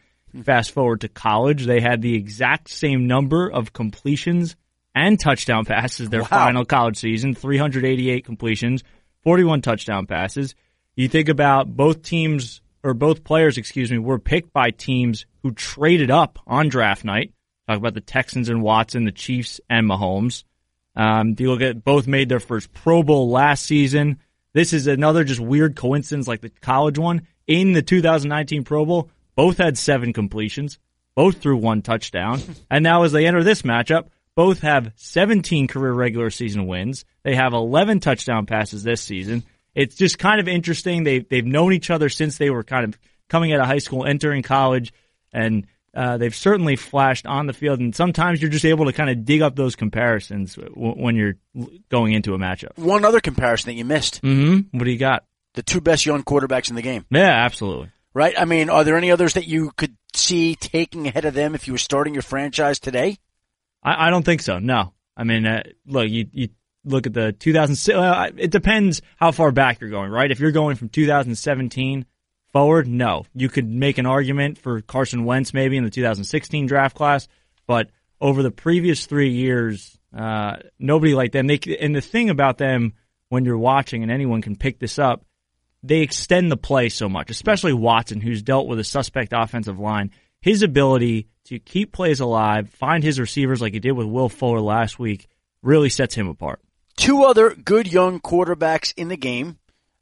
Fast 0.44 0.72
forward 0.72 1.02
to 1.02 1.10
college, 1.10 1.66
they 1.66 1.82
had 1.82 2.02
the 2.02 2.14
exact 2.16 2.70
same 2.70 3.08
number 3.08 3.50
of 3.52 3.74
completions 3.74 4.56
and 4.94 5.20
touchdown 5.20 5.66
passes 5.66 6.10
their 6.10 6.22
Wow. 6.22 6.28
final 6.28 6.66
college 6.66 6.98
season 6.98 7.34
388 7.36 8.24
completions, 8.26 8.84
41 9.24 9.62
touchdown 9.62 10.06
passes. 10.06 10.56
You 10.96 11.08
think 11.08 11.30
about 11.30 11.68
both 11.76 12.02
teams, 12.04 12.62
or 12.88 12.94
both 12.94 13.26
players, 13.26 13.58
excuse 13.58 13.92
me, 13.92 13.98
were 13.98 14.18
picked 14.18 14.54
by 14.54 14.72
teams 14.72 15.26
who 15.44 15.52
traded 15.52 16.10
up 16.10 16.40
on 16.48 16.70
draft 16.70 17.04
night. 17.04 17.34
Talk 17.68 17.78
about 17.78 17.94
the 17.94 18.02
Texans 18.02 18.48
and 18.48 18.62
Watson, 18.62 19.04
the 19.04 19.12
Chiefs 19.12 19.60
and 19.70 19.86
Mahomes. 19.86 20.46
Um, 20.96 21.36
you 21.38 21.52
look 21.52 21.60
at 21.60 21.84
both 21.84 22.08
made 22.08 22.30
their 22.30 22.40
first 22.40 22.74
Pro 22.74 23.04
Bowl 23.04 23.30
last 23.30 23.66
season. 23.66 24.20
This 24.54 24.72
is 24.72 24.88
another 24.88 25.26
just 25.26 25.42
weird 25.42 25.76
coincidence 25.76 26.30
like 26.30 26.40
the 26.40 26.50
college 26.50 26.98
one. 26.98 27.28
In 27.46 27.74
the 27.74 27.82
2019 27.82 28.64
Pro 28.64 28.86
Bowl, 28.86 29.10
both 29.36 29.58
had 29.58 29.78
seven 29.78 30.14
completions, 30.14 30.80
both 31.14 31.42
threw 31.42 31.58
one 31.58 31.82
touchdown. 31.82 32.40
and 32.72 32.84
now 32.84 33.04
as 33.04 33.12
they 33.12 33.28
enter 33.28 33.44
this 33.44 33.64
matchup, 33.64 34.08
both 34.34 34.62
have 34.62 34.94
17 34.96 35.68
career 35.68 35.92
regular 35.92 36.30
season 36.30 36.68
wins. 36.68 37.04
They 37.24 37.36
have 37.36 37.52
11 37.52 38.00
touchdown 38.00 38.46
passes 38.46 38.82
this 38.82 39.02
season. 39.02 39.44
It's 39.78 39.96
just 39.96 40.18
kind 40.18 40.40
of 40.40 40.48
interesting. 40.48 41.04
They, 41.04 41.20
they've 41.20 41.46
known 41.46 41.74
each 41.74 41.90
other 41.90 42.10
since 42.10 42.38
they 42.38 42.50
were 42.50 42.64
kind 42.64 42.86
of 42.86 43.00
coming 43.30 43.54
out 43.54 43.60
of 43.60 43.68
high 43.68 43.78
school, 43.78 44.06
entering 44.06 44.42
college, 44.42 44.94
and 45.32 45.68
uh, 45.94 46.18
they've 46.18 46.36
certainly 46.36 46.76
flashed 46.76 47.26
on 47.26 47.48
the 47.48 47.54
field. 47.54 47.80
And 47.80 47.96
sometimes 47.96 48.42
you're 48.42 48.52
just 48.52 48.66
able 48.66 48.86
to 48.86 48.94
kind 48.94 49.10
of 49.10 49.26
dig 49.26 49.42
up 49.42 49.56
those 49.56 49.76
comparisons 49.76 50.56
w- 50.56 50.94
when 50.94 51.16
you're 51.16 51.36
going 51.90 52.14
into 52.14 52.34
a 52.34 52.38
matchup. 52.38 52.78
One 52.78 53.06
other 53.06 53.20
comparison 53.20 53.70
that 53.70 53.76
you 53.76 53.86
missed: 53.86 54.22
Mm-hmm. 54.22 54.78
What 54.78 54.86
do 54.86 54.92
you 54.92 54.98
got? 54.98 55.24
the 55.58 55.64
two 55.64 55.82
best 55.82 56.06
young 56.06 56.24
quarterbacks 56.24 56.70
in 56.70 56.76
the 56.76 56.82
game. 56.82 57.04
Yeah, 57.10 57.44
absolutely. 57.44 57.92
Right? 58.14 58.40
I 58.40 58.46
mean, 58.46 58.70
are 58.70 58.84
there 58.84 58.96
any 58.96 59.12
others 59.12 59.34
that 59.34 59.48
you 59.48 59.72
could 59.76 59.98
see 60.14 60.56
taking 60.56 61.08
ahead 61.08 61.26
of 61.26 61.34
them 61.34 61.56
if 61.56 61.68
you 61.68 61.74
were 61.74 61.80
starting 61.80 62.14
your 62.14 62.24
franchise 62.24 62.80
today? 62.80 63.18
I, 63.84 64.08
I 64.08 64.10
don't 64.12 64.24
think 64.24 64.42
so. 64.42 64.60
No. 64.60 64.94
I 65.18 65.24
mean, 65.24 65.48
uh, 65.48 65.64
look, 65.88 66.08
you, 66.10 66.28
you 66.32 66.50
look 66.88 67.08
at 67.08 67.14
the 67.14 67.32
2006. 67.34 67.98
Uh, 67.98 68.32
it 68.38 68.52
depends 68.52 69.02
how 69.18 69.32
far 69.32 69.52
back 69.52 69.80
you're 69.82 69.90
going, 69.90 70.12
right? 70.12 70.32
If 70.32 70.40
you're 70.40 70.52
going 70.52 70.76
from 70.76 70.90
2017 70.90 72.06
forward, 72.52 72.88
no. 72.88 73.26
You 73.34 73.50
could 73.50 73.70
make 73.70 73.98
an 73.98 74.06
argument 74.06 74.58
for 74.58 74.82
Carson 74.82 75.26
Wentz 75.26 75.54
maybe 75.54 75.78
in 75.78 75.84
the 75.84 75.90
2016 75.90 76.66
draft 76.66 76.96
class, 76.96 77.28
but 77.66 77.90
over 78.20 78.42
the 78.42 78.52
previous 78.52 79.06
three 79.06 79.30
years, 79.30 79.98
uh, 80.16 80.58
nobody 80.80 81.14
like 81.14 81.32
them. 81.32 81.48
They, 81.48 81.60
and 81.80 81.96
the 81.96 82.02
thing 82.02 82.30
about 82.30 82.58
them 82.58 82.94
when 83.30 83.46
you're 83.46 83.58
watching, 83.58 84.04
and 84.04 84.12
anyone 84.12 84.42
can 84.42 84.56
pick 84.56 84.80
this 84.80 84.98
up, 84.98 85.26
they 85.84 86.00
extend 86.00 86.52
the 86.52 86.58
play 86.58 86.90
so 86.90 87.08
much, 87.08 87.30
especially 87.30 87.74
Watson, 87.74 88.22
who's 88.22 88.42
dealt 88.42 88.68
with 88.68 88.80
a 88.80 88.84
suspect 88.84 89.34
offensive 89.36 89.80
line. 89.80 90.12
His 90.42 90.64
ability 90.64 91.28
to 91.46 91.60
keep 91.60 91.92
plays 91.92 92.20
alive, 92.20 92.70
find 92.70 93.04
his 93.04 93.20
receivers 93.20 93.62
like 93.62 93.74
he 93.74 93.80
did 93.80 93.92
with 93.92 94.08
Will 94.08 94.30
Fuller 94.30 94.60
last 94.60 95.00
week, 95.00 95.28
really 95.62 95.90
sets 95.90 96.16
him 96.16 96.28
apart. 96.28 96.62
Two 96.98 97.24
other 97.24 97.52
good 97.56 97.92
young 97.92 98.20
quarterbacks 98.20 98.94
in 98.98 99.08
the 99.08 99.18
game 99.18 99.60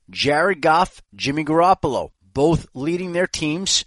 Jared 0.10 0.62
Goff, 0.62 1.02
Jimmy 1.14 1.44
Garoppolo, 1.44 2.12
both 2.34 2.68
leading 2.74 3.14
their 3.14 3.28
teams 3.28 3.86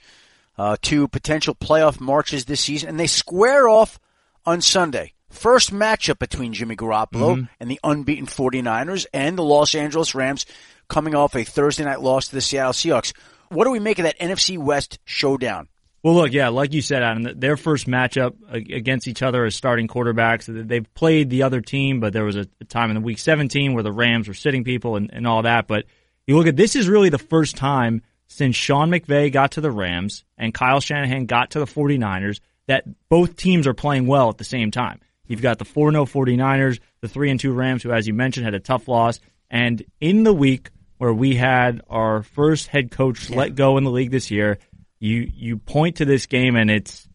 uh, 0.56 0.76
to 0.82 1.08
potential 1.08 1.54
playoff 1.54 2.00
marches 2.00 2.44
this 2.44 2.60
season, 2.60 2.90
and 2.90 3.00
they 3.00 3.06
square 3.06 3.68
off 3.68 3.98
on 4.44 4.60
Sunday. 4.60 5.14
First 5.30 5.72
matchup 5.72 6.18
between 6.18 6.52
Jimmy 6.52 6.74
Garoppolo 6.74 7.48
and 7.60 7.70
the 7.70 7.80
unbeaten 7.84 8.26
49ers 8.26 9.06
and 9.12 9.36
the 9.36 9.42
Los 9.42 9.74
Angeles 9.74 10.14
Rams 10.14 10.46
coming 10.88 11.14
off 11.14 11.36
a 11.36 11.44
Thursday 11.44 11.84
night 11.84 12.00
loss 12.00 12.28
to 12.28 12.34
the 12.34 12.40
Seattle 12.40 12.72
Seahawks. 12.72 13.12
What 13.50 13.64
do 13.64 13.70
we 13.70 13.78
make 13.78 13.98
of 13.98 14.04
that 14.04 14.18
NFC 14.18 14.58
West 14.58 14.98
showdown? 15.04 15.68
Well, 16.02 16.14
look, 16.14 16.32
yeah, 16.32 16.48
like 16.48 16.72
you 16.72 16.80
said, 16.80 17.02
Adam, 17.02 17.40
their 17.40 17.56
first 17.56 17.88
matchup 17.88 18.34
against 18.50 19.08
each 19.08 19.20
other 19.20 19.44
as 19.44 19.56
starting 19.56 19.88
quarterbacks. 19.88 20.46
They've 20.46 20.94
played 20.94 21.28
the 21.28 21.42
other 21.42 21.60
team, 21.60 21.98
but 21.98 22.12
there 22.12 22.24
was 22.24 22.36
a, 22.36 22.44
time 22.68 22.90
in 22.90 22.94
the 22.94 23.00
week 23.00 23.18
17 23.18 23.74
where 23.74 23.82
the 23.82 23.92
Rams 23.92 24.28
were 24.28 24.34
sitting 24.34 24.62
people 24.62 24.94
and, 24.94 25.10
and 25.12 25.26
all 25.26 25.42
that. 25.42 25.66
But 25.66 25.86
you 26.26 26.36
look 26.36 26.46
at 26.46 26.56
this 26.56 26.76
is 26.76 26.88
really 26.88 27.08
the 27.08 27.18
first 27.18 27.56
time 27.56 28.02
since 28.28 28.54
Sean 28.54 28.90
McVay 28.90 29.32
got 29.32 29.52
to 29.52 29.60
the 29.60 29.72
Rams 29.72 30.24
and 30.36 30.54
Kyle 30.54 30.80
Shanahan 30.80 31.26
got 31.26 31.50
to 31.50 31.58
the 31.58 31.66
49ers 31.66 32.40
that 32.68 32.84
both 33.08 33.36
teams 33.36 33.66
are 33.66 33.74
playing 33.74 34.06
well 34.06 34.28
at 34.28 34.38
the 34.38 34.44
same 34.44 34.70
time. 34.70 35.00
You've 35.26 35.42
got 35.42 35.58
the 35.58 35.64
4 35.64 35.90
0 35.90 36.06
49ers, 36.06 36.78
the 37.00 37.08
3 37.08 37.30
and 37.30 37.40
2 37.40 37.52
Rams, 37.52 37.82
who, 37.82 37.90
as 37.90 38.06
you 38.06 38.14
mentioned, 38.14 38.44
had 38.44 38.54
a 38.54 38.60
tough 38.60 38.86
loss. 38.88 39.20
And 39.50 39.84
in 40.00 40.22
the 40.22 40.32
week 40.32 40.70
where 40.98 41.12
we 41.12 41.34
had 41.34 41.82
our 41.88 42.22
first 42.22 42.68
head 42.68 42.90
coach 42.90 43.30
let 43.30 43.54
go 43.54 43.78
in 43.78 43.84
the 43.84 43.90
league 43.90 44.10
this 44.10 44.30
year, 44.30 44.58
you 44.98 45.30
you 45.34 45.58
point 45.58 45.96
to 45.96 46.04
this 46.04 46.26
game 46.26 46.56
and 46.56 46.70
it's 46.70 47.08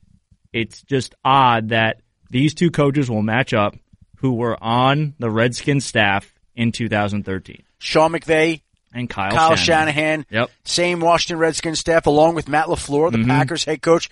it's 0.51 0.81
just 0.83 1.15
odd 1.23 1.69
that 1.69 2.01
these 2.29 2.53
two 2.53 2.71
coaches 2.71 3.09
will 3.09 3.21
match 3.21 3.53
up 3.53 3.75
who 4.17 4.33
were 4.33 4.61
on 4.63 5.15
the 5.19 5.29
Redskins 5.29 5.85
staff 5.85 6.33
in 6.55 6.71
2013. 6.71 7.63
Sean 7.79 8.11
McVay 8.11 8.61
and 8.93 9.09
Kyle, 9.09 9.31
Kyle 9.31 9.55
Shanahan. 9.55 9.93
Shanahan. 9.93 10.25
Yep. 10.29 10.51
Same 10.63 10.99
Washington 10.99 11.39
Redskins 11.39 11.79
staff, 11.79 12.05
along 12.05 12.35
with 12.35 12.47
Matt 12.47 12.67
LaFleur, 12.67 13.11
the 13.11 13.17
mm-hmm. 13.17 13.29
Packers 13.29 13.65
head 13.65 13.81
coach. 13.81 14.09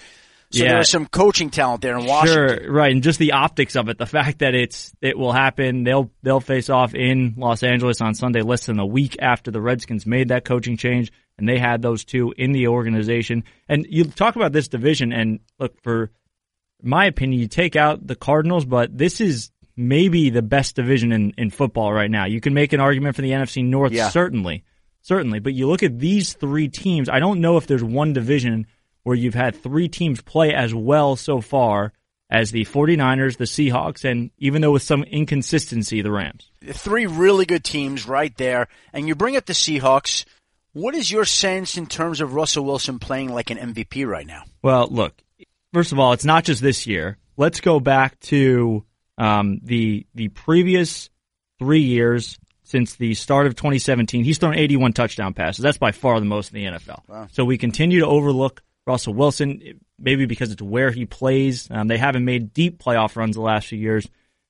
So 0.52 0.64
Yeah. 0.64 0.70
there 0.70 0.78
was 0.80 0.89
some 0.89 1.06
coaching 1.06 1.49
talent 1.49 1.82
there 1.82 1.97
in 1.97 2.06
Washington. 2.06 2.60
Sure, 2.64 2.72
right, 2.74 2.91
and 2.91 3.02
just 3.02 3.20
the 3.20 3.32
optics 3.32 3.76
of 3.76 3.88
it, 3.89 3.97
the 3.97 4.06
fact 4.06 4.39
that 4.39 4.54
it's 4.54 4.93
it 5.02 5.18
will 5.18 5.32
happen. 5.32 5.84
They'll 5.84 6.12
they'll 6.24 6.39
face 6.41 6.70
off 6.70 6.93
in 6.93 7.36
Los 7.38 7.64
Angeles 7.64 8.02
on 8.02 8.14
Sunday, 8.16 8.41
less 8.41 8.66
than 8.66 8.80
a 8.80 8.86
week 8.86 9.16
after 9.22 9.49
the 9.52 9.62
Redskins 9.62 10.06
made 10.06 10.28
that 10.28 10.43
coaching 10.45 10.76
change, 10.78 11.12
and 11.38 11.47
they 11.47 11.58
had 11.58 11.82
those 11.82 12.04
two 12.04 12.34
in 12.38 12.52
the 12.52 12.68
organization. 12.68 13.43
And 13.70 13.86
you 13.89 14.04
talk 14.04 14.36
about 14.36 14.52
this 14.52 14.68
division, 14.68 15.14
and 15.14 15.39
look 15.60 15.82
for 15.82 16.12
my 16.84 17.06
opinion, 17.06 17.39
you 17.41 17.47
take 17.47 17.76
out 17.76 18.06
the 18.06 18.16
Cardinals, 18.16 18.66
but 18.66 18.97
this 18.97 19.22
is 19.22 19.52
maybe 19.78 20.30
the 20.32 20.41
best 20.41 20.76
division 20.76 21.12
in 21.12 21.34
in 21.38 21.49
football 21.49 21.93
right 21.93 22.12
now. 22.12 22.26
You 22.26 22.41
can 22.41 22.54
make 22.54 22.74
an 22.74 22.80
argument 22.80 23.16
for 23.16 23.22
the 23.22 23.32
NFC 23.32 23.64
North, 23.64 23.93
Yeah. 23.93 24.10
certainly, 24.10 24.64
certainly, 25.02 25.39
but 25.39 25.54
you 25.54 25.68
look 25.68 25.82
at 25.84 25.97
these 25.99 26.34
three 26.34 26.68
teams. 26.68 27.08
I 27.08 27.20
don't 27.20 27.39
know 27.39 27.56
if 27.58 27.68
there's 27.68 27.84
one 27.84 28.12
division 28.14 28.68
where 29.04 29.16
you've 29.16 29.34
had 29.34 29.56
three 29.56 29.88
teams 29.88 30.22
play 30.22 30.54
as 30.54 30.74
well 30.74 31.16
so 31.16 31.41
far 31.41 31.93
as 32.30 32.52
the 32.52 32.64
49ers, 32.64 33.38
the 33.38 33.43
Seahawks, 33.43 34.10
and 34.10 34.32
even 34.38 34.62
though 34.62 34.72
with 34.72 34.84
some 34.84 35.04
inconsistency, 35.04 36.02
the 36.02 36.12
Rams. 36.12 36.49
Three 36.66 37.06
really 37.06 37.45
good 37.45 37.64
teams 37.64 38.08
right 38.08 38.36
there. 38.38 38.70
And 38.93 39.08
you 39.08 39.16
bring 39.16 39.36
up 39.36 39.45
the 39.45 39.54
Seahawks. 39.54 40.24
What 40.72 40.95
is 40.95 41.12
your 41.12 41.26
sense 41.26 41.78
in 41.78 41.88
terms 41.88 42.22
of 42.22 42.34
Russell 42.34 42.64
Wilson 42.64 42.99
playing 42.99 43.34
like 43.34 43.49
an 43.49 43.58
MVP 43.58 44.08
right 44.08 44.26
now? 44.26 44.43
Well, 44.62 44.88
look, 44.89 45.22
first 45.74 45.91
of 45.91 45.99
all, 45.99 46.14
it's 46.14 46.24
not 46.24 46.45
just 46.45 46.62
this 46.62 46.88
year. 46.88 47.18
Let's 47.36 47.60
go 47.60 47.82
back 47.82 48.18
to 48.22 48.86
um, 49.18 49.60
the 49.64 50.06
the 50.16 50.30
previous 50.30 51.10
three 51.60 51.82
years 51.82 52.39
since 52.64 52.95
the 52.95 53.14
start 53.14 53.47
of 53.47 53.56
2017. 53.56 54.24
He's 54.24 54.38
thrown 54.38 54.56
81 54.56 54.93
touchdown 54.93 55.34
passes. 55.34 55.62
That's 55.62 55.78
by 55.78 55.91
far 55.91 56.20
the 56.20 56.26
most 56.26 56.54
in 56.54 56.64
the 56.64 56.80
NFL. 56.80 57.32
So 57.34 57.43
we 57.43 57.58
continue 57.58 57.99
to 57.99 58.08
overlook 58.08 58.64
Russell 58.91 59.13
Wilson, 59.13 59.79
maybe 59.97 60.25
because 60.25 60.51
it's 60.51 60.61
where 60.61 60.91
he 60.91 61.05
plays. 61.05 61.69
Um, 61.71 61.87
they 61.87 61.97
haven't 61.97 62.25
made 62.25 62.53
deep 62.53 62.83
playoff 62.83 63.15
runs 63.15 63.35
the 63.35 63.41
last 63.41 63.67
few 63.67 63.79
years, 63.79 64.05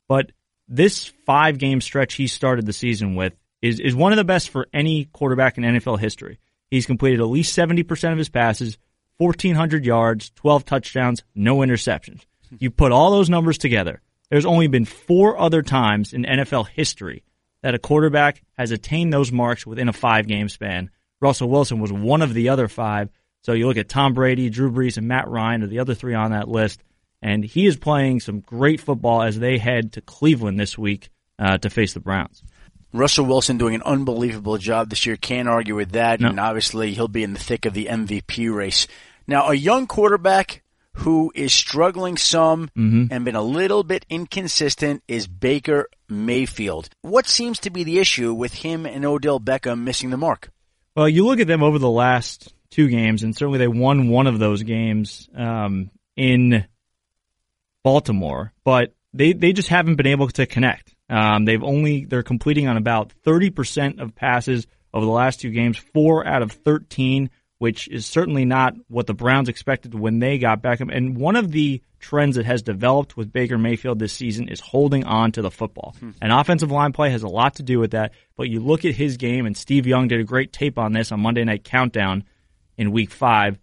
but 0.07 0.31
this 0.67 1.07
five 1.25 1.59
game 1.59 1.79
stretch 1.79 2.15
he 2.15 2.27
started 2.27 2.65
the 2.65 2.73
season 2.73 3.15
with 3.15 3.33
is, 3.61 3.79
is 3.79 3.93
one 3.93 4.13
of 4.13 4.17
the 4.17 4.23
best 4.23 4.49
for 4.49 4.67
any 4.73 5.05
quarterback 5.05 5.57
in 5.57 5.63
NFL 5.63 5.99
history. 5.99 6.39
He's 6.71 6.87
completed 6.87 7.19
at 7.19 7.27
least 7.27 7.55
70% 7.55 8.11
of 8.11 8.17
his 8.17 8.29
passes, 8.29 8.77
1,400 9.17 9.85
yards, 9.85 10.31
12 10.31 10.65
touchdowns, 10.65 11.23
no 11.35 11.57
interceptions. 11.57 12.25
You 12.57 12.71
put 12.71 12.91
all 12.91 13.11
those 13.11 13.29
numbers 13.29 13.59
together. 13.59 14.01
There's 14.31 14.45
only 14.45 14.67
been 14.67 14.85
four 14.85 15.37
other 15.37 15.61
times 15.61 16.13
in 16.13 16.23
NFL 16.23 16.69
history 16.69 17.23
that 17.61 17.75
a 17.75 17.79
quarterback 17.79 18.41
has 18.57 18.71
attained 18.71 19.13
those 19.13 19.31
marks 19.31 19.67
within 19.67 19.89
a 19.89 19.93
five 19.93 20.27
game 20.27 20.49
span. 20.49 20.89
Russell 21.19 21.49
Wilson 21.49 21.79
was 21.79 21.93
one 21.93 22.21
of 22.21 22.33
the 22.33 22.49
other 22.49 22.67
five. 22.67 23.09
So 23.43 23.53
you 23.53 23.67
look 23.67 23.77
at 23.77 23.89
Tom 23.89 24.13
Brady, 24.13 24.49
Drew 24.49 24.71
Brees, 24.71 24.97
and 24.97 25.07
Matt 25.07 25.27
Ryan 25.27 25.63
are 25.63 25.67
the 25.67 25.79
other 25.79 25.95
three 25.95 26.13
on 26.13 26.31
that 26.31 26.47
list. 26.47 26.83
And 27.21 27.43
he 27.43 27.65
is 27.65 27.77
playing 27.77 28.19
some 28.19 28.39
great 28.39 28.81
football 28.81 29.21
as 29.21 29.39
they 29.39 29.57
head 29.57 29.93
to 29.93 30.01
Cleveland 30.01 30.59
this 30.59 30.77
week 30.77 31.09
uh, 31.37 31.57
to 31.59 31.69
face 31.69 31.93
the 31.93 31.99
Browns. 31.99 32.43
Russell 32.93 33.25
Wilson 33.25 33.57
doing 33.57 33.75
an 33.75 33.83
unbelievable 33.83 34.57
job 34.57 34.89
this 34.89 35.05
year. 35.05 35.15
Can't 35.15 35.47
argue 35.47 35.75
with 35.75 35.91
that. 35.91 36.19
No. 36.19 36.29
And 36.29 36.39
obviously, 36.39 36.93
he'll 36.93 37.07
be 37.07 37.23
in 37.23 37.33
the 37.33 37.39
thick 37.39 37.65
of 37.65 37.73
the 37.73 37.85
MVP 37.85 38.53
race. 38.53 38.87
Now, 39.27 39.49
a 39.49 39.53
young 39.53 39.87
quarterback 39.87 40.63
who 40.93 41.31
is 41.33 41.53
struggling 41.53 42.17
some 42.17 42.69
and 42.75 43.23
been 43.23 43.35
a 43.35 43.41
little 43.41 43.83
bit 43.83 44.05
inconsistent 44.09 45.03
is 45.07 45.25
Baker 45.25 45.87
Mayfield. 46.09 46.89
What 47.01 47.27
seems 47.27 47.59
to 47.59 47.69
be 47.69 47.83
the 47.85 47.99
issue 47.99 48.33
with 48.33 48.53
him 48.53 48.85
and 48.85 49.05
Odell 49.05 49.39
Beckham 49.39 49.83
missing 49.83 50.09
the 50.09 50.17
mark? 50.17 50.51
Well, 50.95 51.07
you 51.07 51.25
look 51.25 51.39
at 51.39 51.47
them 51.47 51.63
over 51.63 51.79
the 51.79 51.89
last 51.89 52.53
two 52.71 52.87
games, 52.87 53.23
and 53.23 53.35
certainly 53.35 53.59
they 53.59 53.67
won 53.67 54.09
one 54.09 54.27
of 54.27 54.39
those 54.39 54.63
games 54.63 55.29
um, 55.35 55.91
in 56.15 56.65
Baltimore, 57.83 58.53
but 58.63 58.93
they, 59.13 59.33
they 59.33 59.53
just 59.53 59.69
haven't 59.69 59.95
been 59.95 60.07
able 60.07 60.29
to 60.29 60.45
connect. 60.45 60.95
Um, 61.09 61.45
they've 61.45 61.63
only 61.63 62.05
they're 62.05 62.23
completing 62.23 62.67
on 62.67 62.77
about 62.77 63.11
thirty 63.23 63.49
percent 63.49 63.99
of 63.99 64.15
passes 64.15 64.65
over 64.93 65.05
the 65.05 65.11
last 65.11 65.41
two 65.41 65.51
games, 65.51 65.77
four 65.77 66.25
out 66.25 66.41
of 66.41 66.51
thirteen, 66.53 67.29
which 67.57 67.89
is 67.89 68.05
certainly 68.05 68.45
not 68.45 68.73
what 68.87 69.07
the 69.07 69.13
Browns 69.13 69.49
expected 69.49 69.93
when 69.93 70.19
they 70.19 70.37
got 70.37 70.61
Beckham. 70.61 70.95
And 70.95 71.17
one 71.17 71.35
of 71.35 71.51
the 71.51 71.81
trends 71.99 72.37
that 72.37 72.45
has 72.45 72.63
developed 72.63 73.17
with 73.17 73.31
Baker 73.31 73.57
Mayfield 73.57 73.99
this 73.99 74.13
season 74.13 74.47
is 74.47 74.59
holding 74.59 75.03
on 75.03 75.33
to 75.33 75.41
the 75.41 75.51
football. 75.51 75.95
And 76.21 76.31
offensive 76.31 76.71
line 76.71 76.93
play 76.93 77.11
has 77.11 77.23
a 77.23 77.27
lot 77.27 77.55
to 77.55 77.63
do 77.63 77.77
with 77.77 77.91
that. 77.91 78.13
But 78.35 78.49
you 78.49 78.59
look 78.59 78.85
at 78.85 78.95
his 78.95 79.17
game, 79.17 79.45
and 79.45 79.55
Steve 79.55 79.85
Young 79.85 80.07
did 80.07 80.19
a 80.19 80.23
great 80.23 80.51
tape 80.53 80.79
on 80.79 80.93
this 80.93 81.11
on 81.11 81.19
Monday 81.19 81.43
Night 81.43 81.63
Countdown 81.63 82.23
in 82.81 82.91
Week 82.91 83.11
Five. 83.11 83.59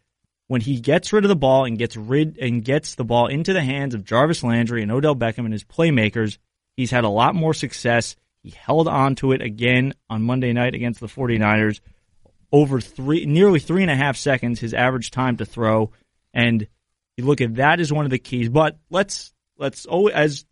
When 0.46 0.62
he 0.62 0.80
gets 0.80 1.12
rid 1.12 1.24
of 1.24 1.28
the 1.28 1.36
ball 1.36 1.66
and 1.66 1.76
gets 1.76 1.96
rid 1.96 2.38
and 2.38 2.64
gets 2.64 2.94
the 2.94 3.04
ball 3.04 3.26
into 3.26 3.52
the 3.52 3.62
hands 3.62 3.94
of 3.94 4.04
Jarvis 4.04 4.42
Landry 4.42 4.82
and 4.82 4.90
Odell 4.90 5.16
Beckham 5.16 5.44
and 5.44 5.52
his 5.52 5.64
playmakers, 5.64 6.38
he's 6.76 6.92
had 6.92 7.04
a 7.04 7.08
lot 7.08 7.34
more 7.34 7.52
success. 7.52 8.16
He 8.42 8.50
held 8.50 8.88
on 8.88 9.16
to 9.16 9.32
it 9.32 9.42
again 9.42 9.94
on 10.08 10.22
Monday 10.22 10.52
night 10.54 10.74
against 10.74 11.00
the 11.00 11.06
49ers 11.06 11.80
over 12.52 12.80
three, 12.80 13.26
nearly 13.26 13.60
three 13.60 13.82
and 13.82 13.90
a 13.90 13.96
half 13.96 14.16
seconds, 14.16 14.60
his 14.60 14.72
average 14.72 15.10
time 15.10 15.36
to 15.36 15.44
throw. 15.44 15.90
And 16.32 16.66
you 17.16 17.24
look 17.24 17.40
at 17.40 17.56
that 17.56 17.80
as 17.80 17.92
one 17.92 18.04
of 18.04 18.10
the 18.10 18.18
keys. 18.18 18.48
But 18.48 18.78
let's 18.88 19.34
let's 19.58 19.84
always 19.84 20.14
as 20.14 20.44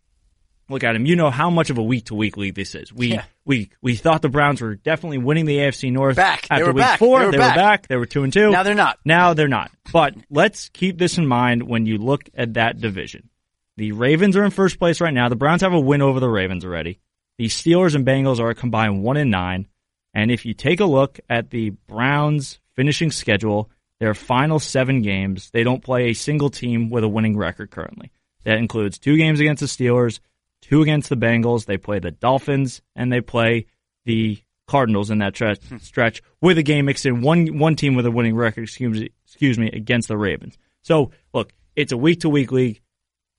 look 0.69 0.83
at 0.83 0.95
him. 0.95 1.05
You 1.05 1.15
know 1.15 1.29
how 1.29 1.49
much 1.49 1.69
of 1.69 1.77
a 1.77 1.83
week 1.83 2.05
to 2.05 2.15
week 2.15 2.37
league 2.37 2.55
this 2.55 2.75
is. 2.75 2.91
We 2.93 3.13
Yeah. 3.13 3.23
we 3.45 3.69
we 3.81 3.95
thought 3.95 4.21
the 4.21 4.29
Browns 4.29 4.61
were 4.61 4.75
definitely 4.75 5.17
winning 5.19 5.45
the 5.45 5.57
AFC 5.57 5.91
North 5.91 6.15
Back. 6.15 6.47
They 6.47 6.55
after 6.55 6.65
were 6.67 6.73
week 6.73 6.83
back. 6.83 6.99
four. 6.99 7.19
They 7.19 7.25
were 7.25 7.31
back. 7.37 7.55
back. 7.55 7.87
They 7.87 7.95
were 7.95 8.05
two 8.05 8.23
and 8.23 8.33
two. 8.33 8.51
Now 8.51 8.63
they're 8.63 8.73
not. 8.75 8.99
Now 9.05 9.33
they're 9.33 9.47
not. 9.47 9.71
But 9.91 10.15
let's 10.29 10.69
keep 10.69 10.97
this 10.97 11.17
in 11.17 11.27
mind 11.27 11.63
when 11.63 11.85
you 11.85 11.97
look 11.97 12.29
at 12.35 12.55
that 12.55 12.79
division. 12.79 13.29
The 13.77 13.91
Ravens 13.91 14.35
are 14.35 14.43
in 14.43 14.51
first 14.51 14.79
place 14.79 14.99
right 15.01 15.13
now. 15.13 15.29
The 15.29 15.35
Browns 15.35 15.61
have 15.61 15.73
a 15.73 15.79
win 15.79 16.01
over 16.01 16.19
the 16.19 16.29
Ravens 16.29 16.65
already. 16.65 16.99
The 17.37 17.45
Steelers 17.45 17.93
and 17.93 18.05
Bengals 18.05 18.39
are 18.39 18.49
a 18.49 18.55
combined 18.55 19.03
one 19.03 19.17
and 19.17 19.29
nine. 19.29 19.67
And 20.13 20.31
if 20.31 20.45
you 20.45 20.55
take 20.55 20.79
a 20.79 20.85
look 20.85 21.19
at 21.29 21.51
the 21.51 21.69
Browns 21.69 22.59
finishing 22.75 23.11
schedule, 23.11 23.69
their 23.99 24.15
final 24.15 24.57
seven 24.59 25.03
games, 25.03 25.51
they 25.51 25.63
don't 25.63 25.83
play 25.83 26.09
a 26.09 26.13
single 26.13 26.49
team 26.49 26.89
with 26.89 27.03
a 27.03 27.07
winning 27.07 27.37
record 27.37 27.69
currently. 27.69 28.11
That 28.43 28.57
includes 28.57 28.97
two 28.97 29.15
games 29.17 29.39
against 29.39 29.59
the 29.59 29.67
Steelers, 29.67 30.19
two 30.67 30.81
against 30.81 31.09
the 31.09 31.15
Bengals. 31.17 31.65
They 31.65 31.77
play 31.77 31.99
the 31.99 32.11
Dolphins 32.11 32.81
and 32.95 33.11
they 33.11 33.21
play 33.21 33.65
the 34.05 34.37
Cardinals 34.67 35.09
in 35.11 35.19
that 35.19 35.33
tre- 35.33 35.55
stretch 35.79 36.21
with 36.41 36.57
a 36.57 36.63
game 36.63 36.85
mixed 36.85 37.05
in 37.05 37.21
one 37.21 37.57
one 37.57 37.75
team 37.75 37.95
with 37.95 38.05
a 38.05 38.11
winning 38.11 38.35
record. 38.35 38.63
Excuse 38.63 38.99
me, 38.99 39.09
excuse 39.25 39.57
me, 39.57 39.69
against 39.71 40.07
the 40.09 40.17
Ravens. 40.17 40.57
So 40.81 41.11
look, 41.33 41.53
it's 41.75 41.91
a 41.91 41.97
week 41.97 42.21
to 42.21 42.29
week 42.29 42.51
league. 42.51 42.81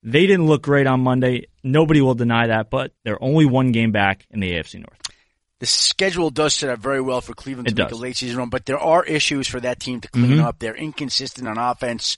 They 0.03 0.27
didn't 0.27 0.47
look 0.47 0.63
great 0.63 0.87
on 0.87 1.01
Monday. 1.01 1.47
Nobody 1.65 2.01
will 2.01 2.15
deny 2.15 2.47
that, 2.47 2.71
but 2.71 2.93
they're 3.05 3.23
only 3.23 3.47
one 3.47 3.73
game 3.73 3.91
back 3.93 4.27
in 4.31 4.41
the 4.41 4.53
AFC 4.53 4.77
North. 4.77 5.01
The 5.61 5.67
schedule 5.67 6.31
does 6.31 6.55
set 6.55 6.71
up 6.71 6.79
very 6.79 7.01
well 7.01 7.21
for 7.21 7.35
Cleveland 7.35 7.67
to 7.67 7.73
It 7.75 7.79
make 7.85 7.91
a 7.93 7.97
late 7.97 8.17
season 8.17 8.39
run, 8.39 8.49
but 8.49 8.65
there 8.65 8.79
are 8.79 9.05
issues 9.05 9.49
for 9.49 9.59
that 9.59 9.81
team 9.81 10.01
to 10.03 10.09
clean 10.09 10.31
Mm-hmm. 10.31 10.45
up. 10.45 10.61
They're 10.61 10.77
inconsistent 10.77 11.49
on 11.49 11.59
offense. 11.59 12.17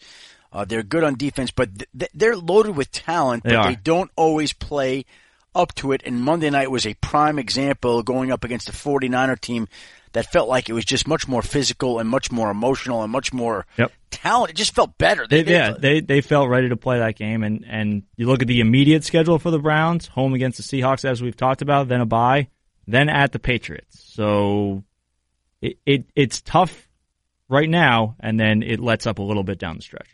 Uh, 0.52 0.64
they're 0.64 0.82
good 0.82 1.04
on 1.04 1.14
defense, 1.14 1.50
but 1.50 1.68
th- 1.78 1.88
th- 1.98 2.10
they're 2.14 2.36
loaded 2.36 2.76
with 2.76 2.90
talent, 2.90 3.44
They 3.44 3.50
but 3.50 3.56
are. 3.56 3.68
they 3.68 3.76
don't 3.76 4.10
always 4.16 4.52
play 4.52 5.04
up 5.54 5.74
to 5.76 5.92
it. 5.92 6.02
And 6.04 6.20
Monday 6.20 6.50
night 6.50 6.70
was 6.70 6.86
a 6.86 6.94
prime 6.94 7.38
example 7.38 8.02
going 8.02 8.32
up 8.32 8.42
against 8.44 8.68
a 8.68 8.72
49er 8.72 9.40
team 9.40 9.68
that 10.12 10.26
felt 10.32 10.48
like 10.48 10.68
it 10.68 10.72
was 10.72 10.84
just 10.84 11.06
much 11.06 11.28
more 11.28 11.40
physical 11.42 12.00
and 12.00 12.08
much 12.08 12.32
more 12.32 12.50
emotional 12.50 13.02
and 13.04 13.12
much 13.12 13.32
more 13.32 13.64
Yep. 13.78 13.92
talent. 14.10 14.50
It 14.50 14.56
just 14.56 14.74
felt 14.74 14.98
better. 14.98 15.24
They, 15.28 15.44
yeah, 15.44 15.74
they 15.78 16.00
they 16.00 16.20
felt 16.20 16.48
ready 16.48 16.68
to 16.68 16.76
play 16.76 16.98
that 16.98 17.14
game, 17.16 17.44
and 17.44 17.64
and 17.68 18.02
you 18.16 18.26
look 18.26 18.42
at 18.42 18.48
the 18.48 18.58
immediate 18.60 19.04
schedule 19.04 19.38
for 19.38 19.52
the 19.52 19.60
Browns: 19.60 20.08
home 20.08 20.34
against 20.34 20.56
the 20.58 20.64
Seahawks, 20.64 21.04
as 21.04 21.22
we've 21.22 21.36
talked 21.36 21.62
about, 21.62 21.86
then 21.86 22.00
a 22.00 22.06
bye, 22.06 22.48
then 22.88 23.08
at 23.08 23.30
the 23.30 23.38
Patriots. 23.38 24.02
So 24.04 24.82
it, 25.62 25.78
it 25.86 26.06
it's 26.16 26.40
tough 26.40 26.88
right 27.48 27.68
now, 27.70 28.16
and 28.18 28.38
then 28.38 28.64
it 28.64 28.80
lets 28.80 29.06
up 29.06 29.20
a 29.20 29.22
little 29.22 29.44
bit 29.44 29.58
down 29.60 29.76
the 29.76 29.82
stretch. 29.82 30.08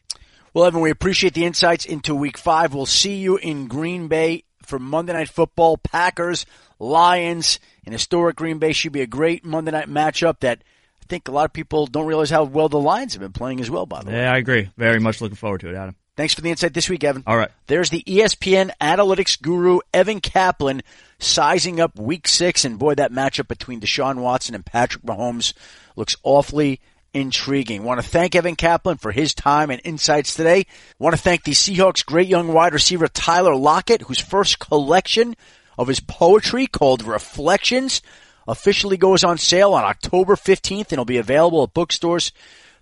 Well, 0.56 0.64
Evan, 0.64 0.80
we 0.80 0.88
appreciate 0.88 1.34
the 1.34 1.44
insights 1.44 1.84
into 1.84 2.14
week 2.14 2.38
five. 2.38 2.72
We'll 2.72 2.86
see 2.86 3.16
you 3.16 3.36
in 3.36 3.66
Green 3.66 4.08
Bay 4.08 4.44
for 4.62 4.78
Monday 4.78 5.12
Night 5.12 5.28
Football. 5.28 5.76
Packers, 5.76 6.46
Lions, 6.78 7.60
in 7.84 7.92
historic 7.92 8.36
Green 8.36 8.58
Bay 8.58 8.72
should 8.72 8.92
be 8.92 9.02
a 9.02 9.06
great 9.06 9.44
Monday 9.44 9.72
night 9.72 9.90
matchup 9.90 10.40
that 10.40 10.64
I 11.02 11.04
think 11.10 11.28
a 11.28 11.30
lot 11.30 11.44
of 11.44 11.52
people 11.52 11.86
don't 11.86 12.06
realize 12.06 12.30
how 12.30 12.44
well 12.44 12.70
the 12.70 12.80
Lions 12.80 13.12
have 13.12 13.20
been 13.20 13.34
playing 13.34 13.60
as 13.60 13.70
well, 13.70 13.84
by 13.84 14.00
the 14.00 14.06
way. 14.06 14.16
Yeah, 14.16 14.32
I 14.32 14.38
agree. 14.38 14.70
Very 14.78 14.98
much 14.98 15.20
looking 15.20 15.36
forward 15.36 15.60
to 15.60 15.68
it, 15.68 15.74
Adam. 15.74 15.94
Thanks 16.16 16.32
for 16.32 16.40
the 16.40 16.48
insight 16.48 16.72
this 16.72 16.88
week, 16.88 17.04
Evan. 17.04 17.22
All 17.26 17.36
right. 17.36 17.50
There's 17.66 17.90
the 17.90 18.02
ESPN 18.06 18.70
analytics 18.80 19.38
guru, 19.38 19.80
Evan 19.92 20.20
Kaplan, 20.20 20.82
sizing 21.18 21.80
up 21.80 21.98
week 21.98 22.26
six. 22.26 22.64
And 22.64 22.78
boy, 22.78 22.94
that 22.94 23.12
matchup 23.12 23.48
between 23.48 23.82
Deshaun 23.82 24.20
Watson 24.20 24.54
and 24.54 24.64
Patrick 24.64 25.04
Mahomes 25.04 25.52
looks 25.96 26.16
awfully 26.22 26.80
intriguing. 27.16 27.82
Want 27.82 27.98
to 27.98 28.06
thank 28.06 28.34
Evan 28.34 28.56
Kaplan 28.56 28.98
for 28.98 29.10
his 29.10 29.32
time 29.32 29.70
and 29.70 29.80
insights 29.84 30.34
today. 30.34 30.66
Want 30.98 31.16
to 31.16 31.20
thank 31.20 31.44
the 31.44 31.52
Seahawks 31.52 32.04
great 32.04 32.28
young 32.28 32.52
wide 32.52 32.74
receiver 32.74 33.08
Tyler 33.08 33.56
Lockett, 33.56 34.02
whose 34.02 34.20
first 34.20 34.58
collection 34.58 35.34
of 35.78 35.88
his 35.88 35.98
poetry 35.98 36.66
called 36.66 37.02
Reflections 37.02 38.02
officially 38.46 38.98
goes 38.98 39.24
on 39.24 39.38
sale 39.38 39.72
on 39.72 39.82
October 39.82 40.36
15th 40.36 40.78
and 40.78 40.92
it'll 40.92 41.04
be 41.06 41.16
available 41.16 41.62
at 41.62 41.72
bookstores 41.72 42.32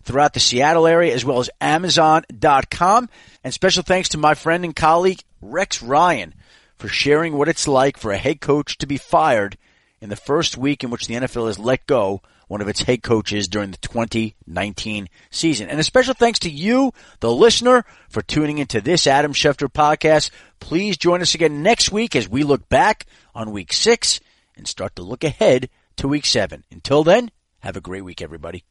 throughout 0.03 0.35
the 0.35 0.41
Seattle 0.41 0.87
area 0.87 1.15
as 1.15 1.25
well 1.25 1.39
as 1.39 1.49
Amazon.com. 1.61 3.09
And 3.45 3.55
special 3.55 3.85
thanks 3.85 4.09
to 4.11 4.19
my 4.19 4.35
friend 4.35 4.65
and 4.65 4.75
colleague 4.75 5.23
Rex 5.41 5.81
Ryan 5.81 6.35
for 6.77 6.89
sharing 6.89 7.39
what 7.39 7.49
it's 7.49 7.69
like 7.69 7.97
for 7.97 8.11
a 8.11 8.19
head 8.19 8.41
coach 8.41 8.79
to 8.79 8.87
be 8.87 8.99
fired 8.99 9.57
in 10.01 10.09
the 10.09 10.17
first 10.17 10.57
week 10.57 10.83
in 10.83 10.91
which 10.91 11.07
the 11.07 11.15
NFL 11.15 11.47
has 11.47 11.59
let 11.59 11.87
go 11.87 12.21
one 12.49 12.61
of 12.61 12.69
its 12.69 12.83
head 12.83 13.03
coaches 13.03 13.49
during 13.49 13.71
the 13.71 13.79
2019 13.79 15.09
season. 15.31 15.69
And 15.69 15.81
a 15.81 15.85
special 15.85 16.15
thanks 16.15 16.41
to 16.41 16.51
you, 16.51 16.93
the 17.21 17.33
listener, 17.33 17.85
for 18.09 18.23
tuning 18.23 18.59
into 18.59 18.81
this 18.81 19.07
Adam 19.07 19.33
Schefter 19.33 19.73
podcast. 19.73 20.31
Please 20.61 20.97
join 20.97 21.23
us 21.23 21.35
again 21.35 21.63
next 21.63 21.93
week 21.93 22.17
as 22.17 22.29
we 22.29 22.43
look 22.43 22.69
back 22.69 23.07
on 23.35 23.53
week 23.53 23.73
six 23.73 24.21
and 24.57 24.67
start 24.67 24.97
to 24.97 25.03
look 25.03 25.25
ahead 25.25 25.69
to 25.97 26.09
week 26.09 26.27
seven. 26.27 26.65
Until 26.71 27.05
then, 27.05 27.31
have 27.61 27.77
a 27.77 27.81
great 27.81 28.05
week, 28.05 28.23
everybody. 28.23 28.65